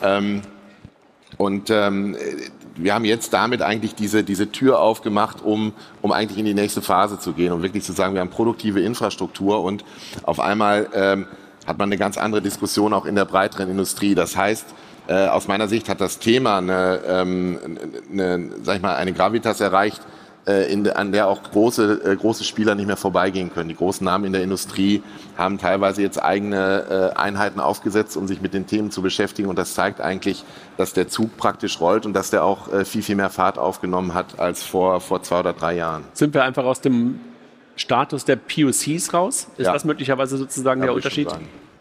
Ähm, 0.01 0.41
und 1.37 1.69
ähm, 1.69 2.15
wir 2.75 2.93
haben 2.93 3.05
jetzt 3.05 3.33
damit 3.33 3.61
eigentlich 3.61 3.95
diese, 3.95 4.23
diese 4.23 4.51
Tür 4.51 4.79
aufgemacht, 4.79 5.41
um, 5.43 5.73
um 6.01 6.11
eigentlich 6.11 6.37
in 6.37 6.45
die 6.45 6.53
nächste 6.53 6.81
Phase 6.81 7.19
zu 7.19 7.33
gehen 7.33 7.51
und 7.51 7.59
um 7.59 7.63
wirklich 7.63 7.83
zu 7.83 7.93
sagen, 7.93 8.13
wir 8.13 8.21
haben 8.21 8.29
produktive 8.29 8.81
Infrastruktur 8.81 9.63
und 9.63 9.85
auf 10.23 10.39
einmal 10.39 10.89
ähm, 10.93 11.27
hat 11.65 11.77
man 11.77 11.89
eine 11.89 11.97
ganz 11.97 12.17
andere 12.17 12.41
Diskussion 12.41 12.93
auch 12.93 13.05
in 13.05 13.15
der 13.15 13.25
breiteren 13.25 13.69
Industrie. 13.69 14.15
Das 14.15 14.35
heißt, 14.35 14.65
äh, 15.07 15.27
aus 15.27 15.47
meiner 15.47 15.67
Sicht 15.67 15.89
hat 15.89 16.01
das 16.01 16.19
Thema 16.19 16.57
eine, 16.57 17.01
ähm, 17.07 17.59
eine, 18.11 18.49
sag 18.63 18.77
ich 18.77 18.81
mal, 18.81 18.95
eine 18.95 19.13
Gravitas 19.13 19.61
erreicht, 19.61 20.01
in, 20.45 20.87
an 20.89 21.11
der 21.11 21.27
auch 21.27 21.41
große, 21.43 22.01
äh, 22.05 22.15
große 22.15 22.43
Spieler 22.43 22.75
nicht 22.75 22.87
mehr 22.87 22.97
vorbeigehen 22.97 23.51
können. 23.53 23.69
Die 23.69 23.75
großen 23.75 24.05
Namen 24.05 24.25
in 24.25 24.33
der 24.33 24.43
Industrie 24.43 25.01
haben 25.37 25.57
teilweise 25.57 26.01
jetzt 26.01 26.21
eigene 26.21 27.11
äh, 27.15 27.17
Einheiten 27.17 27.59
aufgesetzt, 27.59 28.15
um 28.15 28.27
sich 28.27 28.41
mit 28.41 28.53
den 28.53 28.67
Themen 28.67 28.91
zu 28.91 29.01
beschäftigen. 29.01 29.49
Und 29.49 29.57
das 29.57 29.73
zeigt 29.73 30.01
eigentlich, 30.01 30.43
dass 30.77 30.93
der 30.93 31.07
Zug 31.07 31.35
praktisch 31.37 31.79
rollt 31.79 32.05
und 32.05 32.13
dass 32.13 32.29
der 32.29 32.43
auch 32.43 32.71
äh, 32.71 32.85
viel, 32.85 33.01
viel 33.01 33.15
mehr 33.15 33.29
Fahrt 33.29 33.57
aufgenommen 33.57 34.13
hat 34.13 34.39
als 34.39 34.63
vor, 34.63 35.01
vor 35.01 35.23
zwei 35.23 35.39
oder 35.39 35.53
drei 35.53 35.75
Jahren. 35.75 36.03
Sind 36.13 36.33
wir 36.33 36.43
einfach 36.43 36.65
aus 36.65 36.81
dem 36.81 37.19
Status 37.75 38.25
der 38.25 38.35
POCs 38.35 39.13
raus? 39.13 39.47
Ist 39.57 39.65
ja. 39.65 39.73
das 39.73 39.83
möglicherweise 39.83 40.37
sozusagen 40.37 40.81
ja, 40.81 40.87
der 40.87 40.95
Unterschied? 40.95 41.27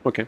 Okay. 0.02 0.26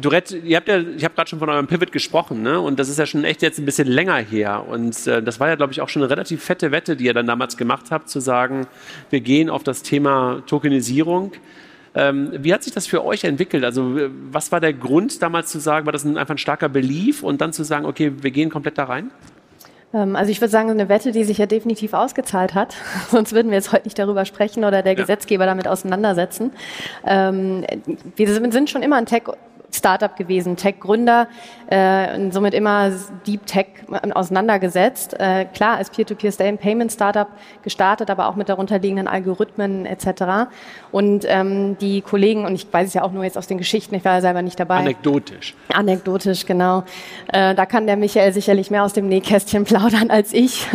Dorette, 0.00 0.38
ihr 0.38 0.56
habt 0.56 0.68
ja, 0.68 0.78
ich 0.78 1.04
habe 1.04 1.14
gerade 1.14 1.28
schon 1.28 1.38
von 1.38 1.48
eurem 1.48 1.66
Pivot 1.66 1.92
gesprochen, 1.92 2.42
ne? 2.42 2.60
Und 2.60 2.78
das 2.78 2.88
ist 2.88 2.98
ja 2.98 3.06
schon 3.06 3.24
echt 3.24 3.42
jetzt 3.42 3.58
ein 3.58 3.64
bisschen 3.64 3.88
länger 3.88 4.16
her. 4.16 4.64
Und 4.68 5.06
äh, 5.06 5.22
das 5.22 5.40
war 5.40 5.48
ja, 5.48 5.54
glaube 5.54 5.72
ich, 5.72 5.80
auch 5.80 5.88
schon 5.88 6.02
eine 6.02 6.10
relativ 6.10 6.42
fette 6.42 6.70
Wette, 6.72 6.96
die 6.96 7.04
ihr 7.04 7.14
dann 7.14 7.26
damals 7.26 7.56
gemacht 7.56 7.90
habt, 7.90 8.08
zu 8.08 8.20
sagen, 8.20 8.66
wir 9.10 9.20
gehen 9.20 9.50
auf 9.50 9.62
das 9.62 9.82
Thema 9.82 10.42
Tokenisierung. 10.46 11.32
Ähm, 11.94 12.30
wie 12.38 12.54
hat 12.54 12.62
sich 12.62 12.72
das 12.72 12.86
für 12.86 13.04
euch 13.04 13.24
entwickelt? 13.24 13.64
Also 13.64 13.98
was 14.30 14.50
war 14.50 14.60
der 14.60 14.72
Grund 14.72 15.20
damals 15.22 15.50
zu 15.50 15.58
sagen, 15.58 15.84
war 15.84 15.92
das 15.92 16.04
ein, 16.04 16.16
einfach 16.16 16.34
ein 16.34 16.38
starker 16.38 16.70
Belief 16.70 17.22
und 17.22 17.40
dann 17.40 17.52
zu 17.52 17.64
sagen, 17.64 17.84
okay, 17.84 18.12
wir 18.22 18.30
gehen 18.30 18.48
komplett 18.48 18.78
da 18.78 18.84
rein? 18.84 19.10
Ähm, 19.94 20.16
also 20.16 20.30
ich 20.30 20.40
würde 20.40 20.50
sagen, 20.50 20.70
eine 20.70 20.88
Wette, 20.88 21.12
die 21.12 21.24
sich 21.24 21.38
ja 21.38 21.46
definitiv 21.46 21.92
ausgezahlt 21.92 22.54
hat. 22.54 22.76
Sonst 23.10 23.32
würden 23.32 23.50
wir 23.50 23.56
jetzt 23.56 23.72
heute 23.72 23.84
nicht 23.84 23.98
darüber 23.98 24.24
sprechen 24.24 24.64
oder 24.64 24.82
der 24.82 24.92
ja. 24.92 25.00
Gesetzgeber 25.00 25.46
damit 25.46 25.68
auseinandersetzen. 25.68 26.52
Ähm, 27.04 27.64
wir 28.16 28.52
sind 28.52 28.70
schon 28.70 28.82
immer 28.82 28.96
ein 28.96 29.06
Tech 29.06 29.24
Startup 29.74 30.14
gewesen, 30.14 30.56
Tech-Gründer 30.56 31.28
äh, 31.66 32.14
und 32.14 32.32
somit 32.32 32.54
immer 32.54 32.90
Deep 33.26 33.46
Tech 33.46 33.66
auseinandergesetzt. 34.14 35.18
Äh, 35.18 35.46
klar, 35.46 35.76
als 35.78 35.90
Peer-to-Peer-Payment-Startup 35.90 37.28
gestartet, 37.62 38.10
aber 38.10 38.28
auch 38.28 38.36
mit 38.36 38.48
darunterliegenden 38.48 39.08
Algorithmen 39.08 39.86
etc. 39.86 40.50
Und 40.92 41.24
ähm, 41.26 41.76
die 41.78 42.00
Kollegen, 42.00 42.44
und 42.44 42.54
ich 42.54 42.66
weiß 42.72 42.88
es 42.88 42.94
ja 42.94 43.02
auch 43.02 43.12
nur 43.12 43.24
jetzt 43.24 43.36
aus 43.36 43.46
den 43.46 43.58
Geschichten, 43.58 43.94
ich 43.94 44.04
war 44.04 44.14
ja 44.14 44.20
selber 44.20 44.42
nicht 44.42 44.60
dabei. 44.60 44.76
Anekdotisch. 44.76 45.54
Anekdotisch, 45.72 46.46
genau. 46.46 46.84
Äh, 47.32 47.54
da 47.54 47.66
kann 47.66 47.86
der 47.86 47.96
Michael 47.96 48.32
sicherlich 48.32 48.70
mehr 48.70 48.84
aus 48.84 48.92
dem 48.92 49.08
Nähkästchen 49.08 49.64
plaudern 49.64 50.10
als 50.10 50.32
ich. 50.32 50.66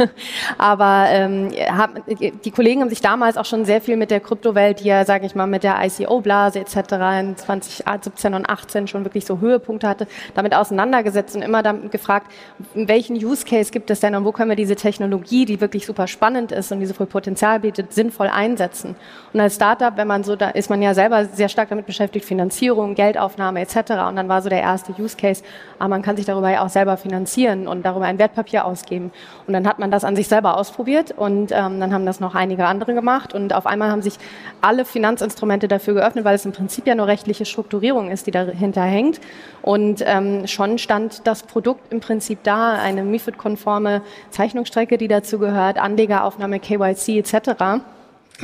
aber 0.58 1.06
ähm, 1.10 1.52
hab, 1.70 1.92
die 2.08 2.52
Kollegen 2.52 2.82
haben 2.82 2.90
sich 2.90 3.02
damals 3.02 3.38
auch 3.38 3.46
schon 3.46 3.66
sehr 3.66 3.82
viel 3.82 3.96
mit 3.96 4.12
der 4.12 4.20
Kryptowelt, 4.20 4.82
die 4.82 4.88
ja, 4.88 5.06
sage 5.06 5.26
ich 5.26 5.36
mal, 5.36 5.48
mit 5.48 5.64
der 5.64 5.78
ICO-Blase 5.84 6.60
etc. 6.60 6.76
in 7.20 7.38
2017 7.38 8.34
und 8.34 8.50
18 8.50 8.58
2018 8.58 8.88
schon 8.88 9.06
wirklich 9.06 9.26
so 9.26 9.40
Höhepunkte 9.40 9.88
hatte, 9.88 10.08
damit 10.34 10.54
auseinandergesetzt 10.54 11.36
und 11.36 11.42
immer 11.42 11.64
damit 11.64 11.92
gefragt, 11.92 12.32
welchen 12.74 13.16
Use 13.16 13.46
Case 13.46 13.72
gibt 13.72 13.90
es 13.90 14.00
denn 14.00 14.16
und 14.16 14.26
wo 14.26 14.32
können 14.32 14.50
wir 14.50 14.56
diese 14.56 14.76
Technologie, 14.76 15.46
die 15.46 15.62
wirklich 15.62 15.86
super 15.86 16.08
spannend 16.08 16.52
ist 16.52 16.72
und 16.72 16.80
die 16.80 16.86
so 16.86 16.94
viel 16.94 17.06
Potenzial 17.06 17.60
bietet, 17.60 17.94
sinnvoll 17.94 18.28
einsetzen. 18.28 18.96
Und 19.34 19.40
als 19.40 19.56
Startup, 19.56 19.96
wenn 19.96 20.07
man 20.08 20.24
so, 20.24 20.36
da 20.36 20.50
ist 20.50 20.70
man 20.70 20.82
ja 20.82 20.94
selber 20.94 21.26
sehr 21.26 21.50
stark 21.50 21.70
damit 21.70 21.86
beschäftigt, 21.86 22.26
Finanzierung, 22.26 22.96
Geldaufnahme 22.96 23.62
etc. 23.62 23.92
Und 24.08 24.16
dann 24.16 24.30
war 24.30 24.42
so 24.42 24.50
der 24.50 24.62
erste 24.62 24.94
Use 25.00 25.16
Case, 25.16 25.44
aber 25.78 25.86
ah, 25.86 25.88
man 25.90 26.02
kann 26.02 26.18
sich 26.18 26.26
darüber 26.26 26.50
ja 26.50 26.66
auch 26.66 26.70
selber 26.70 26.98
finanzieren 26.98 27.68
und 27.68 27.86
darüber 27.86 28.06
ein 28.06 28.18
Wertpapier 28.18 28.66
ausgeben. 28.66 29.12
Und 29.46 29.54
dann 29.54 29.68
hat 29.68 29.80
man 29.80 29.92
das 29.92 30.04
an 30.04 30.16
sich 30.16 30.28
selber 30.28 30.58
ausprobiert 30.58 31.12
und 31.12 31.52
ähm, 31.52 31.80
dann 31.80 31.94
haben 31.94 32.06
das 32.06 32.20
noch 32.20 32.34
einige 32.34 32.66
andere 32.66 32.94
gemacht 32.94 33.34
und 33.34 33.54
auf 33.54 33.68
einmal 33.68 33.92
haben 33.92 34.02
sich 34.02 34.18
alle 34.62 34.86
Finanzinstrumente 34.86 35.68
dafür 35.68 35.94
geöffnet, 35.94 36.26
weil 36.26 36.36
es 36.36 36.46
im 36.46 36.52
Prinzip 36.52 36.88
ja 36.88 36.96
nur 36.96 37.08
rechtliche 37.08 37.46
Strukturierung 37.46 38.10
ist, 38.10 38.26
die 38.28 38.32
dahinter 38.32 38.82
hängt. 38.82 39.20
Und 39.62 40.02
ähm, 40.06 40.48
schon 40.48 40.78
stand 40.78 41.28
das 41.28 41.44
Produkt 41.44 41.92
im 41.92 42.00
Prinzip 42.00 42.40
da, 42.44 42.74
eine 42.74 43.04
MIFID-konforme 43.04 44.02
Zeichnungsstrecke, 44.32 44.98
die 44.98 45.08
dazu 45.08 45.40
gehört, 45.40 45.78
Anlegeraufnahme, 45.78 46.60
KYC 46.60 47.20
etc. 47.20 47.84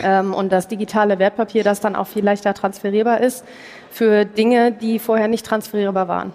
Ähm, 0.01 0.33
und 0.33 0.51
das 0.51 0.67
digitale 0.67 1.19
Wertpapier, 1.19 1.63
das 1.63 1.79
dann 1.79 1.95
auch 1.95 2.07
viel 2.07 2.23
leichter 2.23 2.53
transferierbar 2.53 3.21
ist 3.21 3.43
für 3.91 4.25
Dinge, 4.25 4.71
die 4.71 4.99
vorher 4.99 5.27
nicht 5.27 5.45
transferierbar 5.45 6.07
waren. 6.07 6.33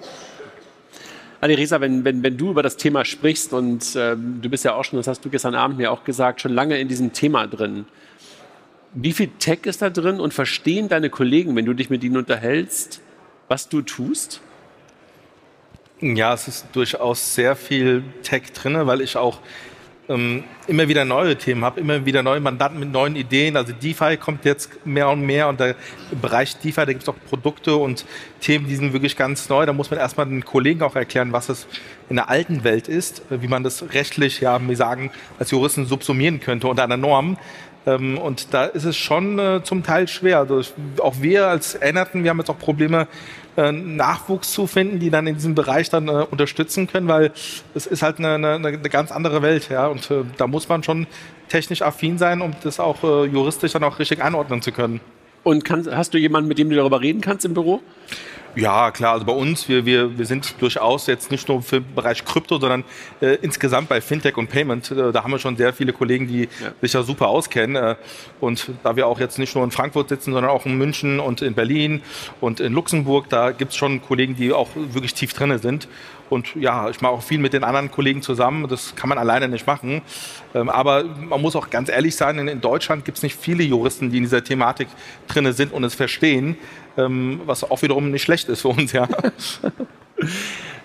Risa, 1.42 1.80
wenn, 1.80 2.04
wenn, 2.04 2.22
wenn 2.22 2.36
du 2.36 2.50
über 2.50 2.62
das 2.62 2.76
Thema 2.76 3.04
sprichst 3.04 3.52
und 3.52 3.94
äh, 3.94 4.16
du 4.16 4.48
bist 4.48 4.64
ja 4.64 4.74
auch 4.74 4.84
schon, 4.84 4.98
das 4.98 5.06
hast 5.06 5.24
du 5.24 5.30
gestern 5.30 5.54
Abend 5.54 5.78
mir 5.78 5.92
auch 5.92 6.04
gesagt, 6.04 6.40
schon 6.40 6.52
lange 6.52 6.78
in 6.78 6.88
diesem 6.88 7.12
Thema 7.12 7.46
drin. 7.46 7.86
Wie 8.94 9.12
viel 9.12 9.28
Tech 9.38 9.60
ist 9.64 9.82
da 9.82 9.90
drin 9.90 10.18
und 10.18 10.34
verstehen 10.34 10.88
deine 10.88 11.10
Kollegen, 11.10 11.54
wenn 11.54 11.64
du 11.64 11.74
dich 11.74 11.90
mit 11.90 12.02
ihnen 12.02 12.16
unterhältst, 12.16 13.00
was 13.46 13.68
du 13.68 13.82
tust? 13.82 14.40
Ja, 16.00 16.32
es 16.32 16.48
ist 16.48 16.66
durchaus 16.72 17.34
sehr 17.34 17.56
viel 17.56 18.02
Tech 18.22 18.52
drin, 18.52 18.86
weil 18.86 19.00
ich 19.00 19.16
auch 19.16 19.40
ähm, 20.08 20.44
immer 20.66 20.88
wieder 20.88 21.04
neue 21.04 21.36
Themen 21.36 21.64
habe, 21.64 21.80
immer 21.80 22.04
wieder 22.04 22.22
neue 22.22 22.40
Mandanten 22.40 22.80
mit 22.80 22.90
neuen 22.90 23.16
Ideen. 23.16 23.56
Also 23.56 23.72
DeFi 23.72 24.16
kommt 24.16 24.44
jetzt 24.44 24.84
mehr 24.86 25.08
und 25.10 25.22
mehr 25.22 25.48
und 25.48 25.60
der 25.60 25.74
Bereich 26.20 26.56
DeFi, 26.56 26.86
da 26.86 26.86
gibt 26.86 27.02
es 27.02 27.08
auch 27.08 27.16
Produkte 27.28 27.76
und 27.76 28.04
Themen, 28.40 28.66
die 28.66 28.76
sind 28.76 28.92
wirklich 28.92 29.16
ganz 29.16 29.48
neu. 29.48 29.66
Da 29.66 29.72
muss 29.72 29.90
man 29.90 30.00
erstmal 30.00 30.26
den 30.26 30.44
Kollegen 30.44 30.82
auch 30.82 30.96
erklären, 30.96 31.32
was 31.32 31.48
es 31.48 31.66
in 32.08 32.16
der 32.16 32.28
alten 32.28 32.64
Welt 32.64 32.88
ist, 32.88 33.22
wie 33.30 33.48
man 33.48 33.62
das 33.62 33.92
rechtlich, 33.92 34.40
ja, 34.40 34.58
wir 34.60 34.76
sagen, 34.76 35.10
als 35.38 35.50
Juristen 35.50 35.86
subsumieren 35.86 36.40
könnte 36.40 36.68
unter 36.68 36.84
einer 36.84 36.96
Norm. 36.96 37.36
Ähm, 37.86 38.18
und 38.18 38.52
da 38.52 38.64
ist 38.64 38.84
es 38.84 38.96
schon 38.96 39.38
äh, 39.38 39.62
zum 39.62 39.82
Teil 39.82 40.08
schwer. 40.08 40.38
Also 40.38 40.62
auch 41.00 41.16
wir 41.20 41.48
als 41.48 41.74
Änderten, 41.74 42.22
wir 42.22 42.30
haben 42.30 42.38
jetzt 42.38 42.50
auch 42.50 42.58
Probleme, 42.58 43.08
äh, 43.58 43.72
Nachwuchs 43.72 44.52
zu 44.52 44.68
finden, 44.68 45.00
die 45.00 45.10
dann 45.10 45.26
in 45.26 45.34
diesem 45.34 45.56
Bereich 45.56 45.90
dann 45.90 46.06
äh, 46.06 46.24
unterstützen 46.30 46.86
können, 46.86 47.08
weil 47.08 47.32
es 47.74 47.86
ist 47.86 48.02
halt 48.02 48.18
eine, 48.18 48.34
eine, 48.34 48.54
eine 48.54 48.78
ganz 48.78 49.10
andere 49.10 49.42
Welt, 49.42 49.68
ja. 49.68 49.88
Und 49.88 50.08
äh, 50.10 50.22
da 50.36 50.46
muss 50.46 50.68
man 50.68 50.84
schon 50.84 51.08
technisch 51.48 51.82
affin 51.82 52.18
sein, 52.18 52.40
um 52.40 52.52
das 52.62 52.78
auch 52.78 53.02
äh, 53.02 53.26
juristisch 53.26 53.72
dann 53.72 53.82
auch 53.82 53.98
richtig 53.98 54.22
einordnen 54.22 54.62
zu 54.62 54.70
können. 54.70 55.00
Und 55.42 55.64
kann, 55.64 55.84
hast 55.90 56.14
du 56.14 56.18
jemanden, 56.18 56.48
mit 56.48 56.58
dem 56.58 56.70
du 56.70 56.76
darüber 56.76 57.00
reden 57.00 57.20
kannst 57.20 57.44
im 57.44 57.54
Büro? 57.54 57.80
Ja, 58.58 58.90
klar. 58.90 59.12
Also 59.12 59.24
bei 59.24 59.32
uns, 59.32 59.68
wir, 59.68 59.86
wir, 59.86 60.18
wir 60.18 60.26
sind 60.26 60.60
durchaus 60.60 61.06
jetzt 61.06 61.30
nicht 61.30 61.48
nur 61.48 61.62
für 61.62 61.80
den 61.80 61.94
Bereich 61.94 62.24
Krypto, 62.24 62.58
sondern 62.58 62.82
äh, 63.20 63.36
insgesamt 63.40 63.88
bei 63.88 64.00
Fintech 64.00 64.36
und 64.36 64.48
Payment. 64.48 64.90
Äh, 64.90 65.12
da 65.12 65.22
haben 65.22 65.30
wir 65.30 65.38
schon 65.38 65.56
sehr 65.56 65.72
viele 65.72 65.92
Kollegen, 65.92 66.26
die 66.26 66.42
ja. 66.42 66.72
sich 66.80 66.92
ja 66.92 67.04
super 67.04 67.28
auskennen. 67.28 67.76
Äh, 67.76 67.94
und 68.40 68.70
da 68.82 68.96
wir 68.96 69.06
auch 69.06 69.20
jetzt 69.20 69.38
nicht 69.38 69.54
nur 69.54 69.62
in 69.62 69.70
Frankfurt 69.70 70.08
sitzen, 70.08 70.32
sondern 70.32 70.50
auch 70.50 70.66
in 70.66 70.76
München 70.76 71.20
und 71.20 71.40
in 71.40 71.54
Berlin 71.54 72.02
und 72.40 72.58
in 72.58 72.72
Luxemburg, 72.72 73.28
da 73.28 73.52
gibt 73.52 73.70
es 73.70 73.76
schon 73.76 74.02
Kollegen, 74.02 74.34
die 74.34 74.52
auch 74.52 74.70
wirklich 74.74 75.14
tief 75.14 75.32
drin 75.34 75.56
sind. 75.58 75.86
Und 76.28 76.56
ja, 76.56 76.90
ich 76.90 77.00
mache 77.00 77.12
auch 77.12 77.22
viel 77.22 77.38
mit 77.38 77.52
den 77.52 77.64
anderen 77.64 77.90
Kollegen 77.90 78.22
zusammen. 78.22 78.68
Das 78.68 78.94
kann 78.96 79.08
man 79.08 79.18
alleine 79.18 79.48
nicht 79.48 79.66
machen. 79.66 80.02
Ähm, 80.54 80.68
aber 80.68 81.04
man 81.04 81.40
muss 81.40 81.54
auch 81.54 81.70
ganz 81.70 81.88
ehrlich 81.88 82.16
sein, 82.16 82.48
in 82.48 82.60
Deutschland 82.60 83.04
gibt 83.04 83.18
es 83.18 83.22
nicht 83.22 83.38
viele 83.38 83.62
Juristen, 83.62 84.10
die 84.10 84.18
in 84.18 84.24
dieser 84.24 84.42
Thematik 84.42 84.88
drin 85.28 85.50
sind 85.52 85.72
und 85.72 85.84
es 85.84 85.94
verstehen 85.94 86.56
was 87.46 87.64
auch 87.64 87.82
wiederum 87.82 88.10
nicht 88.10 88.22
schlecht 88.22 88.48
ist 88.48 88.62
für 88.62 88.68
uns, 88.68 88.92
ja. 88.92 89.08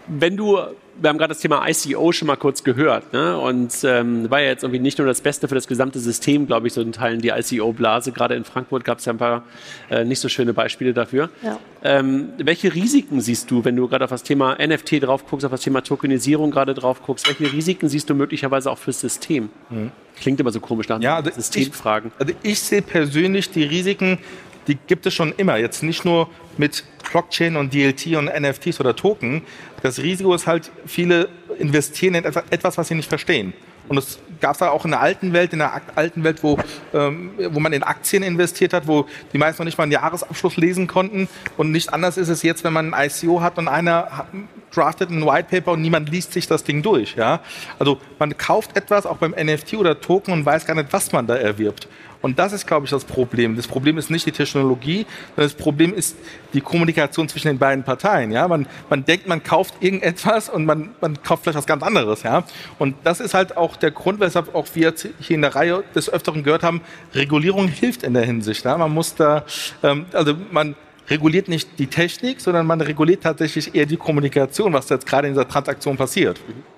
Wenn 0.07 0.35
du, 0.35 0.57
wir 0.99 1.09
haben 1.09 1.17
gerade 1.17 1.29
das 1.29 1.39
Thema 1.39 1.65
ICO 1.67 2.11
schon 2.11 2.27
mal 2.27 2.35
kurz 2.35 2.63
gehört, 2.63 3.13
ne? 3.13 3.37
und 3.39 3.73
ähm, 3.83 4.29
war 4.29 4.41
ja 4.41 4.49
jetzt 4.49 4.63
irgendwie 4.63 4.81
nicht 4.81 4.97
nur 4.97 5.07
das 5.07 5.21
Beste 5.21 5.47
für 5.47 5.55
das 5.55 5.65
gesamte 5.65 5.99
System, 5.99 6.45
glaube 6.45 6.67
ich, 6.67 6.73
so 6.73 6.81
in 6.81 6.91
Teilen 6.91 7.21
die 7.21 7.29
ICO-Blase. 7.29 8.11
Gerade 8.11 8.35
in 8.35 8.43
Frankfurt 8.43 8.83
gab 8.83 8.99
es 8.99 9.05
ja 9.05 9.13
ein 9.13 9.17
paar 9.17 9.43
äh, 9.89 10.03
nicht 10.03 10.19
so 10.19 10.27
schöne 10.27 10.53
Beispiele 10.53 10.93
dafür. 10.93 11.29
Ja. 11.41 11.57
Ähm, 11.83 12.29
welche 12.37 12.73
Risiken 12.73 13.21
siehst 13.21 13.49
du, 13.49 13.63
wenn 13.63 13.77
du 13.77 13.87
gerade 13.87 14.03
auf 14.03 14.11
das 14.11 14.23
Thema 14.23 14.57
NFT 14.59 15.03
drauf 15.03 15.25
guckst, 15.25 15.45
auf 15.45 15.51
das 15.51 15.61
Thema 15.61 15.81
Tokenisierung 15.81 16.51
gerade 16.51 16.73
drauf 16.73 17.01
guckst? 17.01 17.27
Welche 17.27 17.53
Risiken 17.53 17.87
siehst 17.87 18.09
du 18.09 18.13
möglicherweise 18.13 18.69
auch 18.69 18.77
fürs 18.77 18.99
System? 18.99 19.49
Mhm. 19.69 19.91
Klingt 20.19 20.39
immer 20.39 20.51
so 20.51 20.59
komisch 20.59 20.89
nach 20.89 21.01
ja, 21.01 21.15
also 21.15 21.31
Systemfragen. 21.31 22.11
Ich, 22.15 22.21
also 22.21 22.33
ich 22.43 22.59
sehe 22.59 22.81
persönlich 22.81 23.49
die 23.49 23.63
Risiken 23.63 24.19
die 24.67 24.75
gibt 24.75 25.05
es 25.05 25.13
schon 25.13 25.33
immer. 25.33 25.57
Jetzt 25.57 25.83
nicht 25.83 26.05
nur 26.05 26.29
mit 26.57 26.83
Blockchain 27.11 27.55
und 27.55 27.73
DLT 27.73 28.15
und 28.15 28.25
NFTs 28.25 28.79
oder 28.79 28.95
Token. 28.95 29.43
Das 29.81 29.99
Risiko 29.99 30.33
ist 30.33 30.47
halt, 30.47 30.71
viele 30.85 31.29
investieren 31.59 32.15
in 32.15 32.23
etwas, 32.25 32.77
was 32.77 32.87
sie 32.87 32.95
nicht 32.95 33.09
verstehen. 33.09 33.53
Und 33.89 33.97
das 33.97 34.19
gab 34.39 34.55
es 34.55 34.61
auch 34.61 34.85
in 34.85 34.91
der 34.91 35.01
alten 35.01 35.33
Welt, 35.33 35.53
in 35.53 35.59
der 35.59 35.81
alten 35.95 36.23
Welt, 36.23 36.41
wo, 36.41 36.57
ähm, 36.93 37.31
wo 37.49 37.59
man 37.59 37.73
in 37.73 37.83
Aktien 37.83 38.23
investiert 38.23 38.73
hat, 38.73 38.87
wo 38.87 39.07
die 39.33 39.37
meisten 39.37 39.61
noch 39.61 39.65
nicht 39.65 39.77
mal 39.77 39.83
einen 39.83 39.91
Jahresabschluss 39.91 40.57
lesen 40.57 40.87
konnten. 40.87 41.27
Und 41.57 41.71
nicht 41.71 41.93
anders 41.93 42.17
ist 42.17 42.29
es 42.29 42.43
jetzt, 42.43 42.63
wenn 42.63 42.73
man 42.73 42.93
ein 42.93 43.09
ICO 43.09 43.41
hat 43.41 43.57
und 43.57 43.67
einer 43.67 44.27
draftet 44.71 45.09
ein 45.09 45.25
White 45.25 45.47
Paper 45.49 45.73
und 45.73 45.81
niemand 45.81 46.09
liest 46.09 46.33
sich 46.33 46.47
das 46.47 46.63
Ding 46.63 46.81
durch. 46.81 47.15
Ja? 47.15 47.41
Also 47.77 47.99
man 48.19 48.37
kauft 48.37 48.75
etwas, 48.75 49.05
auch 49.05 49.17
beim 49.17 49.31
NFT 49.31 49.75
oder 49.75 49.99
Token, 49.99 50.33
und 50.33 50.45
weiß 50.45 50.65
gar 50.65 50.75
nicht, 50.75 50.91
was 50.91 51.11
man 51.11 51.27
da 51.27 51.35
erwirbt. 51.35 51.87
Und 52.23 52.39
das 52.39 52.53
ist, 52.53 52.65
glaube 52.65 52.85
ich, 52.85 52.89
das 52.89 53.03
Problem. 53.03 53.57
Das 53.57 53.67
Problem 53.67 53.97
ist 53.97 54.09
nicht 54.09 54.25
die 54.25 54.31
Technologie, 54.31 55.05
sondern 55.35 55.51
das 55.51 55.53
Problem 55.53 55.93
ist 55.93 56.15
die 56.53 56.61
Kommunikation 56.61 57.27
zwischen 57.27 57.49
den 57.49 57.57
beiden 57.57 57.83
Parteien. 57.83 58.31
Ja? 58.31 58.47
Man, 58.47 58.65
man 58.89 59.03
denkt, 59.03 59.27
man 59.27 59.43
kauft 59.43 59.75
irgendetwas 59.81 60.47
und 60.47 60.65
man, 60.65 60.91
man 61.01 61.21
kauft 61.21 61.43
vielleicht 61.43 61.57
was 61.57 61.65
ganz 61.65 61.83
anderes. 61.83 62.23
Ja? 62.23 62.45
Und 62.79 62.95
das 63.03 63.19
ist 63.19 63.33
halt 63.33 63.57
auch 63.57 63.75
der 63.75 63.91
Grund, 63.91 64.21
weshalb 64.21 64.55
auch 64.55 64.67
wir 64.73 64.93
hier 65.19 65.35
in 65.35 65.41
der 65.41 65.53
Reihe 65.53 65.83
des 65.93 66.09
Öfteren 66.09 66.43
gehört 66.43 66.63
haben, 66.63 66.79
Regulierung 67.13 67.67
hilft 67.67 68.03
in 68.03 68.13
der 68.13 68.23
Hinsicht. 68.23 68.63
Ja? 68.63 68.77
Man 68.77 68.93
muss 68.93 69.15
da, 69.15 69.43
ähm, 69.83 70.05
also 70.13 70.33
man 70.49 70.75
reguliert 71.09 71.49
nicht 71.49 71.77
die 71.77 71.87
Technik, 71.87 72.39
sondern 72.39 72.65
man 72.65 72.79
reguliert 72.79 73.23
tatsächlich 73.23 73.75
eher 73.75 73.85
die 73.85 73.97
Kommunikation, 73.97 74.71
was 74.71 74.87
jetzt 74.87 75.05
gerade 75.05 75.27
in 75.27 75.33
dieser 75.33 75.49
Transaktion 75.49 75.97
passiert. 75.97 76.39
Mhm. 76.47 76.72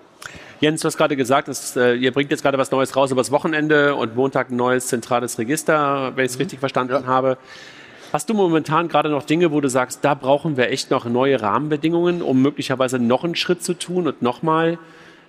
Jens, 0.62 0.82
du 0.82 0.88
hast 0.88 0.98
gerade 0.98 1.16
gesagt, 1.16 1.48
dass, 1.48 1.76
äh, 1.76 1.96
ihr 1.96 2.12
bringt 2.12 2.32
jetzt 2.32 2.42
gerade 2.42 2.58
was 2.58 2.72
Neues 2.72 2.96
raus 2.96 3.12
übers 3.12 3.32
Wochenende 3.32 3.96
und 3.96 4.16
Montag 4.16 4.52
ein 4.52 4.56
neues 4.56 4.88
zentrales 4.88 5.38
Register, 5.38 6.14
wenn 6.16 6.26
ich 6.26 6.32
es 6.32 6.38
mhm. 6.38 6.44
richtig 6.44 6.60
verstanden 6.60 6.94
ja. 6.94 7.06
habe. 7.06 7.38
Hast 8.14 8.30
du 8.30 8.34
momentan 8.34 8.88
gerade 8.88 9.10
noch 9.10 9.24
Dinge, 9.24 9.52
wo 9.52 9.60
du 9.60 9.68
sagst, 9.68 10.06
da 10.06 10.14
brauchen 10.14 10.56
wir 10.56 10.70
echt 10.70 10.92
noch 10.92 11.06
neue 11.06 11.42
Rahmenbedingungen, 11.42 12.22
um 12.22 12.42
möglicherweise 12.42 13.00
noch 13.00 13.26
einen 13.26 13.36
Schritt 13.36 13.64
zu 13.64 13.74
tun 13.74 14.08
und 14.08 14.22
nochmal 14.22 14.78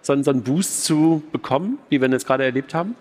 so, 0.03 0.23
so 0.23 0.31
einen 0.31 0.43
Boost 0.43 0.85
zu 0.85 1.23
bekommen, 1.33 1.79
wie 1.89 2.01
wir 2.01 2.09
jetzt 2.09 2.27
gerade 2.27 2.45
erlebt 2.45 2.75
haben? 2.75 2.95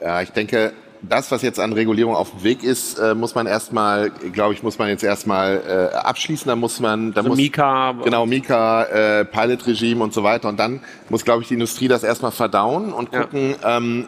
Ja, 0.00 0.20
ich 0.20 0.30
denke, 0.30 0.74
das, 1.08 1.30
was 1.30 1.42
jetzt 1.42 1.60
an 1.60 1.72
Regulierung 1.72 2.14
auf 2.14 2.30
dem 2.30 2.44
Weg 2.44 2.62
ist, 2.62 2.98
äh, 2.98 3.14
muss 3.14 3.34
man 3.34 3.46
erstmal, 3.46 4.10
glaube 4.10 4.54
ich, 4.54 4.62
muss 4.62 4.78
man 4.78 4.88
jetzt 4.88 5.02
erstmal 5.02 5.90
äh, 5.92 5.96
abschließen. 5.96 6.48
Da 6.48 6.56
muss 6.56 6.80
man, 6.80 7.12
da 7.12 7.20
also 7.20 7.30
muss 7.30 7.38
Mika, 7.38 7.92
genau 8.04 8.26
Mika, 8.26 8.84
äh, 8.84 9.24
Pilot-Regime 9.24 10.02
und 10.02 10.12
so 10.12 10.22
weiter. 10.22 10.48
Und 10.48 10.58
dann 10.58 10.80
muss, 11.08 11.24
glaube 11.24 11.42
ich, 11.42 11.48
die 11.48 11.54
Industrie 11.54 11.88
das 11.88 12.02
erstmal 12.02 12.32
verdauen 12.32 12.92
und 12.92 13.12
gucken, 13.12 13.54
ja. 13.62 13.76
ähm, 13.76 14.06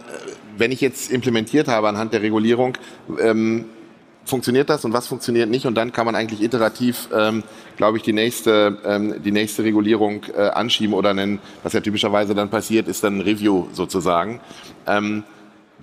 wenn 0.57 0.73
ich 0.73 0.81
jetzt 0.81 1.11
implementiert 1.11 1.69
habe 1.69 1.89
anhand 1.89 2.13
der 2.13 2.23
Regulierung, 2.23 2.79
ähm, 3.21 3.67
funktioniert 4.25 4.69
das 4.69 4.85
und 4.85 4.93
was 4.93 5.07
funktioniert 5.07 5.49
nicht 5.49 5.67
und 5.67 5.77
dann 5.77 5.93
kann 5.93 6.05
man 6.05 6.17
eigentlich 6.17 6.43
iterativ, 6.43 7.09
ähm, 7.15 7.45
glaube 7.77 7.97
ich, 7.97 8.03
die 8.03 8.13
nächste, 8.13 8.79
ähm, 8.85 9.23
die 9.23 9.31
nächste 9.31 9.63
Regulierung 9.63 10.25
äh, 10.37 10.49
anschieben 10.49 10.95
oder 10.95 11.15
nennen, 11.15 11.39
was 11.63 11.73
ja 11.73 11.81
typischerweise 11.81 12.35
dann 12.35 12.51
passiert, 12.51 12.89
ist 12.89 13.05
dann 13.05 13.19
ein 13.19 13.21
Review 13.21 13.69
sozusagen. 13.73 14.41
Ähm, 14.87 15.23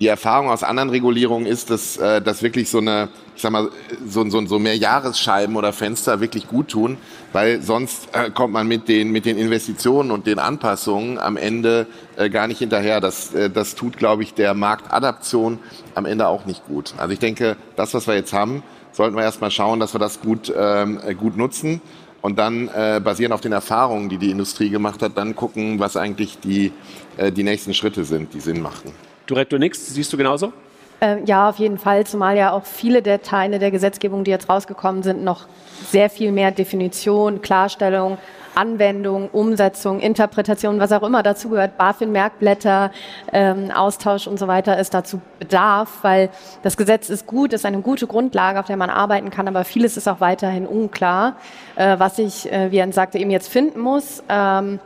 die 0.00 0.08
Erfahrung 0.08 0.48
aus 0.50 0.62
anderen 0.62 0.90
Regulierungen 0.90 1.46
ist, 1.46 1.70
dass, 1.70 1.96
äh, 1.96 2.20
dass 2.20 2.42
wirklich 2.42 2.68
so 2.68 2.78
eine, 2.78 3.08
ich 3.36 3.42
sag 3.42 3.52
mal, 3.52 3.70
so, 4.06 4.28
so, 4.28 4.44
so 4.46 4.58
mehr 4.58 4.76
Jahresscheiben 4.76 5.54
oder 5.56 5.72
Fenster 5.72 6.20
wirklich 6.20 6.48
gut 6.48 6.68
tun, 6.68 6.96
weil 7.32 7.62
sonst 7.62 8.08
äh, 8.12 8.30
kommt 8.30 8.52
man 8.52 8.66
mit 8.66 8.88
den, 8.88 9.12
mit 9.12 9.24
den 9.24 9.38
Investitionen 9.38 10.10
und 10.10 10.26
den 10.26 10.38
Anpassungen 10.38 11.18
am 11.18 11.36
Ende 11.36 11.86
äh, 12.16 12.28
gar 12.28 12.48
nicht 12.48 12.58
hinterher. 12.58 13.00
Das, 13.00 13.32
das 13.52 13.74
tut, 13.74 13.96
glaube 13.96 14.22
ich, 14.24 14.34
der 14.34 14.54
Marktadaption 14.54 15.58
am 15.94 16.06
Ende 16.06 16.26
auch 16.26 16.44
nicht 16.44 16.66
gut. 16.66 16.94
Also 16.96 17.12
ich 17.12 17.20
denke, 17.20 17.56
das, 17.76 17.94
was 17.94 18.06
wir 18.06 18.14
jetzt 18.14 18.32
haben, 18.32 18.62
sollten 18.94 19.16
wir 19.16 19.22
erstmal 19.22 19.50
schauen, 19.50 19.80
dass 19.80 19.94
wir 19.94 19.98
das 19.98 20.20
gut, 20.20 20.52
ähm, 20.56 21.00
äh, 21.04 21.14
gut 21.14 21.36
nutzen 21.36 21.80
und 22.22 22.38
dann 22.38 22.68
äh, 22.68 23.00
basierend 23.04 23.34
auf 23.34 23.40
den 23.40 23.52
Erfahrungen, 23.52 24.08
die 24.08 24.18
die 24.18 24.30
Industrie 24.30 24.70
gemacht 24.70 25.02
hat, 25.02 25.18
dann 25.18 25.36
gucken, 25.36 25.78
was 25.78 25.96
eigentlich 25.96 26.38
die, 26.38 26.72
äh, 27.16 27.30
die 27.30 27.42
nächsten 27.42 27.74
Schritte 27.74 28.04
sind, 28.04 28.32
die 28.34 28.40
Sinn 28.40 28.62
machen. 28.62 28.92
Duretto 29.26 29.58
nix, 29.58 29.94
siehst 29.94 30.12
du 30.12 30.16
genauso? 30.16 30.52
Äh, 31.00 31.22
ja, 31.24 31.48
auf 31.48 31.58
jeden 31.58 31.78
Fall, 31.78 32.06
zumal 32.06 32.36
ja 32.36 32.52
auch 32.52 32.64
viele 32.64 33.02
der 33.02 33.22
Teile 33.22 33.58
der 33.58 33.70
Gesetzgebung, 33.70 34.24
die 34.24 34.30
jetzt 34.30 34.48
rausgekommen 34.48 35.02
sind, 35.02 35.24
noch 35.24 35.46
sehr 35.90 36.08
viel 36.08 36.32
mehr 36.32 36.50
Definition, 36.50 37.42
Klarstellung, 37.42 38.18
Anwendung, 38.54 39.28
Umsetzung, 39.30 40.00
Interpretation, 40.00 40.78
was 40.78 40.92
auch 40.92 41.02
immer 41.02 41.22
dazu 41.22 41.48
gehört, 41.48 41.76
BaFin-Merkblätter, 41.76 42.92
ähm, 43.32 43.70
Austausch 43.72 44.26
und 44.26 44.38
so 44.38 44.46
weiter, 44.46 44.78
ist 44.78 44.94
dazu 44.94 45.20
Bedarf, 45.38 45.98
weil 46.02 46.30
das 46.62 46.76
Gesetz 46.76 47.10
ist 47.10 47.26
gut, 47.26 47.52
ist 47.52 47.66
eine 47.66 47.80
gute 47.80 48.06
Grundlage, 48.06 48.60
auf 48.60 48.66
der 48.66 48.76
man 48.76 48.90
arbeiten 48.90 49.30
kann, 49.30 49.48
aber 49.48 49.64
vieles 49.64 49.96
ist 49.96 50.08
auch 50.08 50.20
weiterhin 50.20 50.66
unklar, 50.66 51.36
äh, 51.74 51.98
was 51.98 52.18
ich, 52.18 52.50
äh, 52.52 52.70
wie 52.70 52.78
er 52.78 52.92
sagte, 52.92 53.18
eben 53.18 53.30
jetzt 53.30 53.48
finden 53.48 53.80
muss. 53.80 54.22
Ähm, 54.28 54.78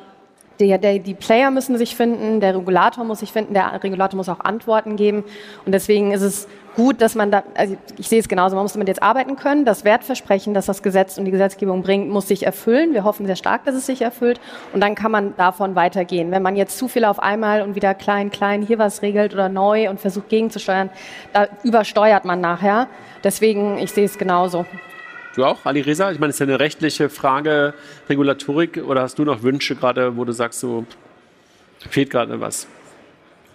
der, 0.60 0.78
der, 0.78 0.98
die 0.98 1.14
Player 1.14 1.50
müssen 1.50 1.78
sich 1.78 1.96
finden, 1.96 2.40
der 2.40 2.54
Regulator 2.54 3.04
muss 3.04 3.20
sich 3.20 3.32
finden, 3.32 3.54
der 3.54 3.82
Regulator 3.82 4.16
muss 4.16 4.28
auch 4.28 4.40
Antworten 4.40 4.96
geben. 4.96 5.24
Und 5.64 5.72
deswegen 5.72 6.12
ist 6.12 6.22
es 6.22 6.48
gut, 6.74 7.00
dass 7.00 7.14
man 7.14 7.30
da, 7.30 7.42
also 7.54 7.76
ich 7.96 8.08
sehe 8.08 8.20
es 8.20 8.28
genauso, 8.28 8.54
man 8.54 8.64
muss 8.64 8.72
damit 8.72 8.88
jetzt 8.88 9.02
arbeiten 9.02 9.36
können. 9.36 9.64
Das 9.64 9.84
Wertversprechen, 9.84 10.54
das 10.54 10.66
das 10.66 10.82
Gesetz 10.82 11.18
und 11.18 11.24
die 11.24 11.30
Gesetzgebung 11.30 11.82
bringt, 11.82 12.08
muss 12.08 12.28
sich 12.28 12.46
erfüllen. 12.46 12.92
Wir 12.92 13.04
hoffen 13.04 13.26
sehr 13.26 13.36
stark, 13.36 13.64
dass 13.64 13.74
es 13.74 13.86
sich 13.86 14.02
erfüllt. 14.02 14.40
Und 14.72 14.80
dann 14.80 14.94
kann 14.94 15.10
man 15.10 15.34
davon 15.36 15.74
weitergehen. 15.74 16.30
Wenn 16.30 16.42
man 16.42 16.56
jetzt 16.56 16.78
zu 16.78 16.88
viel 16.88 17.04
auf 17.04 17.20
einmal 17.20 17.62
und 17.62 17.74
wieder 17.74 17.94
klein, 17.94 18.30
klein 18.30 18.62
hier 18.62 18.78
was 18.78 19.02
regelt 19.02 19.34
oder 19.34 19.48
neu 19.48 19.90
und 19.90 20.00
versucht 20.00 20.28
gegenzusteuern, 20.28 20.90
da 21.32 21.48
übersteuert 21.62 22.24
man 22.24 22.40
nachher. 22.40 22.88
Deswegen, 23.24 23.78
ich 23.78 23.92
sehe 23.92 24.04
es 24.04 24.18
genauso. 24.18 24.64
Du 25.34 25.44
auch, 25.44 25.64
Ali 25.66 25.80
Reza? 25.80 26.10
Ich 26.10 26.18
meine, 26.18 26.30
ist 26.30 26.40
ja 26.40 26.46
eine 26.46 26.58
rechtliche 26.58 27.08
Frage, 27.08 27.74
Regulatorik, 28.08 28.78
oder 28.78 29.02
hast 29.02 29.18
du 29.18 29.24
noch 29.24 29.42
Wünsche 29.42 29.76
gerade, 29.76 30.16
wo 30.16 30.24
du 30.24 30.32
sagst, 30.32 30.60
so 30.60 30.86
fehlt 31.90 32.10
gerade 32.10 32.40
was? 32.40 32.66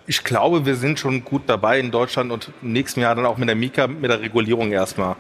Ich 0.06 0.24
glaube, 0.24 0.66
wir 0.66 0.76
sind 0.76 1.00
schon 1.00 1.24
gut 1.24 1.44
dabei 1.48 1.80
in 1.80 1.90
Deutschland 1.90 2.32
und 2.32 2.52
im 2.62 2.74
nächsten 2.74 3.00
Jahr 3.00 3.16
dann 3.16 3.26
auch 3.26 3.38
mit 3.38 3.48
der 3.48 3.56
Mika, 3.56 3.88
mit 3.88 4.12
der 4.12 4.22
Regulierung 4.22 4.72
erstmal. 4.72 5.16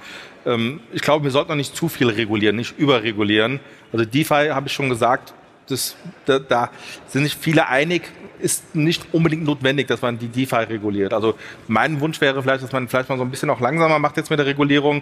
Ähm, 0.45 0.82
ich 0.91 1.01
glaube, 1.01 1.24
wir 1.24 1.32
sollten 1.32 1.49
noch 1.49 1.56
nicht 1.56 1.76
zu 1.76 1.88
viel 1.88 2.10
regulieren, 2.10 2.58
nicht 2.58 2.78
überregulieren. 2.78 3.60
Also 3.91 4.06
DeFi 4.06 4.49
habe 4.49 4.68
ich 4.68 4.74
schon 4.74 4.89
gesagt, 4.89 5.34
das, 5.68 5.95
da, 6.26 6.39
da, 6.39 6.70
sind 7.07 7.24
sich 7.24 7.36
viele 7.36 7.68
einig, 7.68 8.03
ist 8.39 8.76
nicht 8.76 9.05
unbedingt 9.14 9.45
notwendig, 9.45 9.88
dass 9.88 10.01
man 10.01 10.20
die 10.20 10.28
DeFi 10.28 10.55
reguliert. 10.55 11.14
Also 11.14 11.36
mein 11.68 11.99
Wunsch 12.01 12.20
wäre 12.20 12.41
vielleicht, 12.41 12.64
dass 12.64 12.72
man 12.72 12.88
vielleicht 12.88 13.09
mal 13.09 13.18
so 13.18 13.24
ein 13.24 13.32
bisschen 13.32 13.49
auch 13.49 13.59
langsamer 13.59 13.99
macht 13.99 14.18
jetzt 14.18 14.30
mit 14.30 14.39
der 14.39 14.45
Regulierung, 14.45 15.01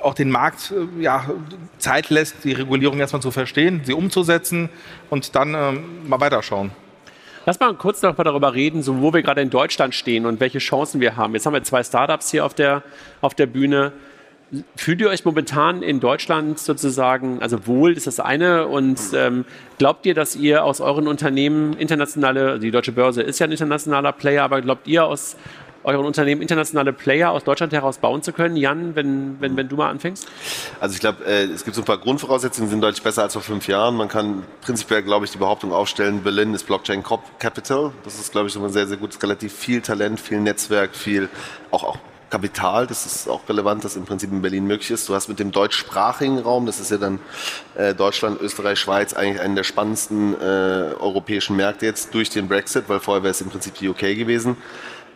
auch 0.00 0.14
den 0.14 0.30
Markt 0.30 0.72
äh, 0.72 1.02
ja, 1.02 1.30
Zeit 1.78 2.10
lässt, 2.10 2.44
die 2.44 2.52
Regulierung 2.52 3.00
erstmal 3.00 3.22
zu 3.22 3.30
verstehen, 3.30 3.82
sie 3.84 3.94
umzusetzen 3.94 4.68
und 5.10 5.34
dann 5.34 5.54
ähm, 5.54 6.08
mal 6.08 6.20
weiterschauen. 6.20 6.70
Lass 7.44 7.58
mal 7.58 7.74
kurz 7.74 8.00
noch 8.02 8.16
mal 8.16 8.22
darüber 8.22 8.54
reden, 8.54 8.82
so 8.82 9.00
wo 9.00 9.12
wir 9.12 9.22
gerade 9.22 9.40
in 9.40 9.50
Deutschland 9.50 9.96
stehen 9.96 10.26
und 10.26 10.38
welche 10.38 10.58
Chancen 10.58 11.00
wir 11.00 11.16
haben. 11.16 11.34
Jetzt 11.34 11.44
haben 11.44 11.54
wir 11.54 11.64
zwei 11.64 11.82
Startups 11.82 12.30
hier 12.30 12.46
auf 12.46 12.54
der, 12.54 12.84
auf 13.20 13.34
der 13.34 13.46
Bühne. 13.46 13.92
Fühlt 14.76 15.00
ihr 15.00 15.08
euch 15.08 15.24
momentan 15.24 15.82
in 15.82 15.98
Deutschland 15.98 16.58
sozusagen, 16.58 17.40
also 17.40 17.66
wohl 17.66 17.96
ist 17.96 18.06
das 18.06 18.20
eine, 18.20 18.66
und 18.66 19.00
ähm, 19.14 19.46
glaubt 19.78 20.04
ihr, 20.04 20.12
dass 20.12 20.36
ihr 20.36 20.64
aus 20.64 20.82
euren 20.82 21.08
Unternehmen 21.08 21.72
internationale, 21.74 22.50
also 22.50 22.58
die 22.58 22.70
Deutsche 22.70 22.92
Börse 22.92 23.22
ist 23.22 23.38
ja 23.38 23.46
ein 23.46 23.52
internationaler 23.52 24.12
Player, 24.12 24.44
aber 24.44 24.60
glaubt 24.60 24.86
ihr 24.86 25.06
aus 25.06 25.36
euren 25.84 26.04
Unternehmen 26.04 26.42
internationale 26.42 26.92
Player 26.92 27.30
aus 27.30 27.44
Deutschland 27.44 27.72
heraus 27.72 27.98
bauen 27.98 28.22
zu 28.22 28.32
können? 28.32 28.56
Jan, 28.56 28.94
wenn, 28.94 29.40
wenn, 29.40 29.56
wenn 29.56 29.68
du 29.68 29.76
mal 29.76 29.90
anfängst? 29.90 30.28
Also 30.80 30.94
ich 30.94 31.00
glaube, 31.00 31.24
äh, 31.24 31.44
es 31.44 31.64
gibt 31.64 31.74
so 31.74 31.82
ein 31.82 31.86
paar 31.86 31.98
Grundvoraussetzungen, 31.98 32.68
die 32.68 32.72
sind 32.72 32.82
deutlich 32.82 33.02
besser 33.02 33.22
als 33.22 33.32
vor 33.32 33.42
fünf 33.42 33.66
Jahren. 33.68 33.96
Man 33.96 34.08
kann 34.08 34.42
prinzipiell, 34.60 35.02
glaube 35.02 35.24
ich, 35.24 35.32
die 35.32 35.38
Behauptung 35.38 35.72
aufstellen, 35.72 36.22
Berlin 36.22 36.54
ist 36.54 36.66
Blockchain 36.66 37.02
Capital. 37.38 37.92
Das 38.04 38.18
ist, 38.18 38.32
glaube 38.32 38.48
ich, 38.48 38.52
so 38.52 38.62
ein 38.62 38.70
sehr, 38.70 38.86
sehr 38.86 38.96
gutes, 38.96 39.22
relativ 39.22 39.52
viel 39.52 39.80
Talent, 39.80 40.20
viel 40.20 40.40
Netzwerk, 40.40 40.94
viel 40.94 41.28
auch, 41.70 41.84
auch 41.84 41.98
Kapital, 42.32 42.86
das 42.86 43.04
ist 43.04 43.28
auch 43.28 43.46
relevant, 43.46 43.84
dass 43.84 43.94
im 43.94 44.06
Prinzip 44.06 44.32
in 44.32 44.40
Berlin 44.40 44.66
möglich 44.66 44.90
ist. 44.90 45.06
Du 45.06 45.14
hast 45.14 45.28
mit 45.28 45.38
dem 45.38 45.52
deutschsprachigen 45.52 46.38
Raum, 46.38 46.64
das 46.64 46.80
ist 46.80 46.90
ja 46.90 46.96
dann 46.96 47.18
äh, 47.74 47.94
Deutschland, 47.94 48.40
Österreich, 48.40 48.78
Schweiz, 48.78 49.12
eigentlich 49.12 49.42
einen 49.42 49.54
der 49.54 49.64
spannendsten 49.64 50.32
äh, 50.40 50.94
europäischen 50.98 51.56
Märkte 51.56 51.84
jetzt 51.84 52.14
durch 52.14 52.30
den 52.30 52.48
Brexit, 52.48 52.84
weil 52.88 53.00
vorher 53.00 53.22
wäre 53.22 53.32
es 53.32 53.42
im 53.42 53.50
Prinzip 53.50 53.74
die 53.74 53.86
UK 53.86 54.16
gewesen. 54.16 54.56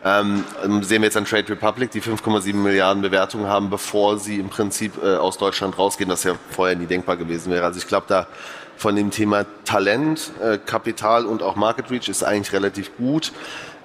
Ähm, 0.05 0.43
sehen 0.83 1.01
wir 1.01 1.07
jetzt 1.07 1.17
an 1.17 1.25
Trade 1.25 1.49
Republic, 1.49 1.89
die 1.89 2.03
5,7 2.03 2.53
Milliarden 2.53 3.01
Bewertungen 3.01 3.47
haben, 3.47 3.71
bevor 3.71 4.19
sie 4.19 4.39
im 4.39 4.49
Prinzip 4.49 5.03
äh, 5.03 5.15
aus 5.15 5.39
Deutschland 5.39 5.75
rausgehen, 5.75 6.11
das 6.11 6.23
ja 6.23 6.35
vorher 6.51 6.75
nie 6.75 6.85
denkbar 6.85 7.17
gewesen 7.17 7.51
wäre. 7.51 7.65
Also 7.65 7.79
ich 7.79 7.87
glaube, 7.87 8.05
da 8.07 8.27
von 8.75 8.95
dem 8.95 9.09
Thema 9.09 9.47
Talent, 9.65 10.33
äh, 10.39 10.59
Kapital 10.63 11.25
und 11.25 11.41
auch 11.41 11.55
Market 11.55 11.89
Reach 11.89 12.09
ist 12.09 12.21
eigentlich 12.21 12.53
relativ 12.53 12.95
gut. 12.95 13.31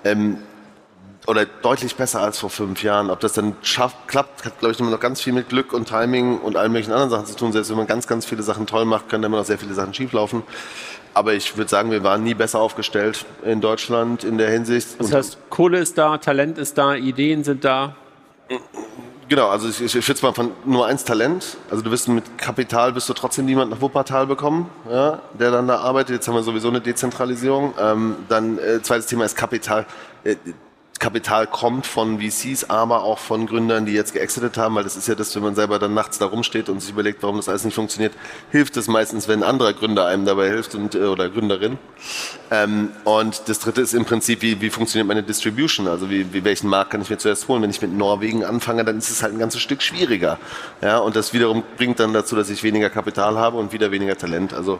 Ähm, 0.04 0.36
oder 1.26 1.46
deutlich 1.46 1.94
besser 1.94 2.20
als 2.20 2.38
vor 2.38 2.50
fünf 2.50 2.82
Jahren. 2.82 3.10
Ob 3.10 3.20
das 3.20 3.32
dann 3.34 3.54
schafft, 3.62 4.08
klappt, 4.08 4.44
hat, 4.44 4.58
glaube 4.58 4.72
ich, 4.72 4.80
immer 4.80 4.90
noch 4.90 5.00
ganz 5.00 5.20
viel 5.20 5.32
mit 5.32 5.48
Glück 5.48 5.72
und 5.72 5.88
Timing 5.88 6.38
und 6.38 6.56
allen 6.56 6.72
möglichen 6.72 6.92
anderen 6.92 7.10
Sachen 7.10 7.26
zu 7.26 7.36
tun. 7.36 7.52
Selbst 7.52 7.70
wenn 7.70 7.76
man 7.76 7.86
ganz, 7.86 8.06
ganz 8.06 8.24
viele 8.24 8.42
Sachen 8.42 8.66
toll 8.66 8.84
macht, 8.84 9.08
können 9.08 9.24
immer 9.24 9.38
noch 9.38 9.44
sehr 9.44 9.58
viele 9.58 9.74
Sachen 9.74 9.94
schieflaufen. 9.94 10.42
Aber 11.14 11.34
ich 11.34 11.56
würde 11.56 11.68
sagen, 11.68 11.90
wir 11.90 12.02
waren 12.02 12.24
nie 12.24 12.34
besser 12.34 12.58
aufgestellt 12.58 13.26
in 13.44 13.60
Deutschland 13.60 14.24
in 14.24 14.38
der 14.38 14.50
Hinsicht. 14.50 14.88
Das 14.98 15.12
heißt, 15.12 15.38
Kohle 15.50 15.78
ist 15.78 15.98
da, 15.98 16.18
Talent 16.18 16.58
ist 16.58 16.78
da, 16.78 16.94
Ideen 16.94 17.44
sind 17.44 17.64
da. 17.64 17.94
Genau, 19.28 19.48
also 19.48 19.68
ich, 19.68 19.94
ich 19.96 20.04
schätze 20.04 20.24
mal 20.24 20.32
von 20.32 20.50
nur 20.64 20.86
eins 20.86 21.04
Talent. 21.04 21.56
Also 21.70 21.82
du 21.82 21.90
wirst 21.90 22.08
mit 22.08 22.36
Kapital 22.38 22.94
wirst 22.94 23.08
du 23.08 23.12
trotzdem 23.12 23.44
niemand 23.44 23.70
nach 23.70 23.80
Wuppertal 23.80 24.26
bekommen, 24.26 24.68
ja, 24.90 25.20
der 25.38 25.50
dann 25.50 25.68
da 25.68 25.78
arbeitet. 25.78 26.16
Jetzt 26.16 26.28
haben 26.28 26.34
wir 26.34 26.42
sowieso 26.42 26.68
eine 26.68 26.80
Dezentralisierung. 26.80 27.74
Ähm, 27.78 28.16
dann 28.28 28.58
äh, 28.58 28.82
zweites 28.82 29.06
Thema 29.06 29.24
ist 29.24 29.36
Kapital. 29.36 29.86
Äh, 30.24 30.36
Kapital 31.02 31.48
kommt 31.48 31.84
von 31.84 32.20
VCs, 32.20 32.70
aber 32.70 33.02
auch 33.02 33.18
von 33.18 33.46
Gründern, 33.46 33.86
die 33.86 33.92
jetzt 33.92 34.12
geexitet 34.12 34.56
haben, 34.56 34.76
weil 34.76 34.84
das 34.84 34.94
ist 34.94 35.08
ja 35.08 35.16
das, 35.16 35.34
wenn 35.34 35.42
man 35.42 35.56
selber 35.56 35.80
dann 35.80 35.94
nachts 35.94 36.18
da 36.18 36.26
rumsteht 36.26 36.68
und 36.68 36.78
sich 36.78 36.90
überlegt, 36.90 37.24
warum 37.24 37.38
das 37.38 37.48
alles 37.48 37.64
nicht 37.64 37.74
funktioniert, 37.74 38.12
hilft 38.52 38.76
es 38.76 38.86
meistens, 38.86 39.26
wenn 39.26 39.42
ein 39.42 39.48
anderer 39.48 39.72
Gründer 39.72 40.06
einem 40.06 40.24
dabei 40.24 40.48
hilft 40.48 40.76
und, 40.76 40.94
äh, 40.94 40.98
oder 40.98 41.28
Gründerin. 41.28 41.76
Ähm, 42.52 42.90
und 43.02 43.48
das 43.48 43.58
dritte 43.58 43.80
ist 43.80 43.94
im 43.94 44.04
Prinzip, 44.04 44.42
wie, 44.42 44.60
wie 44.60 44.70
funktioniert 44.70 45.08
meine 45.08 45.24
Distribution? 45.24 45.88
Also 45.88 46.08
wie, 46.08 46.32
wie, 46.32 46.44
welchen 46.44 46.68
Markt 46.68 46.92
kann 46.92 47.02
ich 47.02 47.10
mir 47.10 47.18
zuerst 47.18 47.48
holen? 47.48 47.62
Wenn 47.62 47.70
ich 47.70 47.82
mit 47.82 47.92
Norwegen 47.92 48.44
anfange, 48.44 48.84
dann 48.84 48.96
ist 48.96 49.10
es 49.10 49.24
halt 49.24 49.32
ein 49.32 49.40
ganzes 49.40 49.60
Stück 49.60 49.82
schwieriger. 49.82 50.38
Ja, 50.82 50.98
und 50.98 51.16
das 51.16 51.32
wiederum 51.32 51.64
bringt 51.78 51.98
dann 51.98 52.12
dazu, 52.12 52.36
dass 52.36 52.48
ich 52.48 52.62
weniger 52.62 52.90
Kapital 52.90 53.36
habe 53.38 53.58
und 53.58 53.72
wieder 53.72 53.90
weniger 53.90 54.16
Talent. 54.16 54.54
Also 54.54 54.78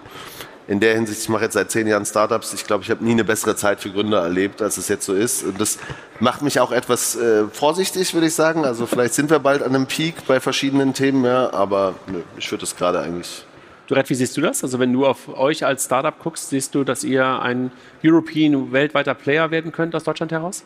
in 0.69 0.81
der 0.81 0.95
Hinsicht, 0.95 1.21
ich 1.23 1.29
mache 1.29 1.45
jetzt 1.45 1.55
seit 1.55 1.71
zehn 1.71 1.87
Jahren 1.87 2.07
Startups, 2.07 2.53
ich 2.55 2.67
glaube, 2.67 2.85
ich 2.85 2.91
habe 2.91 3.05
nie 3.05 3.13
eine 3.13 3.25
bessere 3.25 3.57
Zeit 3.57 3.81
für 3.81 3.91
Gründer 3.91 4.23
erlebt, 4.23 4.63
als 4.63 4.77
es 4.77 4.89
jetzt 4.89 5.05
so 5.05 5.15
ist. 5.15 5.43
Und 5.43 5.61
das 5.61 5.79
macht 6.21 6.43
mich 6.43 6.61
auch 6.61 6.73
etwas 6.73 7.17
äh, 7.17 7.45
vorsichtig, 7.49 8.15
würde 8.15 8.29
ich 8.29 8.35
sagen. 8.35 8.65
Also 8.65 8.87
vielleicht 8.87 9.15
sind 9.15 9.31
wir 9.31 9.39
bald 9.39 9.63
an 9.63 9.75
einem 9.75 9.87
Peak 9.87 10.27
bei 10.27 10.41
verschiedenen 10.41 10.95
Themen, 10.95 11.25
ja, 11.25 11.53
aber 11.53 11.95
nö, 12.07 12.21
ich 12.37 12.51
würde 12.51 12.65
es 12.65 12.77
gerade 12.77 13.01
eigentlich. 13.01 13.45
Duret, 13.89 14.09
wie 14.09 14.15
siehst 14.15 14.37
du 14.37 14.41
das? 14.41 14.63
Also 14.63 14.79
wenn 14.79 14.93
du 14.93 15.05
auf 15.07 15.29
euch 15.37 15.67
als 15.67 15.85
Startup 15.85 16.15
guckst, 16.19 16.51
siehst 16.51 16.75
du, 16.75 16.85
dass 16.85 17.05
ihr 17.05 17.27
ein 17.41 17.73
European 18.05 18.73
weltweiter 18.73 19.15
Player 19.15 19.51
werden 19.51 19.73
könnt 19.73 19.95
aus 19.95 20.05
Deutschland 20.05 20.33
heraus? 20.33 20.65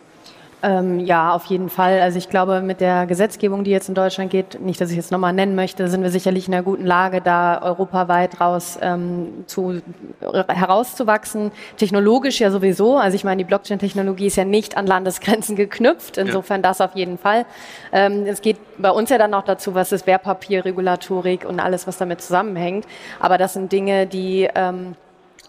Ähm, 0.62 1.00
ja, 1.00 1.32
auf 1.34 1.44
jeden 1.46 1.68
Fall. 1.68 2.00
Also 2.00 2.16
ich 2.16 2.30
glaube, 2.30 2.62
mit 2.62 2.80
der 2.80 3.07
Gesetzgebung, 3.07 3.62
die 3.62 3.70
jetzt 3.70 3.88
in 3.88 3.94
Deutschland 3.94 4.30
geht, 4.30 4.59
nicht, 4.61 4.80
dass 4.80 4.90
ich 4.90 4.96
es 4.96 5.11
nochmal 5.11 5.34
nennen 5.34 5.54
möchte, 5.54 5.86
sind 5.88 6.02
wir 6.02 6.11
sicherlich 6.11 6.48
in 6.48 6.54
einer 6.54 6.62
guten 6.62 6.86
Lage, 6.86 7.20
da 7.20 7.61
europaweit 7.62 8.40
raus 8.40 8.78
ähm, 8.80 9.44
zu, 9.46 9.82
herauszuwachsen. 10.20 11.52
Technologisch 11.76 12.40
ja 12.40 12.50
sowieso. 12.50 12.96
Also 12.96 13.16
ich 13.16 13.24
meine, 13.24 13.38
die 13.38 13.44
Blockchain-Technologie 13.44 14.26
ist 14.26 14.36
ja 14.36 14.44
nicht 14.44 14.78
an 14.78 14.86
Landesgrenzen 14.86 15.57
geknüpft. 15.57 16.16
Insofern 16.16 16.62
ja. 16.62 16.68
das 16.68 16.80
auf 16.80 16.94
jeden 16.94 17.18
Fall. 17.18 17.44
Ähm, 17.92 18.24
es 18.26 18.40
geht 18.40 18.57
bei 18.78 18.90
uns 18.90 19.11
ja 19.11 19.18
dann 19.18 19.32
noch 19.32 19.44
dazu, 19.44 19.74
was 19.74 19.92
ist 19.92 20.07
Wertpapierregulatorik 20.07 21.44
und 21.44 21.61
alles, 21.61 21.86
was 21.86 21.98
damit 21.98 22.22
zusammenhängt. 22.22 22.86
Aber 23.20 23.36
das 23.36 23.52
sind 23.52 23.72
Dinge, 23.72 24.07
die 24.07 24.48
ähm, 24.54 24.96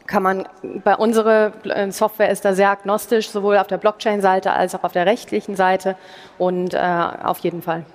kann 0.07 0.23
man, 0.23 0.47
bei 0.83 0.95
unserer 0.95 1.53
äh, 1.65 1.91
Software 1.91 2.31
ist 2.31 2.45
da 2.45 2.53
sehr 2.53 2.69
agnostisch, 2.69 3.29
sowohl 3.29 3.57
auf 3.57 3.67
der 3.67 3.77
Blockchain-Seite 3.77 4.53
als 4.53 4.73
auch 4.73 4.83
auf 4.83 4.93
der 4.93 5.05
rechtlichen 5.05 5.55
Seite 5.55 5.95
und 6.37 6.73
äh, 6.73 6.77
auf 6.77 7.39
jeden 7.39 7.61
Fall. 7.61 7.85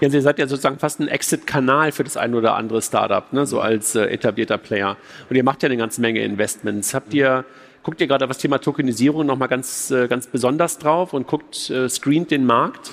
Ja, 0.00 0.08
ihr 0.08 0.22
seid 0.22 0.38
ja 0.38 0.46
sozusagen 0.46 0.78
fast 0.78 1.00
ein 1.00 1.08
Exit-Kanal 1.08 1.92
für 1.92 2.04
das 2.04 2.16
ein 2.16 2.34
oder 2.34 2.54
andere 2.54 2.82
Startup, 2.82 3.32
ne, 3.32 3.46
so 3.46 3.60
als 3.60 3.94
äh, 3.94 4.04
etablierter 4.04 4.58
Player. 4.58 4.96
Und 5.28 5.36
ihr 5.36 5.44
macht 5.44 5.62
ja 5.62 5.68
eine 5.68 5.76
ganze 5.76 6.00
Menge 6.00 6.20
Investments. 6.20 6.94
Habt 6.94 7.12
ihr, 7.14 7.44
guckt 7.82 8.00
ihr 8.00 8.06
gerade 8.06 8.24
auf 8.24 8.28
das 8.28 8.38
Thema 8.38 8.58
Tokenisierung 8.58 9.26
nochmal 9.26 9.48
ganz, 9.48 9.90
äh, 9.90 10.06
ganz 10.08 10.26
besonders 10.26 10.78
drauf 10.78 11.12
und 11.12 11.26
guckt, 11.26 11.70
äh, 11.70 11.88
screent 11.88 12.30
den 12.30 12.46
Markt? 12.46 12.92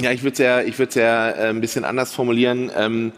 Ja, 0.00 0.10
ich 0.10 0.22
würde 0.22 0.32
es 0.32 0.38
ja, 0.38 0.60
ich 0.60 0.94
ja 0.94 1.30
äh, 1.30 1.48
ein 1.48 1.60
bisschen 1.60 1.84
anders 1.84 2.14
formulieren. 2.14 2.70
Ähm, 2.76 3.12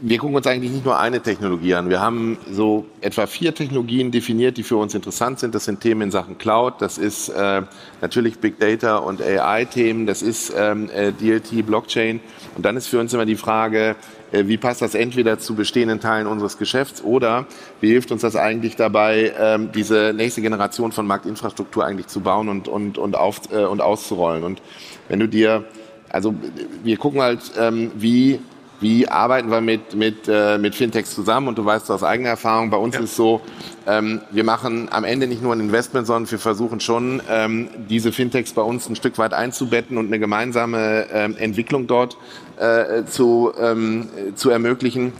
wir 0.00 0.18
gucken 0.18 0.36
uns 0.36 0.46
eigentlich 0.46 0.72
nicht 0.72 0.84
nur 0.84 0.98
eine 0.98 1.20
Technologie 1.20 1.74
an. 1.74 1.88
Wir 1.88 2.00
haben 2.00 2.36
so 2.50 2.86
etwa 3.00 3.26
vier 3.26 3.54
Technologien 3.54 4.10
definiert, 4.10 4.56
die 4.56 4.62
für 4.62 4.76
uns 4.76 4.94
interessant 4.94 5.38
sind. 5.38 5.54
Das 5.54 5.64
sind 5.64 5.80
Themen 5.80 6.02
in 6.02 6.10
Sachen 6.10 6.36
Cloud, 6.36 6.74
das 6.80 6.98
ist 6.98 7.28
äh, 7.28 7.62
natürlich 8.00 8.38
Big 8.38 8.58
Data 8.58 8.96
und 8.96 9.22
AI-Themen, 9.22 10.06
das 10.06 10.22
ist 10.22 10.52
ähm, 10.56 10.90
äh, 10.90 11.12
DLT, 11.12 11.64
Blockchain. 11.64 12.20
Und 12.56 12.64
dann 12.64 12.76
ist 12.76 12.88
für 12.88 12.98
uns 12.98 13.14
immer 13.14 13.24
die 13.24 13.36
Frage, 13.36 13.96
äh, 14.32 14.46
wie 14.46 14.56
passt 14.56 14.82
das 14.82 14.94
entweder 14.94 15.38
zu 15.38 15.54
bestehenden 15.54 16.00
Teilen 16.00 16.26
unseres 16.26 16.58
Geschäfts 16.58 17.02
oder 17.02 17.46
wie 17.80 17.88
hilft 17.88 18.10
uns 18.10 18.22
das 18.22 18.36
eigentlich 18.36 18.76
dabei, 18.76 19.32
ähm, 19.38 19.70
diese 19.72 20.12
nächste 20.14 20.42
Generation 20.42 20.92
von 20.92 21.06
Marktinfrastruktur 21.06 21.84
eigentlich 21.84 22.08
zu 22.08 22.20
bauen 22.20 22.48
und, 22.48 22.68
und, 22.68 22.98
und, 22.98 23.16
auf, 23.16 23.40
äh, 23.52 23.64
und 23.64 23.80
auszurollen. 23.80 24.42
Und 24.42 24.60
wenn 25.08 25.20
du 25.20 25.28
dir, 25.28 25.64
also 26.10 26.34
wir 26.82 26.96
gucken 26.96 27.22
halt, 27.22 27.40
ähm, 27.56 27.92
wie 27.94 28.40
wie 28.80 29.08
arbeiten 29.08 29.50
wir 29.50 29.60
mit, 29.60 29.94
mit, 29.94 30.28
äh, 30.28 30.58
mit 30.58 30.74
Fintechs 30.74 31.14
zusammen? 31.14 31.48
Und 31.48 31.58
du 31.58 31.64
weißt 31.64 31.90
aus 31.90 32.02
eigener 32.02 32.30
Erfahrung, 32.30 32.70
bei 32.70 32.76
uns 32.76 32.94
ja. 32.94 33.02
ist 33.02 33.16
so, 33.16 33.40
ähm, 33.86 34.20
wir 34.30 34.44
machen 34.44 34.88
am 34.90 35.04
Ende 35.04 35.26
nicht 35.26 35.42
nur 35.42 35.52
ein 35.52 35.60
Investment, 35.60 36.06
sondern 36.06 36.30
wir 36.30 36.38
versuchen 36.38 36.80
schon, 36.80 37.22
ähm, 37.30 37.68
diese 37.88 38.12
Fintechs 38.12 38.52
bei 38.52 38.62
uns 38.62 38.88
ein 38.88 38.96
Stück 38.96 39.18
weit 39.18 39.32
einzubetten 39.32 39.96
und 39.96 40.06
eine 40.06 40.18
gemeinsame 40.18 41.06
ähm, 41.12 41.36
Entwicklung 41.36 41.86
dort 41.86 42.16
äh, 42.58 43.04
zu, 43.04 43.52
ähm, 43.58 44.08
zu 44.34 44.50
ermöglichen. 44.50 45.12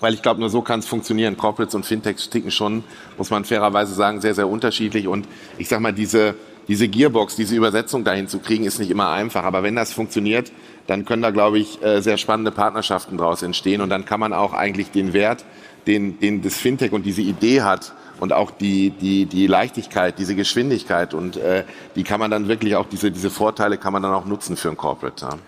Weil 0.00 0.14
ich 0.14 0.22
glaube, 0.22 0.40
nur 0.40 0.48
so 0.48 0.62
kann 0.62 0.80
es 0.80 0.86
funktionieren. 0.86 1.36
Corporates 1.36 1.74
und 1.74 1.84
Fintechs 1.84 2.30
ticken 2.30 2.50
schon, 2.50 2.84
muss 3.18 3.30
man 3.30 3.44
fairerweise 3.44 3.94
sagen, 3.94 4.20
sehr, 4.20 4.34
sehr 4.34 4.48
unterschiedlich. 4.48 5.06
Und 5.06 5.28
ich 5.58 5.68
sag 5.68 5.80
mal, 5.80 5.92
diese, 5.92 6.34
diese 6.70 6.86
Gearbox, 6.86 7.34
diese 7.34 7.56
Übersetzung 7.56 8.04
dahin 8.04 8.28
zu 8.28 8.38
kriegen, 8.38 8.62
ist 8.62 8.78
nicht 8.78 8.92
immer 8.92 9.10
einfach. 9.10 9.42
Aber 9.42 9.64
wenn 9.64 9.74
das 9.74 9.92
funktioniert, 9.92 10.52
dann 10.86 11.04
können 11.04 11.20
da, 11.20 11.32
glaube 11.32 11.58
ich, 11.58 11.82
äh, 11.82 12.00
sehr 12.00 12.16
spannende 12.16 12.52
Partnerschaften 12.52 13.16
daraus 13.16 13.42
entstehen. 13.42 13.80
Und 13.80 13.90
dann 13.90 14.04
kann 14.04 14.20
man 14.20 14.32
auch 14.32 14.52
eigentlich 14.52 14.92
den 14.92 15.12
Wert, 15.12 15.44
den, 15.88 16.20
den 16.20 16.42
das 16.42 16.56
Fintech 16.56 16.92
und 16.92 17.04
diese 17.04 17.22
Idee 17.22 17.62
hat 17.62 17.92
und 18.20 18.32
auch 18.32 18.52
die, 18.52 18.90
die, 18.90 19.26
die 19.26 19.48
Leichtigkeit, 19.48 20.16
diese 20.20 20.36
Geschwindigkeit 20.36 21.12
und 21.12 21.38
äh, 21.38 21.64
die 21.96 22.04
kann 22.04 22.20
man 22.20 22.30
dann 22.30 22.46
wirklich 22.46 22.76
auch, 22.76 22.86
diese, 22.86 23.10
diese 23.10 23.30
Vorteile 23.30 23.76
kann 23.76 23.92
man 23.92 24.04
dann 24.04 24.14
auch 24.14 24.26
nutzen 24.26 24.56
für 24.56 24.68
ein 24.68 24.76
Corporate. 24.76 25.24
Ja. 25.24 25.38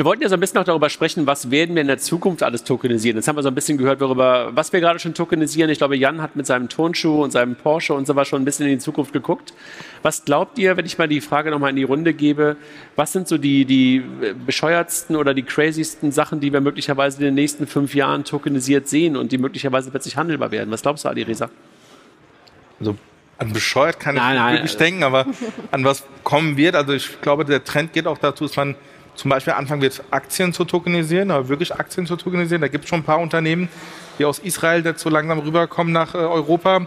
Wir 0.00 0.06
wollten 0.06 0.22
ja 0.22 0.30
so 0.30 0.34
ein 0.34 0.40
bisschen 0.40 0.56
auch 0.56 0.64
darüber 0.64 0.88
sprechen, 0.88 1.26
was 1.26 1.50
werden 1.50 1.74
wir 1.74 1.82
in 1.82 1.86
der 1.86 1.98
Zukunft 1.98 2.42
alles 2.42 2.64
tokenisieren. 2.64 3.18
Jetzt 3.18 3.28
haben 3.28 3.36
wir 3.36 3.42
so 3.42 3.50
ein 3.50 3.54
bisschen 3.54 3.76
gehört 3.76 4.00
darüber, 4.00 4.50
was 4.54 4.72
wir 4.72 4.80
gerade 4.80 4.98
schon 4.98 5.12
tokenisieren. 5.12 5.70
Ich 5.70 5.76
glaube, 5.76 5.94
Jan 5.94 6.22
hat 6.22 6.36
mit 6.36 6.46
seinem 6.46 6.70
Turnschuh 6.70 7.22
und 7.22 7.32
seinem 7.32 7.54
Porsche 7.54 7.92
und 7.92 8.06
so 8.06 8.16
was 8.16 8.26
schon 8.26 8.40
ein 8.40 8.46
bisschen 8.46 8.64
in 8.64 8.72
die 8.72 8.78
Zukunft 8.78 9.12
geguckt. 9.12 9.52
Was 10.00 10.24
glaubt 10.24 10.58
ihr, 10.58 10.78
wenn 10.78 10.86
ich 10.86 10.96
mal 10.96 11.06
die 11.06 11.20
Frage 11.20 11.50
nochmal 11.50 11.68
in 11.68 11.76
die 11.76 11.82
Runde 11.82 12.14
gebe, 12.14 12.56
was 12.96 13.12
sind 13.12 13.28
so 13.28 13.36
die, 13.36 13.66
die 13.66 14.02
bescheuertsten 14.46 15.16
oder 15.16 15.34
die 15.34 15.42
crazysten 15.42 16.12
Sachen, 16.12 16.40
die 16.40 16.50
wir 16.50 16.62
möglicherweise 16.62 17.18
in 17.18 17.24
den 17.24 17.34
nächsten 17.34 17.66
fünf 17.66 17.94
Jahren 17.94 18.24
tokenisiert 18.24 18.88
sehen 18.88 19.18
und 19.18 19.32
die 19.32 19.36
möglicherweise 19.36 19.90
plötzlich 19.90 20.16
handelbar 20.16 20.50
werden? 20.50 20.70
Was 20.70 20.80
glaubst 20.80 21.04
du, 21.04 21.10
Ali 21.10 21.24
Reza? 21.24 21.50
Also 22.78 22.96
an 23.36 23.52
bescheuert 23.52 24.00
kann 24.00 24.14
nein, 24.14 24.34
ich 24.34 24.40
nein, 24.40 24.54
wirklich 24.54 24.72
nein. 24.72 24.78
denken, 24.78 25.02
aber 25.02 25.26
an 25.70 25.84
was 25.84 26.04
kommen 26.24 26.56
wird. 26.56 26.74
Also 26.74 26.94
ich 26.94 27.20
glaube, 27.20 27.44
der 27.44 27.64
Trend 27.64 27.92
geht 27.92 28.06
auch 28.06 28.16
dazu, 28.16 28.46
dass 28.46 28.56
man 28.56 28.76
zum 29.20 29.30
Beispiel 29.30 29.52
anfangen 29.52 29.82
wird, 29.82 30.02
Aktien 30.10 30.52
zu 30.52 30.64
tokenisieren, 30.64 31.30
aber 31.30 31.48
wirklich 31.48 31.74
Aktien 31.74 32.06
zu 32.06 32.16
tokenisieren. 32.16 32.62
Da 32.62 32.68
gibt 32.68 32.84
es 32.84 32.90
schon 32.90 33.00
ein 33.00 33.04
paar 33.04 33.20
Unternehmen, 33.20 33.68
die 34.18 34.24
aus 34.24 34.38
Israel 34.38 34.82
dazu 34.82 35.10
langsam 35.10 35.38
rüberkommen 35.40 35.92
nach 35.92 36.14
äh, 36.14 36.18
Europa. 36.18 36.86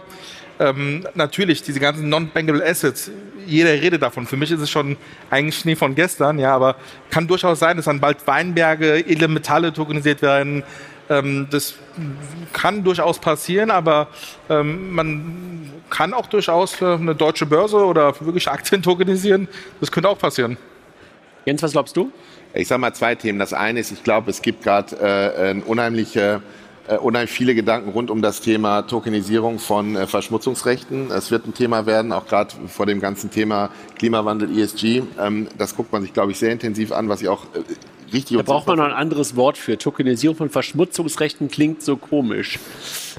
Ähm, 0.58 1.06
natürlich, 1.14 1.62
diese 1.62 1.78
ganzen 1.80 2.08
Non-Bankable 2.08 2.64
Assets, 2.64 3.10
jeder 3.46 3.70
redet 3.70 4.02
davon. 4.02 4.26
Für 4.26 4.36
mich 4.36 4.50
ist 4.50 4.60
es 4.60 4.70
schon 4.70 4.96
eigentlich 5.30 5.56
Schnee 5.58 5.76
von 5.76 5.94
gestern, 5.94 6.38
ja, 6.38 6.54
aber 6.54 6.76
kann 7.10 7.26
durchaus 7.26 7.60
sein, 7.60 7.76
dass 7.76 7.86
dann 7.86 8.00
bald 8.00 8.26
Weinberge, 8.26 9.06
edle 9.06 9.28
Metalle 9.28 9.72
tokenisiert 9.72 10.20
werden. 10.20 10.64
Ähm, 11.08 11.46
das 11.50 11.74
kann 12.52 12.82
durchaus 12.82 13.20
passieren, 13.20 13.70
aber 13.70 14.08
ähm, 14.48 14.92
man 14.92 15.70
kann 15.90 16.12
auch 16.14 16.26
durchaus 16.26 16.82
eine 16.82 17.14
deutsche 17.14 17.46
Börse 17.46 17.76
oder 17.76 18.18
wirklich 18.20 18.48
Aktien 18.48 18.82
tokenisieren. 18.82 19.46
Das 19.80 19.92
könnte 19.92 20.08
auch 20.08 20.18
passieren. 20.18 20.56
Jens, 21.44 21.62
was 21.62 21.72
glaubst 21.72 21.96
du? 21.96 22.10
Ich 22.54 22.68
sage 22.68 22.80
mal 22.80 22.94
zwei 22.94 23.14
Themen. 23.14 23.38
Das 23.38 23.52
eine 23.52 23.80
ist, 23.80 23.92
ich 23.92 24.02
glaube, 24.02 24.30
es 24.30 24.40
gibt 24.40 24.62
gerade 24.62 24.96
äh, 24.96 25.60
unheimliche 25.66 26.42
äh, 26.86 26.98
unheimlich 26.98 27.30
viele 27.30 27.54
Gedanken 27.54 27.90
rund 27.90 28.10
um 28.10 28.20
das 28.20 28.42
Thema 28.42 28.82
Tokenisierung 28.82 29.58
von 29.58 29.96
äh, 29.96 30.06
Verschmutzungsrechten. 30.06 31.10
Es 31.10 31.30
wird 31.30 31.46
ein 31.46 31.54
Thema 31.54 31.86
werden, 31.86 32.12
auch 32.12 32.26
gerade 32.26 32.54
vor 32.68 32.84
dem 32.84 33.00
ganzen 33.00 33.30
Thema 33.30 33.70
Klimawandel, 33.96 34.56
ESG. 34.58 35.02
Ähm, 35.18 35.48
das 35.56 35.76
guckt 35.76 35.92
man 35.92 36.02
sich, 36.02 36.12
glaube 36.12 36.32
ich, 36.32 36.38
sehr 36.38 36.52
intensiv 36.52 36.92
an, 36.92 37.08
was 37.08 37.22
ich 37.22 37.28
auch 37.28 37.46
richtig. 38.14 38.36
Da 38.38 38.42
braucht 38.42 38.66
man 38.66 38.78
noch 38.78 38.86
ein 38.86 38.92
anderes 38.92 39.36
Wort 39.36 39.58
für. 39.58 39.76
Tokenisierung 39.76 40.36
von 40.36 40.48
Verschmutzungsrechten 40.50 41.50
klingt 41.50 41.82
so 41.82 41.96
komisch. 41.96 42.58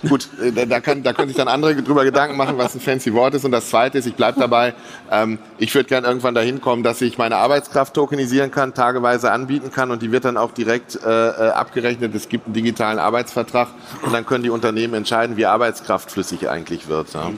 Gut, 0.08 0.28
äh, 0.42 0.66
da, 0.66 0.80
kann, 0.80 1.04
da 1.04 1.14
können 1.14 1.28
sich 1.28 1.38
dann 1.38 1.48
andere 1.48 1.76
drüber 1.76 2.04
Gedanken 2.04 2.38
machen, 2.38 2.58
was 2.58 2.76
ein 2.76 2.82
fancy 2.82 3.14
Wort 3.14 3.34
ist. 3.34 3.46
Und 3.46 3.52
das 3.52 3.70
Zweite 3.70 3.98
ist, 3.98 4.06
ich 4.06 4.16
bleibe 4.16 4.40
dabei, 4.40 4.74
ähm, 5.12 5.40
ich 5.58 5.74
würde 5.74 5.88
gerne 5.88 6.08
irgendwann 6.08 6.36
dahin 6.36 6.62
kommen, 6.62 6.84
dass 6.84 7.02
ich 7.02 7.18
meine 7.18 7.38
Arbeitskraft 7.38 7.94
tokenisieren 7.94 8.52
kann, 8.52 8.74
tageweise 8.74 9.32
anbieten 9.32 9.72
kann 9.72 9.92
und 9.92 10.02
die 10.02 10.12
wird 10.12 10.26
dann 10.26 10.38
auch 10.38 10.52
direkt 10.52 10.96
äh, 11.04 11.08
äh, 11.08 11.50
abgerechnet. 11.50 12.16
Es 12.16 12.30
gibt 12.30 12.48
einen 12.48 12.54
digitalen 12.54 13.00
Arbeitsvertrag 13.00 13.70
und 14.04 14.14
dann 14.14 14.26
können 14.26 14.44
die 14.44 14.50
Unternehmen 14.50 14.94
entscheiden, 14.96 15.38
wie 15.38 15.46
Arbeitskraft 15.46 16.12
flüssig 16.12 16.50
eigentlich 16.50 16.88
wird. 16.88 17.14
Ja. 17.14 17.32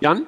Jan? 0.00 0.26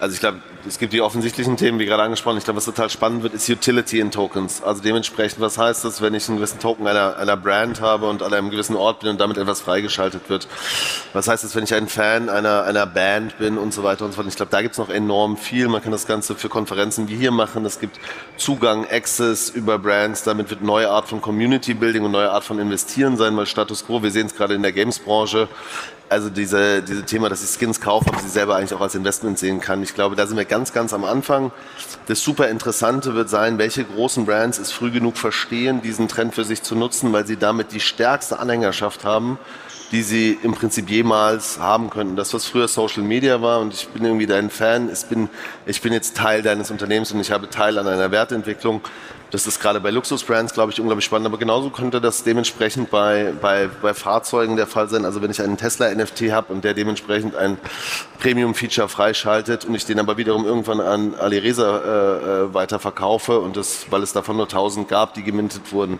Also 0.00 0.14
ich 0.14 0.20
glaube, 0.20 0.38
es 0.66 0.78
gibt 0.78 0.92
die 0.92 1.00
offensichtlichen 1.00 1.56
Themen, 1.56 1.78
wie 1.78 1.86
gerade 1.86 2.02
angesprochen. 2.02 2.38
Ich 2.38 2.44
glaube, 2.44 2.56
was 2.56 2.64
total 2.64 2.90
spannend 2.90 3.22
wird, 3.22 3.34
ist 3.34 3.48
Utility 3.48 4.00
in 4.00 4.10
Tokens. 4.10 4.62
Also 4.62 4.82
dementsprechend, 4.82 5.40
was 5.40 5.58
heißt 5.58 5.84
das, 5.84 6.00
wenn 6.02 6.14
ich 6.14 6.28
einen 6.28 6.38
gewissen 6.38 6.58
Token 6.58 6.86
einer, 6.86 7.16
einer 7.16 7.36
Brand 7.36 7.80
habe 7.80 8.08
und 8.08 8.22
an 8.22 8.34
einem 8.34 8.50
gewissen 8.50 8.74
Ort 8.74 9.00
bin 9.00 9.10
und 9.10 9.20
damit 9.20 9.38
etwas 9.38 9.60
freigeschaltet 9.60 10.28
wird? 10.28 10.48
Was 11.12 11.28
heißt 11.28 11.44
das, 11.44 11.54
wenn 11.54 11.64
ich 11.64 11.74
ein 11.74 11.88
Fan 11.88 12.28
einer, 12.28 12.64
einer 12.64 12.86
Band 12.86 13.38
bin 13.38 13.56
und 13.58 13.72
so 13.72 13.84
weiter 13.84 14.04
und 14.04 14.12
so 14.12 14.16
fort? 14.16 14.26
Ich 14.26 14.36
glaube, 14.36 14.50
da 14.50 14.60
gibt 14.62 14.72
es 14.72 14.78
noch 14.78 14.90
enorm 14.90 15.36
viel. 15.36 15.68
Man 15.68 15.82
kann 15.82 15.92
das 15.92 16.06
Ganze 16.06 16.34
für 16.34 16.48
Konferenzen 16.48 17.08
wie 17.08 17.16
hier 17.16 17.30
machen. 17.30 17.64
Es 17.64 17.78
gibt 17.78 17.98
Zugang, 18.36 18.86
Access 18.90 19.50
über 19.50 19.78
Brands. 19.78 20.24
Damit 20.24 20.50
wird 20.50 20.62
neue 20.62 20.90
Art 20.90 21.08
von 21.08 21.20
Community 21.20 21.74
Building 21.74 22.04
und 22.04 22.10
neue 22.10 22.30
Art 22.30 22.44
von 22.44 22.58
Investieren 22.58 23.16
sein, 23.16 23.36
weil 23.36 23.46
Status 23.46 23.86
Quo, 23.86 24.02
wir 24.02 24.10
sehen 24.10 24.26
es 24.26 24.34
gerade 24.34 24.54
in 24.54 24.62
der 24.62 24.72
Games-Branche, 24.72 25.48
also 26.08 26.30
diese, 26.30 26.82
diese 26.82 27.04
Thema, 27.04 27.28
dass 27.28 27.42
ich 27.42 27.50
Skins 27.50 27.80
kaufe, 27.80 28.08
aber 28.08 28.18
sie 28.18 28.28
selber 28.28 28.56
eigentlich 28.56 28.74
auch 28.74 28.80
als 28.80 28.94
Investment 28.94 29.38
sehen 29.38 29.60
kann. 29.60 29.82
Ich 29.82 29.94
glaube, 29.94 30.16
da 30.16 30.26
sind 30.26 30.36
wir 30.36 30.44
ganz, 30.44 30.72
ganz 30.72 30.92
am 30.92 31.04
Anfang. 31.04 31.52
Das 32.06 32.22
super 32.22 32.48
Interessante 32.48 33.14
wird 33.14 33.28
sein, 33.28 33.58
welche 33.58 33.84
großen 33.84 34.24
Brands 34.26 34.58
es 34.58 34.72
früh 34.72 34.90
genug 34.90 35.16
verstehen, 35.16 35.82
diesen 35.82 36.08
Trend 36.08 36.34
für 36.34 36.44
sich 36.44 36.62
zu 36.62 36.74
nutzen, 36.74 37.12
weil 37.12 37.26
sie 37.26 37.36
damit 37.36 37.72
die 37.72 37.80
stärkste 37.80 38.38
Anhängerschaft 38.38 39.04
haben, 39.04 39.38
die 39.92 40.02
sie 40.02 40.38
im 40.42 40.54
Prinzip 40.54 40.90
jemals 40.90 41.58
haben 41.58 41.90
könnten. 41.90 42.16
Das, 42.16 42.34
was 42.34 42.46
früher 42.46 42.68
Social 42.68 43.02
Media 43.02 43.40
war, 43.40 43.60
und 43.60 43.72
ich 43.72 43.88
bin 43.88 44.04
irgendwie 44.04 44.26
dein 44.26 44.50
Fan, 44.50 44.90
ich 44.92 45.04
bin, 45.06 45.28
ich 45.66 45.80
bin 45.80 45.92
jetzt 45.92 46.16
Teil 46.16 46.42
deines 46.42 46.70
Unternehmens 46.70 47.12
und 47.12 47.20
ich 47.20 47.30
habe 47.30 47.48
Teil 47.48 47.78
an 47.78 47.86
einer 47.86 48.10
Wertentwicklung. 48.10 48.82
Das 49.30 49.46
ist 49.46 49.60
gerade 49.60 49.78
bei 49.80 49.90
Luxusbrands, 49.90 50.54
glaube 50.54 50.72
ich, 50.72 50.80
unglaublich 50.80 51.04
spannend. 51.04 51.26
Aber 51.26 51.36
genauso 51.36 51.68
könnte 51.68 52.00
das 52.00 52.24
dementsprechend 52.24 52.90
bei, 52.90 53.34
bei, 53.40 53.68
bei 53.82 53.92
Fahrzeugen 53.92 54.56
der 54.56 54.66
Fall 54.66 54.88
sein. 54.88 55.04
Also 55.04 55.20
wenn 55.20 55.30
ich 55.30 55.42
einen 55.42 55.58
Tesla 55.58 55.94
NFT 55.94 56.32
habe 56.32 56.52
und 56.52 56.64
der 56.64 56.72
dementsprechend 56.72 57.36
ein 57.36 57.58
Premium-Feature 58.20 58.88
freischaltet 58.88 59.66
und 59.66 59.74
ich 59.74 59.84
den 59.84 59.98
aber 59.98 60.16
wiederum 60.16 60.46
irgendwann 60.46 60.80
an 60.80 61.14
Alireza 61.14 61.78
äh, 61.78 62.44
äh, 62.44 62.54
weiterverkaufe 62.54 63.38
und 63.38 63.56
das, 63.56 63.86
weil 63.90 64.02
es 64.02 64.14
davon 64.14 64.36
nur 64.36 64.46
1000 64.46 64.88
gab, 64.88 65.12
die 65.12 65.22
gemintet 65.22 65.72
wurden. 65.72 65.98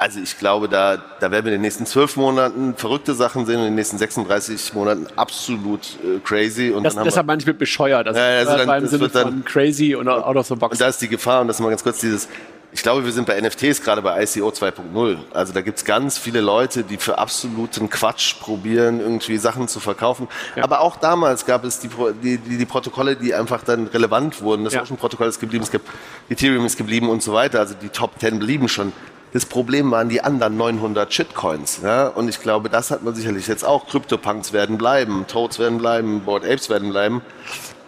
Also 0.00 0.18
ich 0.18 0.38
glaube, 0.38 0.66
da, 0.66 0.96
da 0.96 1.30
werden 1.30 1.44
wir 1.44 1.52
in 1.52 1.58
den 1.58 1.60
nächsten 1.60 1.84
zwölf 1.84 2.16
Monaten 2.16 2.74
verrückte 2.74 3.12
Sachen 3.12 3.44
sehen 3.44 3.56
und 3.56 3.64
in 3.64 3.72
den 3.72 3.74
nächsten 3.74 3.98
36 3.98 4.72
Monaten 4.72 5.06
absolut 5.16 5.80
äh, 6.02 6.18
crazy. 6.24 6.70
Und 6.70 6.84
das, 6.84 6.94
dann 6.94 7.04
deshalb 7.04 7.26
manchmal 7.26 7.52
bescheuert. 7.52 8.08
Also, 8.08 8.18
ja, 8.18 8.38
also 8.38 8.64
dann, 8.64 8.82
im 8.82 8.88
Sinne 8.88 9.08
dann, 9.10 9.22
von 9.22 9.44
crazy 9.44 9.94
und 9.94 10.08
out 10.08 10.36
of 10.36 10.46
the 10.46 10.54
box. 10.54 10.72
Und 10.72 10.80
da 10.80 10.88
ist 10.88 11.02
die 11.02 11.08
Gefahr, 11.08 11.42
und 11.42 11.48
das 11.48 11.56
ist 11.56 11.60
mal 11.60 11.68
ganz 11.68 11.82
kurz 11.82 12.00
dieses, 12.00 12.28
ich 12.72 12.82
glaube, 12.82 13.04
wir 13.04 13.12
sind 13.12 13.26
bei 13.26 13.38
NFTs 13.38 13.82
gerade 13.82 14.00
bei 14.00 14.22
ICO 14.22 14.48
2.0. 14.48 15.18
Also 15.34 15.52
da 15.52 15.60
gibt's 15.60 15.84
ganz 15.84 16.16
viele 16.16 16.40
Leute, 16.40 16.82
die 16.82 16.96
für 16.96 17.18
absoluten 17.18 17.90
Quatsch 17.90 18.40
probieren, 18.40 19.00
irgendwie 19.00 19.36
Sachen 19.36 19.68
zu 19.68 19.80
verkaufen. 19.80 20.28
Ja. 20.56 20.64
Aber 20.64 20.80
auch 20.80 20.96
damals 20.96 21.44
gab 21.44 21.62
es 21.64 21.78
die, 21.78 21.90
die, 22.22 22.38
die, 22.38 22.56
die, 22.56 22.66
Protokolle, 22.66 23.16
die 23.16 23.34
einfach 23.34 23.64
dann 23.64 23.88
relevant 23.88 24.40
wurden. 24.40 24.64
Das 24.64 24.72
ja. 24.72 24.80
Ocean-Protokoll 24.80 25.28
ist 25.28 25.40
geblieben, 25.40 25.64
es 25.64 25.70
gibt 25.70 25.86
Ethereum 26.30 26.64
ist 26.64 26.78
geblieben 26.78 27.10
und 27.10 27.22
so 27.22 27.34
weiter. 27.34 27.58
Also 27.58 27.74
die 27.74 27.90
Top 27.90 28.12
10 28.18 28.38
blieben 28.38 28.66
schon. 28.66 28.94
Das 29.32 29.46
Problem 29.46 29.90
waren 29.90 30.08
die 30.08 30.22
anderen 30.22 30.56
900 30.56 31.12
Shitcoins. 31.12 31.80
Ja? 31.82 32.08
Und 32.08 32.28
ich 32.28 32.40
glaube, 32.40 32.68
das 32.68 32.90
hat 32.90 33.02
man 33.02 33.14
sicherlich 33.14 33.46
jetzt 33.46 33.64
auch. 33.64 33.86
Crypto-Punks 33.86 34.52
werden 34.52 34.76
bleiben, 34.76 35.26
Toads 35.28 35.58
werden 35.58 35.78
bleiben, 35.78 36.20
Board 36.20 36.44
Apes 36.44 36.68
werden 36.68 36.90
bleiben. 36.90 37.22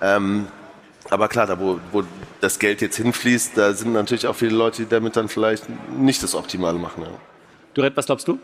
Ähm, 0.01 0.47
aber 1.11 1.29
klar, 1.29 1.47
da 1.47 1.59
wo, 1.59 1.81
wo 1.91 2.05
das 2.41 2.59
Geld 2.59 2.81
jetzt 2.81 2.97
hinfließt, 2.97 3.57
da 3.57 3.73
sind 3.73 3.93
natürlich 3.93 4.27
auch 4.27 4.37
viele 4.37 4.57
Leute, 4.57 4.83
die 4.83 4.89
damit 4.89 5.17
dann 5.17 5.29
vielleicht 5.29 5.65
nicht 5.97 6.23
das 6.23 6.35
Optimale 6.35 6.79
machen. 6.79 7.03
Ja. 7.03 7.11
Duret, 7.75 7.97
was 7.97 8.07
glaubst 8.07 8.29
du? 8.29 8.39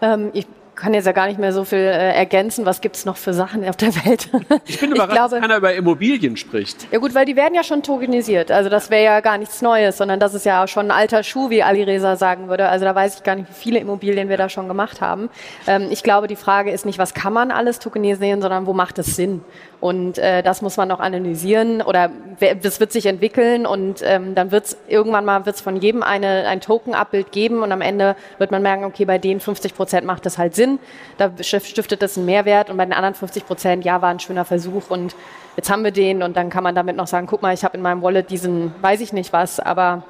Ähm, 0.00 0.30
ich 0.32 0.46
kann 0.76 0.94
jetzt 0.94 1.06
ja 1.06 1.12
gar 1.12 1.26
nicht 1.26 1.38
mehr 1.38 1.52
so 1.52 1.64
viel 1.64 1.78
äh, 1.78 2.12
ergänzen. 2.12 2.66
Was 2.66 2.80
gibt 2.80 2.96
es 2.96 3.04
noch 3.04 3.16
für 3.16 3.32
Sachen 3.32 3.66
auf 3.68 3.76
der 3.76 3.94
Welt? 4.04 4.28
Ich 4.66 4.80
bin 4.80 4.90
überrascht, 4.90 5.10
ich 5.10 5.16
glaube, 5.16 5.30
dass 5.30 5.40
keiner 5.40 5.56
über 5.56 5.74
Immobilien 5.74 6.36
spricht. 6.36 6.86
Ja 6.92 6.98
gut, 6.98 7.14
weil 7.14 7.24
die 7.24 7.36
werden 7.36 7.54
ja 7.54 7.62
schon 7.62 7.82
tokenisiert. 7.82 8.50
Also 8.50 8.68
das 8.68 8.90
wäre 8.90 9.04
ja 9.04 9.20
gar 9.20 9.38
nichts 9.38 9.62
Neues, 9.62 9.96
sondern 9.96 10.20
das 10.20 10.34
ist 10.34 10.44
ja 10.44 10.66
schon 10.66 10.86
ein 10.86 10.90
alter 10.90 11.22
Schuh, 11.22 11.50
wie 11.50 11.62
Ali 11.62 11.82
Reza 11.82 12.16
sagen 12.16 12.48
würde. 12.48 12.68
Also 12.68 12.84
da 12.84 12.94
weiß 12.94 13.16
ich 13.16 13.22
gar 13.22 13.36
nicht, 13.36 13.48
wie 13.48 13.54
viele 13.54 13.78
Immobilien 13.78 14.28
wir 14.28 14.36
da 14.36 14.48
schon 14.48 14.68
gemacht 14.68 15.00
haben. 15.00 15.30
Ähm, 15.66 15.88
ich 15.90 16.02
glaube, 16.02 16.26
die 16.26 16.36
Frage 16.36 16.70
ist 16.70 16.84
nicht, 16.84 16.98
was 16.98 17.14
kann 17.14 17.32
man 17.32 17.50
alles 17.50 17.78
tokenisieren, 17.78 18.42
sondern 18.42 18.66
wo 18.66 18.72
macht 18.72 18.98
es 18.98 19.16
Sinn? 19.16 19.42
Und 19.80 20.18
äh, 20.18 20.42
das 20.42 20.62
muss 20.62 20.76
man 20.76 20.88
noch 20.88 21.00
analysieren 21.00 21.82
oder 21.82 22.10
das 22.62 22.80
wird 22.80 22.92
sich 22.92 23.06
entwickeln 23.06 23.66
und 23.66 24.02
ähm, 24.02 24.34
dann 24.34 24.50
wird 24.50 24.64
es 24.64 24.76
irgendwann 24.88 25.24
mal 25.24 25.46
wird's 25.46 25.60
von 25.60 25.76
jedem 25.76 26.02
eine, 26.02 26.46
ein 26.48 26.60
Token-Abbild 26.60 27.30
geben 27.30 27.62
und 27.62 27.70
am 27.72 27.82
Ende 27.82 28.16
wird 28.38 28.50
man 28.50 28.62
merken, 28.62 28.84
okay, 28.84 29.04
bei 29.04 29.18
den 29.18 29.38
50 29.38 29.74
Prozent 29.74 30.06
macht 30.06 30.26
das 30.26 30.38
halt 30.38 30.54
Sinn, 30.54 30.65
da 31.18 31.30
stiftet 31.40 32.02
das 32.02 32.16
einen 32.16 32.26
Mehrwert 32.26 32.70
und 32.70 32.76
bei 32.76 32.84
den 32.84 32.92
anderen 32.92 33.14
50 33.14 33.46
Prozent, 33.46 33.84
ja, 33.84 34.02
war 34.02 34.10
ein 34.10 34.20
schöner 34.20 34.44
Versuch 34.44 34.90
und 34.90 35.14
jetzt 35.56 35.70
haben 35.70 35.84
wir 35.84 35.90
den 35.90 36.22
und 36.22 36.36
dann 36.36 36.50
kann 36.50 36.64
man 36.64 36.74
damit 36.74 36.96
noch 36.96 37.06
sagen, 37.06 37.26
guck 37.26 37.42
mal, 37.42 37.54
ich 37.54 37.64
habe 37.64 37.76
in 37.76 37.82
meinem 37.82 38.02
Wallet 38.02 38.30
diesen, 38.30 38.72
weiß 38.82 39.00
ich 39.00 39.12
nicht 39.12 39.32
was, 39.32 39.60
aber 39.60 40.04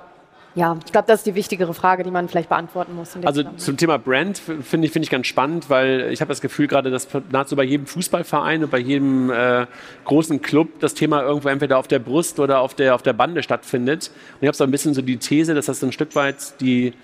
ja, 0.56 0.74
ich 0.86 0.90
glaube, 0.90 1.06
das 1.06 1.20
ist 1.20 1.26
die 1.26 1.34
wichtigere 1.34 1.74
Frage, 1.74 2.02
die 2.02 2.10
man 2.10 2.30
vielleicht 2.30 2.48
beantworten 2.48 2.96
muss. 2.96 3.14
Also 3.24 3.42
zum 3.42 3.76
Thema 3.76 3.98
Brand 3.98 4.38
finde 4.38 4.86
ich, 4.86 4.92
find 4.92 5.04
ich 5.04 5.10
ganz 5.10 5.26
spannend, 5.26 5.68
weil 5.68 6.08
ich 6.10 6.22
habe 6.22 6.30
das 6.30 6.40
Gefühl 6.40 6.66
gerade, 6.66 6.90
dass 6.90 7.06
nahezu 7.30 7.56
bei 7.56 7.62
jedem 7.62 7.86
Fußballverein 7.86 8.64
und 8.64 8.70
bei 8.70 8.78
jedem 8.78 9.30
äh, 9.30 9.66
großen 10.06 10.40
Club 10.40 10.80
das 10.80 10.94
Thema 10.94 11.22
irgendwo 11.22 11.50
entweder 11.50 11.76
auf 11.76 11.88
der 11.88 11.98
Brust 11.98 12.40
oder 12.40 12.60
auf 12.60 12.72
der, 12.72 12.94
auf 12.94 13.02
der 13.02 13.12
Bande 13.12 13.42
stattfindet. 13.42 14.10
Und 14.32 14.42
ich 14.42 14.46
habe 14.46 14.56
so 14.56 14.64
ein 14.64 14.70
bisschen 14.70 14.94
so 14.94 15.02
die 15.02 15.18
These, 15.18 15.54
dass 15.54 15.66
das 15.66 15.84
ein 15.84 15.92
Stück 15.92 16.14
weit 16.16 16.58
die 16.62 16.94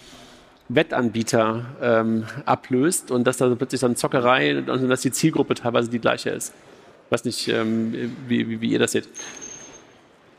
Wettanbieter 0.68 1.66
ähm, 1.80 2.24
ablöst 2.46 3.10
und 3.10 3.24
dass 3.24 3.36
da 3.36 3.54
plötzlich 3.54 3.80
so 3.80 3.86
eine 3.86 3.94
Zockerei 3.94 4.58
und 4.58 4.88
dass 4.88 5.02
die 5.02 5.12
Zielgruppe 5.12 5.54
teilweise 5.54 5.90
die 5.90 5.98
gleiche 5.98 6.30
ist. 6.30 6.52
Ich 7.06 7.12
weiß 7.12 7.24
nicht, 7.24 7.48
ähm, 7.48 8.16
wie, 8.26 8.48
wie, 8.48 8.60
wie 8.60 8.70
ihr 8.72 8.78
das 8.78 8.92
seht. 8.92 9.08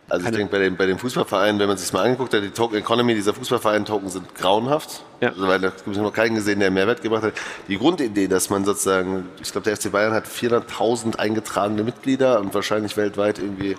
Also 0.09 0.27
ich 0.27 0.35
denke, 0.35 0.51
bei 0.51 0.59
den, 0.59 0.75
bei 0.75 0.85
den 0.85 0.99
Fußballvereinen, 0.99 1.59
wenn 1.59 1.67
man 1.67 1.77
sich 1.77 1.91
mal 1.93 2.03
angeguckt 2.03 2.33
hat, 2.33 2.43
die 2.43 2.49
Token 2.49 2.77
Economy 2.77 3.15
dieser 3.15 3.33
Fußballverein-Token 3.33 4.09
sind 4.09 4.35
grauenhaft. 4.35 5.03
Ja. 5.21 5.29
Also, 5.29 5.47
weil 5.47 5.59
da 5.59 5.69
gibt 5.69 5.87
es 5.87 5.97
noch 5.97 6.13
keinen 6.13 6.35
gesehen, 6.35 6.59
der 6.59 6.71
Mehrwert 6.71 7.01
gebracht 7.01 7.23
hat. 7.23 7.33
Die 7.69 7.77
Grundidee, 7.77 8.27
dass 8.27 8.49
man 8.49 8.65
sozusagen, 8.65 9.25
ich 9.41 9.51
glaube, 9.51 9.65
der 9.65 9.77
FC 9.77 9.91
Bayern 9.91 10.13
hat 10.13 10.27
400.000 10.27 11.15
eingetragene 11.15 11.83
Mitglieder 11.83 12.41
und 12.41 12.53
wahrscheinlich 12.53 12.97
weltweit 12.97 13.39
irgendwie 13.39 13.77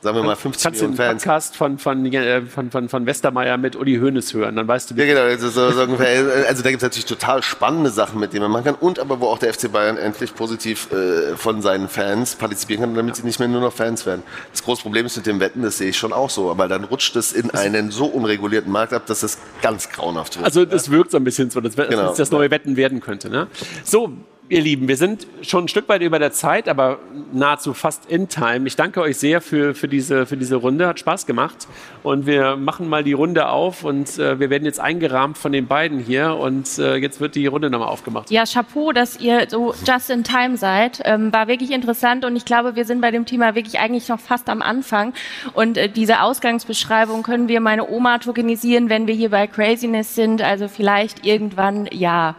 sagen 0.00 0.16
wir 0.16 0.22
mal 0.22 0.36
50 0.36 0.62
Kannst 0.62 0.80
Millionen 0.80 0.96
Fans. 0.96 1.22
Kannst 1.22 1.54
den 1.54 1.58
Podcast 1.58 1.78
von, 1.78 1.78
von, 1.78 2.48
von, 2.48 2.70
von, 2.70 2.88
von 2.88 3.06
Westermeier 3.06 3.56
mit 3.56 3.76
Uli 3.76 3.98
Hoeneß 3.98 4.34
hören, 4.34 4.56
dann 4.56 4.68
weißt 4.68 4.90
du... 4.90 4.94
Ja 4.94 5.06
genau, 5.06 5.22
also, 5.22 5.48
so, 5.48 5.70
so 5.70 5.82
ungefähr, 5.82 6.24
also 6.48 6.62
da 6.62 6.70
gibt 6.70 6.82
es 6.82 6.86
natürlich 6.86 7.06
total 7.06 7.42
spannende 7.42 7.90
Sachen, 7.90 8.20
mit 8.20 8.32
denen 8.32 8.42
man 8.42 8.52
machen 8.52 8.64
kann 8.64 8.74
und 8.74 8.98
aber 8.98 9.20
wo 9.20 9.26
auch 9.26 9.38
der 9.38 9.52
FC 9.52 9.70
Bayern 9.70 9.96
endlich 9.96 10.34
positiv 10.34 10.90
äh, 10.92 11.36
von 11.36 11.62
seinen 11.62 11.88
Fans 11.88 12.36
partizipieren 12.36 12.82
kann, 12.82 12.94
damit 12.94 13.16
sie 13.16 13.22
nicht 13.22 13.38
mehr 13.38 13.48
nur 13.48 13.60
noch 13.60 13.72
Fans 13.72 14.06
werden. 14.06 14.22
Das 14.52 14.62
große 14.62 14.82
Problem 14.82 15.06
ist 15.06 15.16
mit 15.16 15.26
dem 15.26 15.40
Wetten, 15.40 15.62
das 15.62 15.78
sehe 15.78 15.90
ich 15.90 15.98
schon 15.98 16.12
auch 16.12 16.30
so, 16.30 16.50
aber 16.50 16.68
dann 16.68 16.84
rutscht 16.84 17.16
es 17.16 17.32
in 17.32 17.50
einen 17.50 17.90
so 17.90 18.06
unregulierten 18.06 18.70
Markt 18.70 18.92
ab, 18.92 19.06
dass 19.06 19.22
es 19.22 19.38
ganz 19.62 19.88
grauenhaft 19.90 20.36
wird. 20.36 20.44
Also 20.44 20.64
das 20.64 20.90
wirkt 20.90 21.10
so 21.10 21.16
ein 21.16 21.24
bisschen 21.24 21.50
so, 21.50 21.60
dass 21.60 21.76
genau. 21.76 22.14
das 22.14 22.30
neue 22.30 22.50
Wetten 22.50 22.76
werden 22.76 23.00
könnte. 23.00 23.30
Ne? 23.30 23.46
So, 23.84 24.12
Ihr 24.48 24.60
Lieben, 24.60 24.86
wir 24.86 24.96
sind 24.96 25.26
schon 25.42 25.64
ein 25.64 25.68
Stück 25.68 25.88
weit 25.88 26.02
über 26.02 26.20
der 26.20 26.30
Zeit, 26.30 26.68
aber 26.68 27.00
nahezu 27.32 27.74
fast 27.74 28.06
in 28.06 28.28
time. 28.28 28.68
Ich 28.68 28.76
danke 28.76 29.00
euch 29.00 29.16
sehr 29.16 29.40
für, 29.40 29.74
für, 29.74 29.88
diese, 29.88 30.24
für 30.24 30.36
diese 30.36 30.54
Runde, 30.54 30.86
hat 30.86 31.00
Spaß 31.00 31.26
gemacht. 31.26 31.66
Und 32.04 32.26
wir 32.26 32.54
machen 32.54 32.88
mal 32.88 33.02
die 33.02 33.12
Runde 33.12 33.48
auf 33.48 33.82
und 33.82 34.20
äh, 34.20 34.38
wir 34.38 34.48
werden 34.48 34.64
jetzt 34.64 34.78
eingerahmt 34.78 35.36
von 35.36 35.50
den 35.50 35.66
beiden 35.66 35.98
hier 35.98 36.36
und 36.36 36.78
äh, 36.78 36.94
jetzt 36.94 37.20
wird 37.20 37.34
die 37.34 37.48
Runde 37.48 37.70
nochmal 37.70 37.88
aufgemacht. 37.88 38.30
Ja, 38.30 38.44
Chapeau, 38.44 38.92
dass 38.92 39.18
ihr 39.18 39.46
so 39.48 39.74
just 39.84 40.10
in 40.10 40.22
time 40.22 40.56
seid. 40.56 41.00
Ähm, 41.04 41.32
war 41.32 41.48
wirklich 41.48 41.72
interessant 41.72 42.24
und 42.24 42.36
ich 42.36 42.44
glaube, 42.44 42.76
wir 42.76 42.84
sind 42.84 43.00
bei 43.00 43.10
dem 43.10 43.26
Thema 43.26 43.56
wirklich 43.56 43.80
eigentlich 43.80 44.08
noch 44.08 44.20
fast 44.20 44.48
am 44.48 44.62
Anfang. 44.62 45.12
Und 45.54 45.76
äh, 45.76 45.88
diese 45.88 46.20
Ausgangsbeschreibung 46.20 47.24
können 47.24 47.48
wir 47.48 47.60
meine 47.60 47.90
Oma 47.90 48.18
tokenisieren, 48.18 48.90
wenn 48.90 49.08
wir 49.08 49.14
hier 49.16 49.30
bei 49.30 49.48
Craziness 49.48 50.14
sind. 50.14 50.40
Also 50.40 50.68
vielleicht 50.68 51.26
irgendwann 51.26 51.88
ja. 51.90 52.36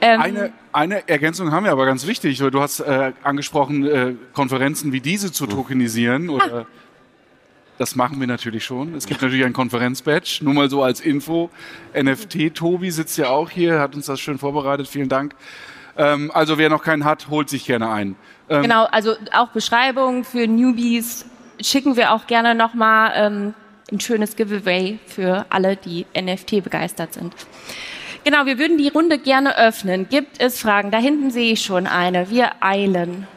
Ähm, 0.00 0.20
Eine 0.22 0.52
eine 0.76 1.08
Ergänzung 1.08 1.52
haben 1.52 1.64
wir 1.64 1.72
aber 1.72 1.86
ganz 1.86 2.06
wichtig. 2.06 2.38
Du 2.38 2.60
hast 2.60 2.80
äh, 2.80 3.12
angesprochen, 3.22 3.86
äh, 3.86 4.14
Konferenzen 4.34 4.92
wie 4.92 5.00
diese 5.00 5.32
zu 5.32 5.46
tokenisieren. 5.46 6.28
Oder, 6.28 6.66
das 7.78 7.96
machen 7.96 8.20
wir 8.20 8.26
natürlich 8.26 8.64
schon. 8.64 8.94
Es 8.94 9.06
gibt 9.06 9.22
natürlich 9.22 9.44
ein 9.44 9.54
Konferenzbadge, 9.54 10.40
nur 10.42 10.52
mal 10.52 10.68
so 10.68 10.82
als 10.82 11.00
Info. 11.00 11.50
NFT 11.98 12.54
Tobi 12.54 12.90
sitzt 12.90 13.16
ja 13.16 13.28
auch 13.28 13.48
hier, 13.48 13.80
hat 13.80 13.94
uns 13.94 14.06
das 14.06 14.20
schön 14.20 14.38
vorbereitet. 14.38 14.86
Vielen 14.86 15.08
Dank. 15.08 15.34
Ähm, 15.96 16.30
also 16.34 16.58
wer 16.58 16.68
noch 16.68 16.82
keinen 16.82 17.04
hat, 17.04 17.28
holt 17.30 17.48
sich 17.48 17.64
gerne 17.64 17.88
ein. 17.88 18.14
Ähm, 18.50 18.62
genau, 18.62 18.84
also 18.84 19.14
auch 19.32 19.48
Beschreibungen 19.48 20.24
für 20.24 20.46
Newbies 20.46 21.24
schicken 21.60 21.96
wir 21.96 22.12
auch 22.12 22.26
gerne 22.26 22.54
nochmal 22.54 23.12
ähm, 23.14 23.54
ein 23.90 24.00
schönes 24.00 24.36
Giveaway 24.36 24.98
für 25.06 25.46
alle, 25.48 25.76
die 25.76 26.04
NFT 26.14 26.62
begeistert 26.62 27.14
sind. 27.14 27.32
Genau, 28.26 28.44
wir 28.44 28.58
würden 28.58 28.76
die 28.76 28.88
Runde 28.88 29.18
gerne 29.18 29.56
öffnen. 29.56 30.08
Gibt 30.08 30.40
es 30.42 30.58
Fragen? 30.60 30.90
Da 30.90 30.98
hinten 30.98 31.30
sehe 31.30 31.52
ich 31.52 31.62
schon 31.62 31.86
eine. 31.86 32.28
Wir 32.28 32.60
eilen. 32.60 33.28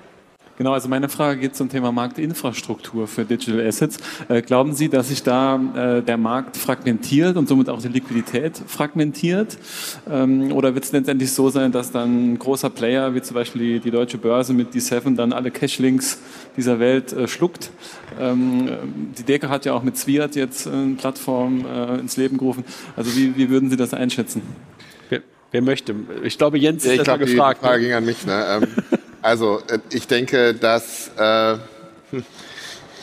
Genau, 0.60 0.74
also 0.74 0.90
meine 0.90 1.08
Frage 1.08 1.40
geht 1.40 1.56
zum 1.56 1.70
Thema 1.70 1.94
Marktinfrastruktur 1.94 3.08
für 3.08 3.24
Digital 3.24 3.66
Assets. 3.66 3.98
Äh, 4.28 4.42
glauben 4.42 4.74
Sie, 4.74 4.90
dass 4.90 5.08
sich 5.08 5.24
da 5.24 5.56
äh, 5.56 6.04
der 6.04 6.18
Markt 6.18 6.58
fragmentiert 6.58 7.38
und 7.38 7.48
somit 7.48 7.70
auch 7.70 7.82
die 7.82 7.88
Liquidität 7.88 8.62
fragmentiert? 8.68 9.58
Ähm, 10.12 10.52
oder 10.52 10.76
wird 10.76 10.84
es 10.84 10.92
letztendlich 10.92 11.32
so 11.32 11.50
sein, 11.50 11.72
dass 11.72 11.94
dann 11.94 12.34
ein 12.34 12.40
großer 12.40 12.70
Player, 12.70 13.16
wie 13.16 13.22
zum 13.22 13.36
Beispiel 13.36 13.62
die, 13.62 13.80
die 13.80 13.90
deutsche 13.90 14.18
Börse 14.18 14.52
mit 14.52 14.74
D7, 14.74 15.16
dann 15.16 15.32
alle 15.32 15.50
Cashlinks 15.50 16.20
dieser 16.58 16.78
Welt 16.82 17.14
äh, 17.14 17.30
schluckt? 17.30 17.72
Ähm, 18.20 18.70
die 19.18 19.24
Deka 19.24 19.48
hat 19.48 19.64
ja 19.64 19.72
auch 19.72 19.84
mit 19.84 19.96
Zwiat 19.96 20.36
jetzt 20.36 20.68
eine 20.68 20.96
Plattform 20.96 21.66
äh, 21.66 22.00
ins 22.00 22.18
Leben 22.18 22.38
gerufen. 22.38 22.66
Also 22.98 23.16
wie, 23.16 23.38
wie 23.38 23.50
würden 23.50 23.70
Sie 23.70 23.78
das 23.78 23.94
einschätzen? 23.94 24.42
Wer 25.52 25.62
möchte? 25.62 25.96
Ich 26.24 26.38
glaube, 26.38 26.60
Jens 26.60 26.84
ja, 26.84 26.92
ist 26.92 26.98
ich 26.98 27.04
glaub, 27.06 27.20
gefragt. 27.20 27.62
Die 27.62 27.66
Frage 27.66 27.82
ne? 27.82 27.88
ging 27.88 27.96
an 27.96 28.06
mich. 28.06 28.26
Ne? 28.26 28.68
Also, 29.22 29.62
äh, 29.70 29.80
ich 29.92 30.08
denke, 30.08 30.54
dass 30.54 31.12
äh, 31.18 31.58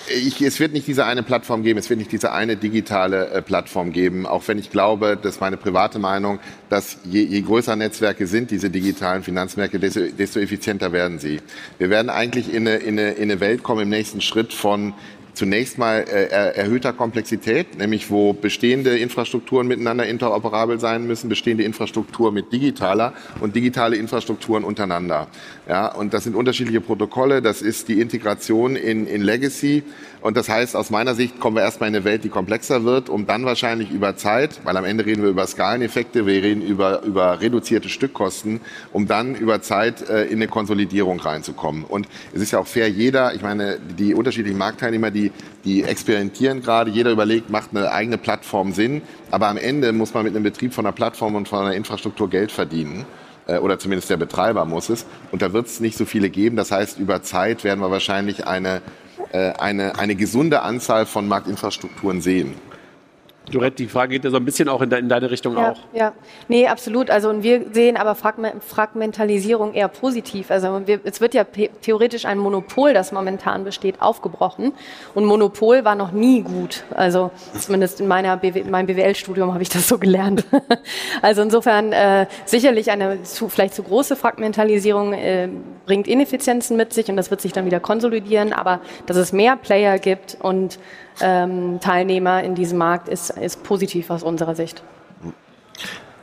ich, 0.09 0.41
es 0.41 0.61
wird 0.61 0.73
nicht 0.73 0.87
diese 0.87 1.05
eine 1.05 1.23
Plattform 1.23 1.63
geben, 1.63 1.79
es 1.79 1.91
wird 1.91 1.99
nicht 1.99 2.13
diese 2.13 2.33
eine 2.33 2.57
digitale 2.57 3.29
äh, 3.29 3.43
Plattform 3.43 3.93
geben, 3.93 4.27
auch 4.27 4.47
wenn 4.49 4.59
ich 4.59 4.71
glaube, 4.71 5.19
das 5.21 5.37
ist 5.37 5.41
meine 5.41 5.57
private 5.57 5.99
Meinung, 5.99 6.39
dass 6.69 6.99
je, 7.05 7.23
je 7.23 7.41
größer 7.43 7.77
Netzwerke 7.77 8.27
sind, 8.27 8.51
diese 8.51 8.71
digitalen 8.71 9.23
Finanzmärkte, 9.23 9.79
desto, 9.79 10.01
desto 10.01 10.41
effizienter 10.41 10.93
werden 10.93 11.19
sie. 11.19 11.41
Wir 11.79 11.91
werden 11.91 12.11
eigentlich 12.11 12.53
in 12.53 12.67
eine, 12.67 12.77
in, 12.77 12.99
eine, 12.99 13.13
in 13.13 13.25
eine 13.25 13.41
Welt 13.41 13.63
kommen 13.63 13.83
im 13.83 13.89
nächsten 13.91 14.21
Schritt 14.21 14.53
von 14.53 14.95
zunächst 15.37 15.77
mal 15.79 15.99
äh, 15.99 16.55
erhöhter 16.57 16.93
Komplexität, 16.93 17.79
nämlich 17.79 18.11
wo 18.11 18.33
bestehende 18.33 18.97
Infrastrukturen 18.99 19.69
miteinander 19.69 20.07
interoperabel 20.07 20.81
sein 20.81 21.07
müssen, 21.07 21.29
bestehende 21.29 21.63
Infrastruktur 21.63 22.33
mit 22.33 22.53
digitaler 22.53 23.13
und 23.41 23.55
digitale 23.55 23.97
Infrastrukturen 23.97 24.65
untereinander. 24.65 25.29
Ja, 25.69 25.93
und 25.93 26.15
das 26.15 26.25
sind 26.25 26.35
unterschiedliche 26.35 26.81
Protokolle, 26.81 27.43
das 27.43 27.61
ist 27.61 27.89
die 27.89 28.01
Integration 28.01 28.77
in, 28.77 29.07
in 29.07 29.23
Legacy 29.23 29.83
und 30.21 30.37
das 30.37 30.49
heißt, 30.49 30.77
aus 30.77 30.91
meiner 30.91 31.15
Sicht 31.15 31.39
kommen 31.41 31.57
wir 31.57 31.63
erstmal 31.63 31.89
in 31.89 31.97
eine 31.97 32.05
Welt, 32.05 32.25
die 32.25 32.29
komplexer 32.29 32.85
wird, 32.85 33.09
um 33.09 33.27
dann 33.27 33.45
wahrscheinlich 33.45 33.91
über 33.91 34.17
Zeit, 34.17 34.61
weil 34.65 34.77
am 34.77 34.85
Ende 34.85 35.07
reden 35.07 35.23
wir 35.23 35.31
über 35.31 35.47
Skaleneffekte, 35.47 36.27
wir 36.27 36.43
reden 36.43 36.63
über, 36.63 37.03
über 37.03 37.41
reduzierte 37.41 37.89
Stückkosten, 37.89 38.61
um 38.93 39.07
dann 39.07 39.35
über 39.35 39.63
Zeit 39.63 40.09
äh, 40.09 40.25
in 40.25 40.37
eine 40.37 40.49
Konsolidierung 40.49 41.21
reinzukommen. 41.21 41.85
Und 41.85 42.09
es 42.35 42.43
ist 42.43 42.51
ja 42.53 42.59
auch 42.59 42.67
fair, 42.67 42.89
jeder, 42.89 43.35
ich 43.35 43.43
meine, 43.43 43.79
die 43.79 44.15
unterschiedlichen 44.15 44.59
Marktteilnehmer, 44.59 45.11
die, 45.11 45.33
die 45.65 45.83
experimentieren 45.85 46.63
gerade, 46.63 46.91
jeder 46.91 47.11
überlegt, 47.11 47.51
macht 47.51 47.71
eine 47.71 47.91
eigene 47.91 48.19
Plattform 48.19 48.73
Sinn, 48.73 49.03
aber 49.31 49.49
am 49.49 49.57
Ende 49.57 49.93
muss 49.93 50.15
man 50.15 50.25
mit 50.25 50.35
einem 50.35 50.45
Betrieb 50.45 50.75
von 50.75 50.87
einer 50.87 50.93
Plattform 50.93 51.35
und 51.35 51.49
von 51.49 51.61
einer 51.61 51.75
Infrastruktur 51.75 52.31
Geld 52.31 52.53
verdienen 52.53 53.05
äh, 53.47 53.59
oder 53.59 53.79
zumindest 53.79 54.11
der 54.11 54.17
Betreiber 54.17 54.65
muss 54.65 54.89
es. 54.89 55.07
Und 55.33 55.43
da 55.43 55.53
wird 55.53 55.67
es 55.67 55.81
nicht 55.81 55.97
so 55.97 56.05
viele 56.05 56.31
geben. 56.31 56.57
Das 56.57 56.71
heißt, 56.71 56.99
über 56.99 57.23
Zeit 57.23 57.65
werden 57.65 57.81
wir 57.81 57.91
wahrscheinlich 57.91 58.47
eine 58.47 58.83
eine, 59.33 59.99
eine 59.99 60.15
gesunde 60.15 60.63
Anzahl 60.63 61.07
von 61.07 61.29
Marktinfrastrukturen 61.29 62.21
sehen. 62.21 62.55
Dorette, 63.51 63.77
die 63.77 63.87
Frage 63.87 64.13
geht 64.13 64.25
ja 64.25 64.31
so 64.31 64.37
ein 64.37 64.45
bisschen 64.45 64.69
auch 64.69 64.83
in, 64.83 64.91
de, 64.91 64.99
in 64.99 65.09
deine 65.09 65.31
Richtung 65.31 65.57
ja, 65.57 65.73
auch. 65.73 65.79
Ja, 65.93 66.13
nee, 66.49 66.67
absolut. 66.67 67.11
Also 67.11 67.31
und 67.31 67.43
wir 67.43 67.67
sehen 67.73 67.97
aber 67.97 68.15
Fragmentalisierung 68.15 69.75
eher 69.75 69.89
positiv. 69.89 70.51
Also 70.51 70.83
wir, 70.87 71.01
es 71.05 71.21
wird 71.21 71.35
ja 71.35 71.45
theoretisch 71.45 72.25
ein 72.25 72.39
Monopol, 72.39 72.93
das 72.93 73.13
momentan 73.13 73.65
besteht, 73.65 74.03
aufgebrochen. 74.03 74.73
Und 75.15 75.25
Monopol 75.25 75.85
war 75.85 75.95
noch 75.95 76.13
nie 76.13 76.43
gut. 76.43 76.85
Also 76.95 77.31
zumindest 77.59 78.01
in 78.01 78.09
meiner 78.09 78.37
BW, 78.37 78.65
meinem 78.65 78.87
BWL-Studium 78.87 79.53
habe 79.53 79.63
ich 79.63 79.69
das 79.69 79.87
so 79.87 79.99
gelernt. 79.99 80.45
also 81.23 81.43
insofern 81.43 81.93
äh, 81.93 82.27
sicherlich 82.45 82.91
eine 82.91 83.23
zu, 83.23 83.49
vielleicht 83.49 83.75
zu 83.75 83.85
große 83.85 84.17
Fragmentalisierung 84.17 85.13
äh, 85.13 85.49
bringt 85.87 86.09
Ineffizienzen 86.09 86.77
mit 86.77 86.93
sich 86.93 87.09
und 87.09 87.17
das 87.17 87.31
wird 87.31 87.41
sich 87.41 87.53
dann 87.53 87.65
wieder 87.65 87.79
konsolidieren. 87.81 88.53
Aber 88.53 88.81
dass 89.07 89.17
es 89.17 89.33
mehr 89.33 89.57
Player 89.57 89.99
gibt 89.99 90.37
und 90.41 90.79
ähm, 91.21 91.81
Teilnehmer 91.81 92.43
in 92.43 92.55
diesem 92.55 92.79
Markt 92.79 93.09
ist, 93.09 93.31
ist 93.31 93.63
positiv 93.63 94.11
aus 94.11 94.23
unserer 94.23 94.55
Sicht. 94.55 94.83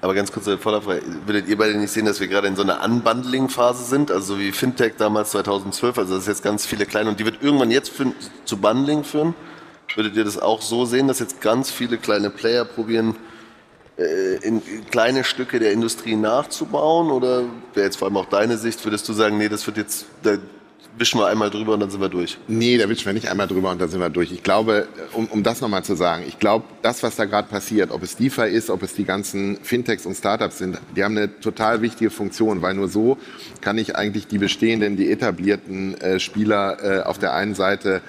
Aber 0.01 0.13
ganz 0.13 0.33
kurz 0.33 0.49
Vorderfrage, 0.61 1.01
würdet 1.25 1.47
ihr 1.47 1.57
beide 1.57 1.77
nicht 1.77 1.91
sehen, 1.91 2.05
dass 2.05 2.19
wir 2.19 2.27
gerade 2.27 2.47
in 2.47 2.57
so 2.57 2.61
einer 2.61 2.83
Unbundling-Phase 2.83 3.85
sind, 3.85 4.11
also 4.11 4.33
so 4.33 4.39
wie 4.39 4.51
Fintech 4.51 4.95
damals 4.97 5.31
2012, 5.31 5.97
also 5.97 6.15
das 6.15 6.23
ist 6.23 6.27
jetzt 6.27 6.43
ganz 6.43 6.65
viele 6.65 6.85
kleine 6.85 7.09
und 7.09 7.21
die 7.21 7.25
wird 7.25 7.41
irgendwann 7.41 7.71
jetzt 7.71 7.89
für, 7.89 8.11
zu 8.43 8.57
Bundling 8.57 9.05
führen? 9.05 9.33
Würdet 9.95 10.17
ihr 10.17 10.25
das 10.25 10.37
auch 10.37 10.61
so 10.61 10.85
sehen, 10.85 11.07
dass 11.07 11.19
jetzt 11.19 11.39
ganz 11.39 11.71
viele 11.71 11.97
kleine 11.97 12.29
Player 12.29 12.65
probieren, 12.65 13.15
äh, 13.97 14.45
in 14.45 14.61
kleine 14.91 15.23
Stücke 15.23 15.59
der 15.59 15.71
Industrie 15.71 16.17
nachzubauen? 16.17 17.09
Oder 17.09 17.43
wäre 17.73 17.85
jetzt 17.85 17.97
vor 17.97 18.09
allem 18.09 18.17
auch 18.17 18.25
deine 18.25 18.57
Sicht, 18.57 18.83
würdest 18.83 19.07
du 19.07 19.13
sagen, 19.13 19.37
nee, 19.37 19.47
das 19.47 19.65
wird 19.67 19.77
jetzt, 19.77 20.07
wischen 20.97 21.19
wir 21.19 21.27
einmal 21.27 21.49
drüber 21.49 21.73
und 21.73 21.79
dann 21.79 21.89
sind 21.89 22.01
wir 22.01 22.09
durch. 22.09 22.37
Nee, 22.47 22.77
da 22.77 22.87
wischen 22.87 23.05
wir 23.05 23.13
nicht 23.13 23.29
einmal 23.29 23.47
drüber 23.47 23.71
und 23.71 23.81
dann 23.81 23.89
sind 23.89 23.99
wir 23.99 24.09
durch. 24.09 24.31
Ich 24.31 24.43
glaube, 24.43 24.87
um, 25.13 25.27
um 25.27 25.43
das 25.43 25.61
nochmal 25.61 25.83
zu 25.83 25.95
sagen, 25.95 26.23
ich 26.27 26.39
glaube, 26.39 26.65
das, 26.81 27.03
was 27.03 27.15
da 27.15 27.25
gerade 27.25 27.47
passiert, 27.47 27.91
ob 27.91 28.03
es 28.03 28.15
DeFi 28.15 28.43
ist, 28.43 28.69
ob 28.69 28.83
es 28.83 28.93
die 28.93 29.03
ganzen 29.03 29.57
Fintechs 29.63 30.05
und 30.05 30.15
Startups 30.15 30.59
sind, 30.59 30.79
die 30.95 31.03
haben 31.03 31.17
eine 31.17 31.39
total 31.39 31.81
wichtige 31.81 32.09
Funktion, 32.09 32.61
weil 32.61 32.73
nur 32.75 32.87
so 32.87 33.17
kann 33.61 33.77
ich 33.77 33.95
eigentlich 33.95 34.27
die 34.27 34.37
bestehenden, 34.37 34.95
die 34.95 35.11
etablierten 35.11 35.99
äh, 35.99 36.19
Spieler 36.19 36.77
äh, 36.83 37.03
auf 37.03 37.17
der 37.17 37.33
einen 37.33 37.55
Seite 37.55 38.01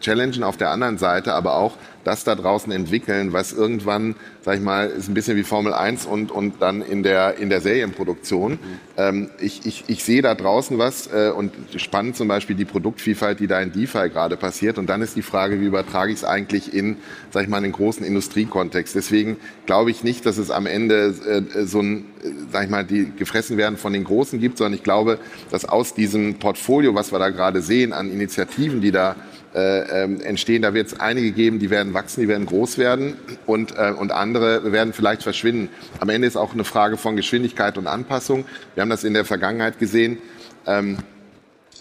challengen, 0.00 0.42
auf 0.42 0.56
der 0.56 0.70
anderen 0.70 0.98
Seite 0.98 1.34
aber 1.34 1.56
auch 1.56 1.76
das 2.04 2.24
da 2.24 2.34
draußen 2.34 2.72
entwickeln, 2.72 3.32
was 3.32 3.52
irgendwann, 3.52 4.16
sag 4.42 4.56
ich 4.56 4.62
mal, 4.62 4.88
ist 4.88 5.08
ein 5.08 5.14
bisschen 5.14 5.36
wie 5.36 5.44
Formel 5.44 5.72
1 5.72 6.06
und, 6.06 6.30
und 6.30 6.60
dann 6.60 6.82
in 6.82 7.02
der, 7.02 7.38
in 7.38 7.48
der 7.48 7.60
Serienproduktion. 7.60 8.52
Mhm. 8.52 8.58
Ähm, 8.96 9.30
ich, 9.40 9.64
ich, 9.66 9.84
ich 9.86 10.04
sehe 10.04 10.22
da 10.22 10.34
draußen 10.34 10.78
was 10.78 11.08
äh, 11.12 11.30
und 11.30 11.52
spannend 11.76 12.16
zum 12.16 12.28
Beispiel 12.28 12.56
die 12.56 12.64
Produktvielfalt, 12.64 13.40
die 13.40 13.46
da 13.46 13.60
in 13.60 13.72
DeFi 13.72 14.08
gerade 14.08 14.36
passiert. 14.36 14.78
Und 14.78 14.88
dann 14.88 15.02
ist 15.02 15.16
die 15.16 15.22
Frage, 15.22 15.60
wie 15.60 15.66
übertrage 15.66 16.12
ich 16.12 16.18
es 16.18 16.24
eigentlich 16.24 16.74
in, 16.74 16.96
sag 17.30 17.44
ich 17.44 17.48
mal, 17.48 17.58
einen 17.58 17.72
großen 17.72 18.04
Industriekontext. 18.04 18.94
Deswegen 18.94 19.36
glaube 19.66 19.90
ich 19.90 20.02
nicht, 20.02 20.26
dass 20.26 20.38
es 20.38 20.50
am 20.50 20.66
Ende 20.66 21.14
äh, 21.54 21.64
so 21.64 21.80
ein, 21.80 22.06
äh, 22.22 22.30
sag 22.50 22.64
ich 22.64 22.70
mal, 22.70 22.84
die 22.84 23.12
gefressen 23.16 23.56
werden 23.56 23.76
von 23.76 23.92
den 23.92 24.04
Großen 24.04 24.40
gibt, 24.40 24.58
sondern 24.58 24.74
ich 24.74 24.82
glaube, 24.82 25.18
dass 25.50 25.64
aus 25.64 25.94
diesem 25.94 26.34
Portfolio, 26.34 26.94
was 26.94 27.12
wir 27.12 27.18
da 27.18 27.30
gerade 27.30 27.62
sehen, 27.62 27.92
an 27.92 28.10
Initiativen, 28.10 28.80
die 28.80 28.90
da 28.90 29.14
äh, 29.54 30.04
ähm, 30.04 30.20
entstehen. 30.20 30.62
Da 30.62 30.74
wird 30.74 30.88
es 30.88 31.00
einige 31.00 31.32
geben, 31.32 31.58
die 31.58 31.70
werden 31.70 31.94
wachsen, 31.94 32.22
die 32.22 32.28
werden 32.28 32.46
groß 32.46 32.78
werden 32.78 33.16
und, 33.46 33.76
äh, 33.76 33.92
und 33.92 34.12
andere 34.12 34.72
werden 34.72 34.92
vielleicht 34.92 35.22
verschwinden. 35.22 35.68
Am 36.00 36.08
Ende 36.08 36.26
ist 36.26 36.36
auch 36.36 36.54
eine 36.54 36.64
Frage 36.64 36.96
von 36.96 37.16
Geschwindigkeit 37.16 37.76
und 37.78 37.86
Anpassung. 37.86 38.44
Wir 38.74 38.82
haben 38.82 38.90
das 38.90 39.04
in 39.04 39.14
der 39.14 39.24
Vergangenheit 39.24 39.78
gesehen. 39.78 40.18
Ähm, 40.66 40.96
äh, 40.96 41.11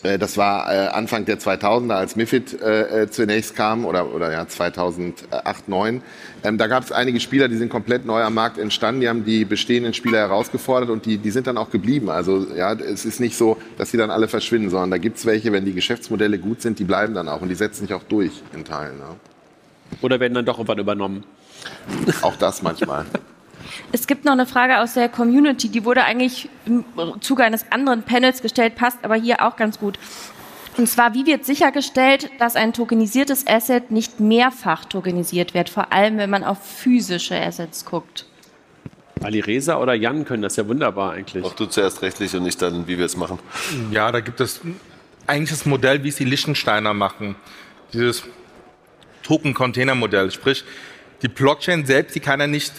das 0.03 0.37
war 0.37 0.73
äh, 0.73 0.87
Anfang 0.87 1.25
der 1.25 1.39
2000er, 1.39 1.93
als 1.93 2.15
MIFID 2.15 2.61
äh, 2.61 3.07
zunächst 3.09 3.55
kam, 3.55 3.85
oder, 3.85 4.13
oder 4.13 4.31
ja, 4.31 4.47
2008, 4.47 5.65
2009. 5.71 6.01
Ähm, 6.43 6.57
da 6.57 6.67
gab 6.67 6.83
es 6.83 6.91
einige 6.91 7.19
Spieler, 7.19 7.47
die 7.47 7.57
sind 7.57 7.69
komplett 7.69 8.05
neu 8.05 8.21
am 8.23 8.33
Markt 8.33 8.57
entstanden. 8.57 9.01
Die 9.01 9.09
haben 9.09 9.25
die 9.25 9.45
bestehenden 9.45 9.93
Spieler 9.93 10.19
herausgefordert 10.19 10.89
und 10.89 11.05
die, 11.05 11.17
die 11.17 11.31
sind 11.31 11.47
dann 11.47 11.57
auch 11.57 11.69
geblieben. 11.69 12.09
Also 12.09 12.47
ja, 12.55 12.73
es 12.73 13.05
ist 13.05 13.19
nicht 13.19 13.37
so, 13.37 13.57
dass 13.77 13.91
die 13.91 13.97
dann 13.97 14.11
alle 14.11 14.27
verschwinden, 14.27 14.69
sondern 14.69 14.91
da 14.91 14.97
gibt 14.97 15.17
es 15.17 15.25
welche, 15.25 15.51
wenn 15.51 15.65
die 15.65 15.73
Geschäftsmodelle 15.73 16.39
gut 16.39 16.61
sind, 16.61 16.79
die 16.79 16.83
bleiben 16.83 17.13
dann 17.13 17.29
auch 17.29 17.41
und 17.41 17.49
die 17.49 17.55
setzen 17.55 17.85
sich 17.85 17.93
auch 17.93 18.03
durch 18.03 18.31
in 18.53 18.65
Teilen. 18.65 18.99
Ja. 18.99 19.15
Oder 20.01 20.19
werden 20.19 20.33
dann 20.33 20.45
doch 20.45 20.57
irgendwann 20.57 20.79
übernommen. 20.79 21.23
Auch 22.21 22.35
das 22.37 22.61
manchmal. 22.61 23.05
Es 23.91 24.07
gibt 24.07 24.25
noch 24.25 24.33
eine 24.33 24.45
Frage 24.45 24.79
aus 24.79 24.93
der 24.93 25.09
Community, 25.09 25.69
die 25.69 25.83
wurde 25.83 26.03
eigentlich 26.03 26.49
im 26.65 26.85
Zuge 27.19 27.43
eines 27.43 27.65
anderen 27.71 28.03
Panels 28.03 28.41
gestellt, 28.41 28.75
passt 28.75 28.99
aber 29.03 29.15
hier 29.15 29.41
auch 29.41 29.55
ganz 29.55 29.79
gut. 29.79 29.99
Und 30.77 30.87
zwar, 30.87 31.13
wie 31.13 31.25
wird 31.25 31.45
sichergestellt, 31.45 32.29
dass 32.39 32.55
ein 32.55 32.71
tokenisiertes 32.71 33.45
Asset 33.45 33.91
nicht 33.91 34.19
mehrfach 34.19 34.85
tokenisiert 34.85 35.53
wird, 35.53 35.69
vor 35.69 35.91
allem 35.91 36.17
wenn 36.17 36.29
man 36.29 36.43
auf 36.43 36.63
physische 36.63 37.35
Assets 37.35 37.83
guckt? 37.83 38.25
Ali 39.21 39.39
Reza 39.41 39.77
oder 39.77 39.93
Jan 39.93 40.25
können 40.25 40.41
das 40.41 40.55
ja 40.55 40.67
wunderbar 40.67 41.11
eigentlich. 41.11 41.43
Auch 41.43 41.53
du 41.53 41.65
zuerst 41.65 42.01
rechtlich 42.01 42.35
und 42.35 42.43
nicht 42.43 42.61
dann, 42.61 42.87
wie 42.87 42.97
wir 42.97 43.05
es 43.05 43.17
machen. 43.17 43.37
Ja, 43.91 44.11
da 44.11 44.19
gibt 44.21 44.39
es 44.39 44.61
eigentlich 45.27 45.51
das 45.51 45.65
Modell, 45.65 46.03
wie 46.03 46.09
es 46.09 46.15
die 46.15 46.25
Lichtensteiner 46.25 46.93
machen. 46.93 47.35
Dieses 47.93 48.23
Token-Container-Modell. 49.23 50.31
Sprich, 50.31 50.63
die 51.21 51.27
Blockchain 51.27 51.85
selbst, 51.85 52.15
die 52.15 52.19
kann 52.19 52.39
ja 52.39 52.47
nicht 52.47 52.73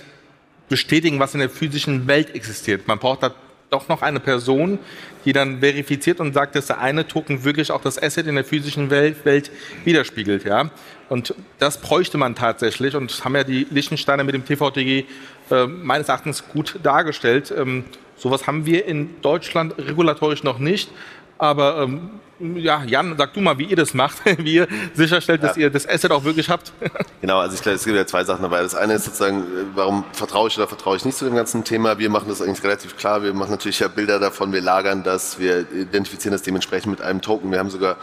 bestätigen, 0.69 1.19
was 1.19 1.35
in 1.35 1.41
der 1.41 1.51
physischen 1.51 2.07
Welt 2.07 2.35
existiert. 2.35 2.89
Man 2.89 2.99
braucht 2.99 3.23
da 3.23 3.35
doch 3.73 3.89
noch 3.89 4.03
eine 4.03 4.21
Person, 4.21 4.79
die 5.25 5.33
dann 5.33 5.61
verifiziert 5.61 6.21
und 6.21 6.35
sagt, 6.35 6.55
dass 6.55 6.67
der 6.67 6.79
eine 6.79 7.07
Token 7.07 7.43
wirklich 7.45 7.73
auch 7.73 7.81
das 7.81 8.01
Asset 8.01 8.27
in 8.27 8.35
der 8.35 8.45
physischen 8.45 8.91
Welt, 8.91 9.25
Welt 9.25 9.51
widerspiegelt. 9.85 10.45
Ja? 10.45 10.71
Und 11.09 11.35
das 11.59 11.81
bräuchte 11.81 12.19
man 12.19 12.35
tatsächlich 12.35 12.95
und 12.95 13.25
haben 13.25 13.35
ja 13.35 13.45
die 13.45 13.67
Lichtensteiner 13.71 14.25
mit 14.25 14.35
dem 14.35 14.45
TVTG 14.45 15.05
äh, 15.51 15.67
meines 15.67 16.09
Erachtens 16.09 16.47
gut 16.49 16.79
dargestellt. 16.83 17.53
Ähm, 17.57 17.85
sowas 18.17 18.47
haben 18.47 18.67
wir 18.67 18.85
in 18.85 19.21
Deutschland 19.23 19.75
regulatorisch 19.79 20.43
noch 20.43 20.59
nicht, 20.59 20.91
aber 21.39 21.83
ähm, 21.83 22.11
ja, 22.57 22.83
Jan, 22.85 23.15
sag 23.17 23.35
du 23.35 23.41
mal, 23.41 23.57
wie 23.59 23.67
ihr 23.67 23.77
das 23.77 23.95
macht, 23.95 24.19
wie 24.39 24.55
ihr 24.55 24.69
sicherstellt, 24.95 25.43
dass 25.43 25.57
ja. 25.57 25.63
ihr 25.63 25.71
das 25.71 25.89
Asset 25.89 26.11
auch 26.11 26.25
wirklich 26.25 26.49
habt. 26.49 26.73
genau, 27.21 27.39
also 27.39 27.55
ich 27.55 27.63
glaube, 27.63 27.77
es 27.77 27.85
gibt 27.85 27.97
ja 27.97 28.07
zwei 28.07 28.25
Sachen 28.25 28.43
dabei. 28.43 28.63
Das 28.63 28.75
eine 28.75 28.95
ist 28.95 29.05
sozusagen, 29.05 29.45
warum 29.75 30.05
vertraue 30.13 30.49
ich 30.49 30.57
oder 30.57 30.67
vertraue 30.67 30.97
ich 30.97 31.05
nicht 31.05 31.17
zu 31.17 31.25
dem 31.25 31.37
ganzen 31.37 31.63
Thema? 31.65 31.99
Wir 31.99 32.11
machen 32.11 32.29
das 32.29 32.43
eigentlich 32.43 32.63
relativ 32.65 32.97
klar. 32.97 33.23
Wir 33.23 33.33
machen 33.33 33.53
natürlich 33.53 33.79
ja 33.79 33.89
Bilder 33.89 34.19
davon, 34.19 34.53
wir 34.53 34.61
lagern 34.61 35.03
das, 35.03 35.39
wir 35.39 35.67
identifizieren 35.73 36.33
das 36.33 36.43
dementsprechend 36.43 36.91
mit 36.91 37.01
einem 37.01 37.21
Token. 37.21 37.51
Wir 37.53 37.59
haben 37.59 37.71
sogar 37.71 37.97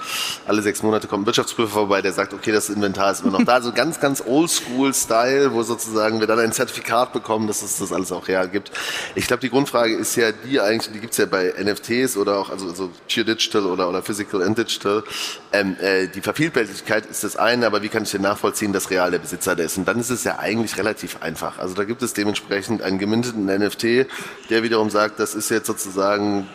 alle 0.48 0.62
sechs 0.62 0.84
Monate 0.84 1.08
kommt 1.08 1.24
ein 1.24 1.26
Wirtschaftsprüfer 1.26 1.74
vorbei, 1.74 2.02
der 2.02 2.14
sagt, 2.14 2.34
okay, 2.34 2.52
das 2.52 2.70
Inventar 2.70 3.12
ist 3.12 3.22
immer 3.22 3.40
noch 3.40 3.46
da. 3.46 3.54
Also 3.54 3.74
ganz, 3.74 4.00
ganz 4.00 4.24
oldschool-Style, 4.26 5.54
wo 5.54 5.64
sozusagen 5.64 6.20
wir 6.20 6.28
dann 6.28 6.40
ein 6.40 6.54
Zertifikat 6.54 7.12
bekommen, 7.12 7.48
dass 7.48 7.62
es 7.62 7.80
das 7.80 7.92
alles 7.92 8.12
auch 8.12 8.28
real 8.28 8.48
gibt. 8.48 8.72
Ich 9.16 9.28
glaube, 9.28 9.42
die 9.42 9.50
Grundfrage 9.50 9.96
ist 9.96 10.16
ja 10.16 10.32
die 10.32 10.62
eigentlich, 10.62 10.94
die 10.94 11.00
gibt 11.00 11.12
es 11.12 11.18
ja 11.18 11.26
bei 11.26 11.54
NFTs 11.62 12.16
oder 12.16 12.38
auch 12.38 12.50
also, 12.50 12.70
also 12.70 12.90
Pure 13.14 13.26
Digital 13.26 13.66
oder, 13.66 13.90
oder 13.90 14.02
Physical 14.02 14.29
Physical 14.30 14.44
and 14.44 14.58
Digital. 14.58 15.04
Ähm, 15.52 15.76
äh, 15.82 16.08
die 16.08 16.22
Vervielfältigkeit 16.22 17.08
ist 17.08 17.24
das 17.24 17.36
eine, 17.36 17.66
aber 17.66 17.82
wie 17.82 17.90
kann 17.90 18.04
ich 18.04 18.12
denn 18.12 18.22
nachvollziehen, 18.22 18.72
dass 18.72 18.92
real 18.92 19.10
der 19.10 19.18
Besitzer 19.18 19.56
der 19.56 19.66
ist? 19.66 19.78
Und 19.78 19.88
dann 19.88 20.00
ist 20.00 20.12
es 20.12 20.24
ja 20.24 20.38
eigentlich 20.38 20.78
relativ 20.78 21.22
einfach. 21.22 21.58
Also 21.58 21.74
da 21.74 21.86
gibt 21.86 22.04
es 22.04 22.14
dementsprechend 22.14 22.84
einen 22.84 23.00
geminteten 23.00 23.46
NFT, 23.46 24.08
der 24.52 24.64
wiederum 24.64 24.92
sagt, 24.92 25.20
das 25.20 25.34
ist 25.34 25.50
jetzt 25.50 25.66
sozusagen 25.66 26.48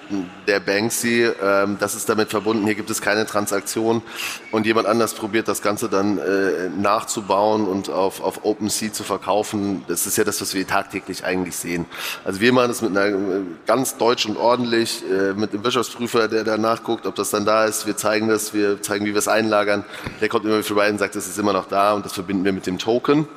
der 0.47 0.61
Banksy, 0.61 1.29
ähm, 1.43 1.77
das 1.81 1.97
ist 1.97 2.09
damit 2.09 2.31
verbunden, 2.31 2.64
hier 2.66 2.77
gibt 2.77 2.91
es 2.91 3.03
keine 3.03 3.27
Transaktion 3.27 4.03
und 4.53 4.64
jemand 4.64 4.87
anders 4.87 5.14
probiert 5.14 5.49
das 5.49 5.61
Ganze 5.61 5.89
dann 5.89 6.18
äh, 6.18 6.68
nachzubauen 6.81 7.66
und 7.66 7.91
auf, 7.91 8.20
auf 8.20 8.45
OpenSea 8.45 8.93
zu 8.93 9.03
verkaufen. 9.03 9.85
Das 9.89 10.07
ist 10.07 10.16
ja 10.16 10.22
das, 10.22 10.41
was 10.41 10.55
wir 10.55 10.66
tagtäglich 10.66 11.25
eigentlich 11.25 11.57
sehen. 11.57 11.87
Also 12.25 12.41
wir 12.41 12.53
machen 12.53 12.68
das 12.68 12.81
mit 12.81 12.97
einer 12.97 13.09
äh, 13.09 13.41
ganz 13.66 13.97
deutsch 13.97 14.27
und 14.27 14.37
ordentlich, 14.37 15.03
äh, 15.11 15.33
mit 15.33 15.53
dem 15.53 15.64
Wirtschaftsprüfer, 15.64 16.29
der 16.29 16.45
da 16.45 16.57
nachguckt, 16.59 17.07
ob 17.07 17.16
das 17.16 17.31
dann 17.31 17.45
da 17.45 17.64
ist. 17.65 17.87
Wir 17.87 17.97
zeigen 17.97 18.29
das, 18.29 18.55
wir 18.55 18.83
zeigen, 18.83 19.05
wie 19.05 19.12
wir 19.12 19.19
es 19.19 19.29
einlagern. 19.29 19.85
Der 20.21 20.29
kommt 20.29 20.45
immer 20.45 20.55
wieder 20.55 20.65
vorbei 20.65 20.89
und 20.91 20.99
sagt, 20.99 21.17
es 21.17 21.27
ist 21.27 21.39
immer 21.39 21.53
noch 21.53 21.67
da 21.67 21.93
und 21.95 22.05
das 22.05 22.12
verbinden 22.12 22.45
wir 22.45 22.53
mit 22.53 22.67
dem 22.67 22.79
Token. 22.79 23.29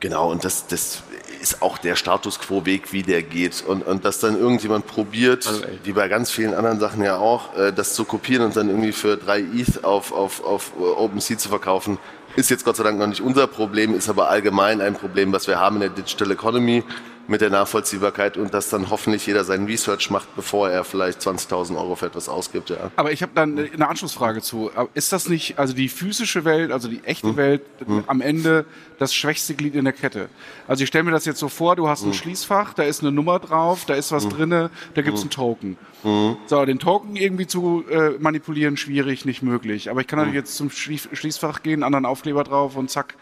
Genau, 0.00 0.30
und 0.30 0.44
das, 0.44 0.66
das 0.68 1.02
ist 1.40 1.62
auch 1.62 1.78
der 1.78 1.96
Status 1.96 2.38
Quo-Weg, 2.38 2.92
wie 2.92 3.02
der 3.02 3.22
geht. 3.22 3.64
Und, 3.66 3.86
und 3.86 4.04
dass 4.04 4.20
dann 4.20 4.38
irgendjemand 4.38 4.86
probiert, 4.86 5.46
also, 5.46 5.62
wie 5.84 5.92
bei 5.92 6.08
ganz 6.08 6.30
vielen 6.30 6.54
anderen 6.54 6.80
Sachen 6.80 7.02
ja 7.02 7.16
auch, 7.16 7.56
äh, 7.56 7.72
das 7.72 7.94
zu 7.94 8.04
kopieren 8.04 8.44
und 8.44 8.56
dann 8.56 8.68
irgendwie 8.68 8.92
für 8.92 9.16
drei 9.16 9.40
ETH 9.40 9.84
auf, 9.84 10.12
auf, 10.12 10.44
auf 10.44 10.72
OpenSea 10.78 11.38
zu 11.38 11.48
verkaufen, 11.48 11.98
ist 12.36 12.50
jetzt 12.50 12.64
Gott 12.64 12.76
sei 12.76 12.84
Dank 12.84 12.98
noch 12.98 13.06
nicht 13.06 13.20
unser 13.20 13.46
Problem, 13.46 13.94
ist 13.96 14.08
aber 14.08 14.28
allgemein 14.28 14.80
ein 14.80 14.94
Problem, 14.94 15.32
was 15.32 15.46
wir 15.48 15.58
haben 15.58 15.76
in 15.76 15.80
der 15.80 15.90
Digital 15.90 16.30
Economy 16.30 16.84
mit 17.28 17.42
der 17.42 17.50
Nachvollziehbarkeit 17.50 18.38
und 18.38 18.54
dass 18.54 18.70
dann 18.70 18.90
hoffentlich 18.90 19.26
jeder 19.26 19.44
seinen 19.44 19.66
Research 19.66 20.10
macht, 20.10 20.34
bevor 20.34 20.70
er 20.70 20.82
vielleicht 20.82 21.20
20.000 21.20 21.76
Euro 21.76 21.94
für 21.94 22.06
etwas 22.06 22.28
ausgibt. 22.28 22.70
Ja. 22.70 22.90
Aber 22.96 23.12
ich 23.12 23.22
habe 23.22 23.32
dann 23.34 23.58
eine 23.58 23.88
Anschlussfrage 23.88 24.40
zu. 24.40 24.70
Ist 24.94 25.12
das 25.12 25.28
nicht, 25.28 25.58
also 25.58 25.74
die 25.74 25.90
physische 25.90 26.46
Welt, 26.46 26.72
also 26.72 26.88
die 26.88 27.04
echte 27.04 27.28
hm. 27.28 27.36
Welt, 27.36 27.62
hm. 27.84 28.04
am 28.06 28.22
Ende 28.22 28.64
das 28.98 29.14
schwächste 29.14 29.54
Glied 29.54 29.74
in 29.74 29.84
der 29.84 29.92
Kette? 29.92 30.30
Also 30.66 30.82
ich 30.82 30.88
stelle 30.88 31.04
mir 31.04 31.10
das 31.10 31.26
jetzt 31.26 31.38
so 31.38 31.48
vor, 31.48 31.76
du 31.76 31.86
hast 31.88 32.02
ein 32.02 32.12
hm. 32.12 32.14
Schließfach, 32.14 32.72
da 32.72 32.82
ist 32.82 33.02
eine 33.02 33.12
Nummer 33.12 33.38
drauf, 33.38 33.84
da 33.84 33.94
ist 33.94 34.10
was 34.10 34.24
hm. 34.24 34.30
drinne, 34.30 34.70
da 34.94 35.02
gibt's 35.02 35.20
hm. 35.20 35.26
einen 35.26 35.30
Token. 35.30 35.78
Hm. 36.02 36.36
So, 36.46 36.64
den 36.64 36.78
Token 36.78 37.14
irgendwie 37.14 37.46
zu 37.46 37.84
äh, 37.90 38.10
manipulieren, 38.18 38.78
schwierig, 38.78 39.26
nicht 39.26 39.42
möglich. 39.42 39.90
Aber 39.90 40.00
ich 40.00 40.06
kann 40.06 40.18
natürlich 40.18 40.36
jetzt 40.36 40.56
zum 40.56 40.70
Schließfach 40.70 41.62
gehen, 41.62 41.82
anderen 41.82 42.06
Aufkleber 42.06 42.42
drauf 42.44 42.76
und 42.76 42.90
zack. 42.90 43.14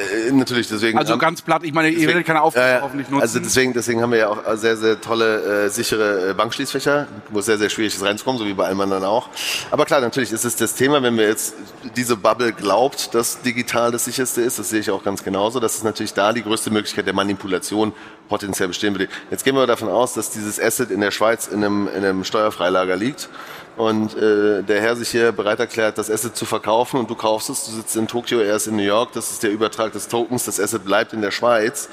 Äh, 0.00 0.32
natürlich, 0.32 0.68
deswegen. 0.68 0.98
Also 0.98 1.18
ganz 1.18 1.42
platt, 1.42 1.62
ich 1.64 1.72
meine, 1.72 1.90
ihr 1.90 2.06
werdet 2.06 2.26
keine 2.26 2.42
Aufgabe 2.42 2.66
äh, 2.66 2.80
hoffentlich 2.80 3.08
nutzen. 3.08 3.22
Also 3.22 3.38
deswegen, 3.38 3.72
deswegen 3.72 4.02
haben 4.02 4.12
wir 4.12 4.18
ja 4.18 4.28
auch 4.28 4.56
sehr, 4.56 4.76
sehr 4.76 5.00
tolle, 5.00 5.64
äh, 5.66 5.68
sichere 5.68 6.30
äh, 6.30 6.34
Bankschließfächer, 6.34 7.06
wo 7.30 7.40
es 7.40 7.46
sehr, 7.46 7.58
sehr 7.58 7.70
schwierig 7.70 7.94
ist 7.94 8.04
reinzukommen, 8.04 8.38
so 8.38 8.46
wie 8.46 8.54
bei 8.54 8.66
allem 8.66 8.80
anderen 8.80 9.04
auch. 9.04 9.28
Aber 9.70 9.84
klar, 9.84 10.00
natürlich 10.00 10.32
ist 10.32 10.44
es 10.44 10.56
das 10.56 10.74
Thema, 10.74 11.02
wenn 11.02 11.16
wir 11.16 11.28
jetzt 11.28 11.54
diese 11.96 12.16
Bubble 12.16 12.52
glaubt, 12.52 13.14
dass 13.14 13.42
digital 13.42 13.90
das 13.90 14.04
sicherste 14.04 14.40
ist, 14.40 14.58
das 14.58 14.70
sehe 14.70 14.80
ich 14.80 14.90
auch 14.90 15.02
ganz 15.02 15.22
genauso, 15.22 15.60
dass 15.60 15.76
es 15.76 15.82
natürlich 15.82 16.14
da 16.14 16.32
die 16.32 16.42
größte 16.42 16.70
Möglichkeit 16.70 17.06
der 17.06 17.14
Manipulation 17.14 17.92
potenziell 18.28 18.68
bestehen 18.68 18.94
würde. 18.94 19.08
Jetzt 19.30 19.44
gehen 19.44 19.56
wir 19.56 19.66
davon 19.66 19.88
aus, 19.88 20.14
dass 20.14 20.30
dieses 20.30 20.60
Asset 20.60 20.90
in 20.90 21.00
der 21.00 21.10
Schweiz 21.10 21.48
in 21.48 21.64
einem, 21.64 21.88
in 21.88 22.04
einem 22.04 22.24
Steuerfreilager 22.24 22.96
liegt 22.96 23.28
und 23.76 24.16
äh, 24.16 24.62
der 24.62 24.80
Herr 24.80 24.96
sich 24.96 25.08
hier 25.10 25.32
bereit 25.32 25.60
erklärt, 25.60 25.98
das 25.98 26.10
Asset 26.10 26.36
zu 26.36 26.44
verkaufen 26.44 27.00
und 27.00 27.08
du 27.08 27.14
kaufst 27.14 27.50
es, 27.50 27.64
du 27.66 27.72
sitzt 27.72 27.96
in 27.96 28.06
Tokio, 28.06 28.40
er 28.40 28.56
ist 28.56 28.66
in 28.66 28.76
New 28.76 28.82
York, 28.82 29.12
das 29.12 29.30
ist 29.30 29.42
der 29.42 29.50
Übertrag 29.50 29.92
des 29.92 30.08
Tokens, 30.08 30.44
das 30.44 30.60
Asset 30.60 30.84
bleibt 30.84 31.12
in 31.12 31.22
der 31.22 31.30
Schweiz. 31.30 31.88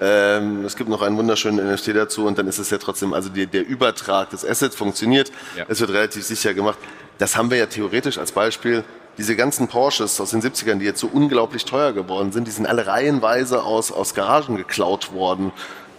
Ähm, 0.00 0.64
es 0.64 0.76
gibt 0.76 0.88
noch 0.88 1.02
einen 1.02 1.16
wunderschönen 1.16 1.72
NFT 1.72 1.88
dazu 1.88 2.26
und 2.26 2.38
dann 2.38 2.46
ist 2.46 2.58
es 2.58 2.70
ja 2.70 2.78
trotzdem, 2.78 3.12
also 3.12 3.28
die, 3.28 3.46
der 3.46 3.66
Übertrag 3.66 4.30
des 4.30 4.44
Assets 4.44 4.76
funktioniert, 4.76 5.32
ja. 5.56 5.64
es 5.68 5.80
wird 5.80 5.90
relativ 5.90 6.24
sicher 6.24 6.54
gemacht. 6.54 6.78
Das 7.18 7.36
haben 7.36 7.50
wir 7.50 7.58
ja 7.58 7.66
theoretisch 7.66 8.18
als 8.18 8.32
Beispiel 8.32 8.84
diese 9.18 9.36
ganzen 9.36 9.68
Porsches 9.68 10.20
aus 10.20 10.30
den 10.30 10.40
70ern, 10.40 10.78
die 10.78 10.86
jetzt 10.86 11.00
so 11.00 11.08
unglaublich 11.12 11.64
teuer 11.64 11.92
geworden 11.92 12.32
sind, 12.32 12.46
die 12.46 12.50
sind 12.50 12.66
alle 12.66 12.86
reihenweise 12.86 13.62
aus, 13.62 13.92
aus 13.92 14.14
Garagen 14.14 14.56
geklaut 14.56 15.12
worden 15.12 15.52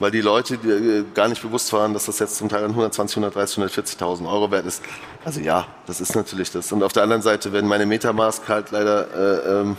weil 0.04 0.12
die 0.12 0.20
Leute 0.20 0.58
die 0.58 0.68
äh, 0.70 1.06
gar 1.14 1.30
nicht 1.30 1.42
bewusst 1.42 1.72
waren, 1.72 1.94
dass 1.94 2.08
das 2.08 2.20
jetzt 2.20 2.36
zum 2.36 2.50
Teil 2.50 2.66
120, 2.66 3.16
130, 3.16 3.64
140.000 3.64 4.30
Euro 4.30 4.52
wert 4.52 4.66
ist. 4.66 4.84
Also 5.24 5.40
ja, 5.40 5.66
das 5.88 6.02
ist 6.02 6.14
natürlich 6.14 6.52
das. 6.52 6.74
Und 6.74 6.84
auf 6.84 6.92
der 6.92 7.04
anderen 7.04 7.22
Seite, 7.22 7.54
wenn 7.54 7.66
meine 7.66 7.86
Metamask 7.86 8.48
halt 8.50 8.72
leider 8.72 9.08
äh, 9.16 9.62
ähm, 9.62 9.78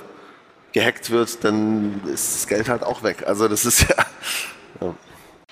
gehackt 0.73 1.11
wird, 1.11 1.45
dann 1.45 2.01
ist 2.07 2.35
das 2.35 2.47
Geld 2.49 2.71
halt 2.71 2.85
auch 2.85 3.03
weg. 3.03 3.25
Also 3.27 3.49
das 3.49 3.67
ist 3.67 3.83
ja, 3.89 3.97
ja. 4.81 4.95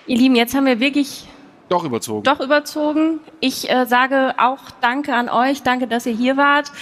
Ihr 0.06 0.16
Lieben, 0.16 0.36
jetzt 0.36 0.54
haben 0.54 0.64
wir 0.64 0.80
wirklich 0.80 1.28
doch 1.68 1.84
überzogen. 1.84 2.22
Doch 2.22 2.40
überzogen. 2.40 3.20
Ich 3.40 3.68
äh, 3.68 3.84
sage 3.84 4.34
auch 4.38 4.70
Danke 4.80 5.14
an 5.14 5.28
euch. 5.28 5.62
Danke, 5.62 5.86
dass 5.86 6.06
ihr 6.06 6.14
hier 6.14 6.38
wart. 6.38 6.72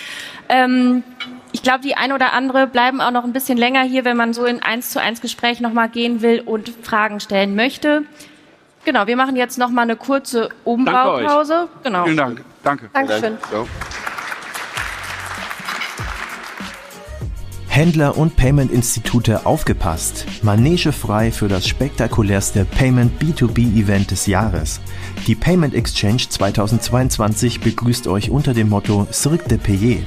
Ähm, 0.49 1.03
ich 1.53 1.63
glaube, 1.63 1.81
die 1.81 1.97
ein 1.97 2.13
oder 2.13 2.33
andere 2.33 2.67
bleiben 2.67 3.01
auch 3.01 3.11
noch 3.11 3.25
ein 3.25 3.33
bisschen 3.33 3.59
länger 3.59 3.83
hier, 3.83 4.05
wenn 4.05 4.17
man 4.17 4.33
so 4.33 4.45
in 4.45 4.63
eins 4.63 4.91
zu 4.91 5.01
eins 5.01 5.21
Gespräch 5.21 5.61
nochmal 5.61 5.89
gehen 5.89 6.23
will 6.23 6.41
und 6.41 6.73
Fragen 6.83 7.21
stellen 7.21 7.55
möchte. 7.55 8.03
Genau, 8.85 9.07
wir 9.07 9.17
machen 9.17 9.37
jetzt 9.37 9.59
nochmal 9.59 9.85
eine 9.85 9.97
kurze 9.97 10.49
Umbaupause. 10.65 11.69
Genau. 11.83 12.05
Vielen 12.05 12.17
Dank. 12.17 12.45
Danke. 12.63 12.91
Dankeschön. 12.93 13.39
Dank. 13.51 13.69
Händler 17.71 18.18
und 18.18 18.35
Payment-Institute 18.35 19.47
aufgepasst. 19.47 20.27
Manege 20.43 20.91
frei 20.91 21.31
für 21.31 21.47
das 21.47 21.68
spektakulärste 21.68 22.64
Payment 22.64 23.23
B2B-Event 23.23 24.11
des 24.11 24.27
Jahres. 24.27 24.81
Die 25.29 25.37
Payment 25.37 25.73
Exchange 25.73 26.25
2022 26.29 27.61
begrüßt 27.61 28.09
euch 28.09 28.29
unter 28.29 28.55
dem 28.55 28.71
Motto 28.71 29.07
Cirque 29.12 29.47
de 29.47 29.59
Payer. 29.59 30.01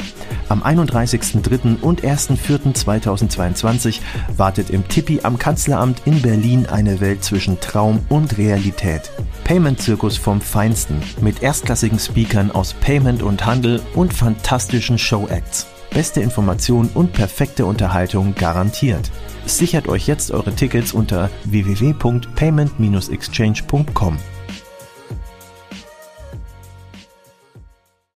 Am 0.49 0.61
31.03. 0.61 1.79
und 1.79 2.01
1.04.2022 2.03 4.01
wartet 4.35 4.69
im 4.69 4.85
Tippi 4.89 5.21
am 5.23 5.39
Kanzleramt 5.39 6.01
in 6.03 6.21
Berlin 6.21 6.65
eine 6.65 6.99
Welt 6.99 7.23
zwischen 7.23 7.61
Traum 7.61 8.01
und 8.09 8.37
Realität. 8.37 9.09
Payment-Zirkus 9.45 10.17
vom 10.17 10.41
Feinsten 10.41 11.01
mit 11.21 11.41
erstklassigen 11.41 11.97
Speakern 11.97 12.51
aus 12.51 12.73
Payment 12.73 13.23
und 13.23 13.45
Handel 13.45 13.81
und 13.95 14.13
fantastischen 14.13 14.99
Show-Acts. 14.99 15.72
Beste 15.93 16.21
Information 16.21 16.89
und 16.93 17.13
perfekte 17.13 17.67
Unterhaltung 17.67 18.35
garantiert. 18.35 19.11
Sichert 19.45 19.87
euch 19.87 20.07
jetzt 20.07 20.31
eure 20.31 20.53
Tickets 20.55 20.91
unter 20.93 21.29
www.payment-exchange.com. 21.45 24.17